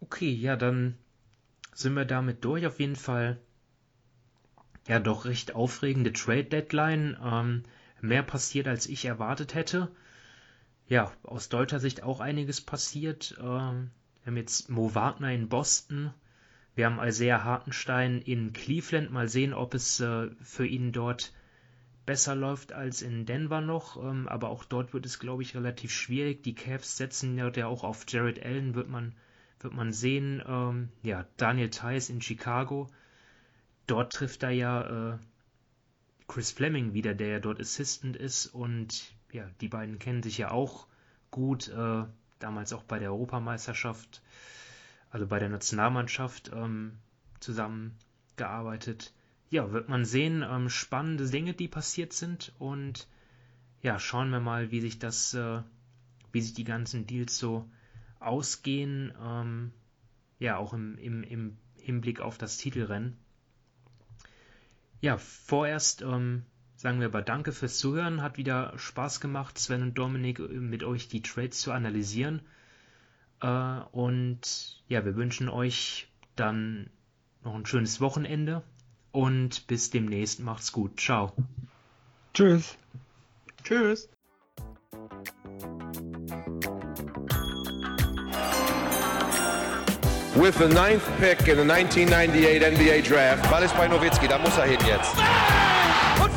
Okay, 0.00 0.32
ja, 0.32 0.56
dann 0.56 0.96
sind 1.74 1.94
wir 1.94 2.04
damit 2.04 2.44
durch. 2.44 2.66
Auf 2.66 2.80
jeden 2.80 2.96
Fall 2.96 3.40
ja 4.86 5.00
doch 5.00 5.24
recht 5.24 5.54
aufregende 5.54 6.12
Trade 6.12 6.44
Deadline. 6.44 7.16
Ähm, 7.22 7.62
mehr 8.00 8.22
passiert, 8.22 8.68
als 8.68 8.86
ich 8.86 9.04
erwartet 9.04 9.54
hätte. 9.54 9.90
Ja, 10.88 11.12
aus 11.24 11.48
deutscher 11.48 11.80
Sicht 11.80 12.04
auch 12.04 12.20
einiges 12.20 12.60
passiert. 12.60 13.36
Ähm, 13.40 13.90
wir 14.20 14.26
haben 14.26 14.36
jetzt 14.36 14.70
Mo 14.70 14.94
Wagner 14.94 15.32
in 15.32 15.48
Boston. 15.48 16.12
Wir 16.76 16.86
haben 16.86 17.00
Isaiah 17.02 17.42
Hartenstein 17.42 18.20
in 18.20 18.52
Cleveland. 18.52 19.10
Mal 19.10 19.28
sehen, 19.28 19.52
ob 19.52 19.74
es 19.74 19.98
äh, 19.98 20.28
für 20.42 20.66
ihn 20.66 20.92
dort 20.92 21.32
besser 22.04 22.36
läuft 22.36 22.72
als 22.72 23.02
in 23.02 23.26
Denver 23.26 23.60
noch. 23.60 23.96
Ähm, 23.96 24.28
aber 24.28 24.48
auch 24.48 24.64
dort 24.64 24.94
wird 24.94 25.06
es, 25.06 25.18
glaube 25.18 25.42
ich, 25.42 25.56
relativ 25.56 25.90
schwierig. 25.90 26.44
Die 26.44 26.54
Cavs 26.54 26.96
setzen 26.96 27.36
ja 27.36 27.66
auch 27.66 27.82
auf 27.82 28.04
Jared 28.06 28.44
Allen, 28.44 28.76
wird 28.76 28.88
man, 28.88 29.12
wird 29.58 29.74
man 29.74 29.92
sehen. 29.92 30.40
Ähm, 30.46 30.90
ja, 31.02 31.26
Daniel 31.36 31.70
Tice 31.70 32.10
in 32.10 32.22
Chicago. 32.22 32.88
Dort 33.88 34.12
trifft 34.12 34.44
er 34.44 34.50
ja 34.50 35.14
äh, 35.14 35.18
Chris 36.28 36.52
Fleming 36.52 36.94
wieder, 36.94 37.12
der 37.14 37.28
ja 37.28 37.40
dort 37.40 37.58
Assistant 37.58 38.16
ist. 38.16 38.46
Und 38.46 39.15
ja, 39.36 39.48
die 39.60 39.68
beiden 39.68 39.98
kennen 39.98 40.22
sich 40.22 40.38
ja 40.38 40.50
auch 40.50 40.86
gut. 41.30 41.68
Äh, 41.68 42.04
damals 42.38 42.72
auch 42.72 42.82
bei 42.82 42.98
der 42.98 43.12
Europameisterschaft, 43.12 44.22
also 45.10 45.26
bei 45.26 45.38
der 45.38 45.48
Nationalmannschaft 45.48 46.50
ähm, 46.54 46.98
zusammengearbeitet. 47.40 49.12
Ja, 49.48 49.72
wird 49.72 49.88
man 49.88 50.04
sehen, 50.04 50.44
ähm, 50.48 50.68
spannende 50.68 51.28
Dinge, 51.28 51.54
die 51.54 51.68
passiert 51.68 52.12
sind 52.12 52.52
und 52.58 53.08
ja, 53.82 53.98
schauen 53.98 54.30
wir 54.30 54.40
mal, 54.40 54.70
wie 54.70 54.80
sich 54.80 54.98
das, 54.98 55.34
äh, 55.34 55.62
wie 56.32 56.40
sich 56.40 56.54
die 56.54 56.64
ganzen 56.64 57.06
Deals 57.06 57.38
so 57.38 57.68
ausgehen, 58.18 59.14
ähm, 59.22 59.72
ja, 60.38 60.56
auch 60.56 60.72
im, 60.72 60.98
im, 60.98 61.22
im 61.22 61.56
Hinblick 61.76 62.20
auf 62.20 62.38
das 62.38 62.56
Titelrennen. 62.56 63.16
Ja, 65.00 65.18
vorerst 65.18 66.02
ähm, 66.02 66.44
sagen 66.76 67.00
wir 67.00 67.06
aber 67.06 67.22
Danke 67.22 67.52
fürs 67.52 67.78
Zuhören. 67.78 68.22
Hat 68.22 68.36
wieder 68.36 68.72
Spaß 68.76 69.20
gemacht, 69.20 69.58
Sven 69.58 69.82
und 69.82 69.94
Dominik 69.94 70.38
mit 70.38 70.84
euch 70.84 71.08
die 71.08 71.22
Trades 71.22 71.60
zu 71.60 71.72
analysieren. 71.72 72.42
Äh, 73.40 73.80
und 73.92 74.82
ja, 74.88 75.04
wir 75.04 75.16
wünschen 75.16 75.48
euch 75.48 76.08
dann 76.36 76.90
noch 77.42 77.54
ein 77.54 77.66
schönes 77.66 78.00
Wochenende 78.00 78.62
und 79.12 79.66
bis 79.66 79.90
demnächst. 79.90 80.40
Macht's 80.40 80.72
gut. 80.72 81.00
Ciao. 81.00 81.32
Tschüss. 82.34 82.76
Tschüss. 83.64 84.08
With 90.34 90.58
the 90.58 90.68
ninth 90.68 91.02
pick 91.18 91.48
in 91.48 91.56
the 91.56 91.64
1998 91.64 92.60
NBA 92.60 93.00
Draft. 93.08 93.50
Ball 93.50 93.62
ist 93.62 93.74
bei 93.74 93.88
Nowitzki, 93.88 94.28
da 94.28 94.36
muss 94.36 94.58
er 94.58 94.64
hin 94.64 94.78
jetzt. 94.86 95.16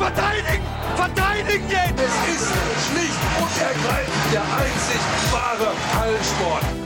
Verteidigen! 0.00 0.64
Verteidigen 0.96 1.68
jetzt! 1.68 2.00
Es 2.00 2.34
ist 2.34 2.48
schlicht 2.86 3.20
und 3.38 3.60
ergreifend 3.60 4.32
der 4.32 4.40
einzig 4.40 5.00
wahre 5.30 5.74
Hallensport. 5.94 6.79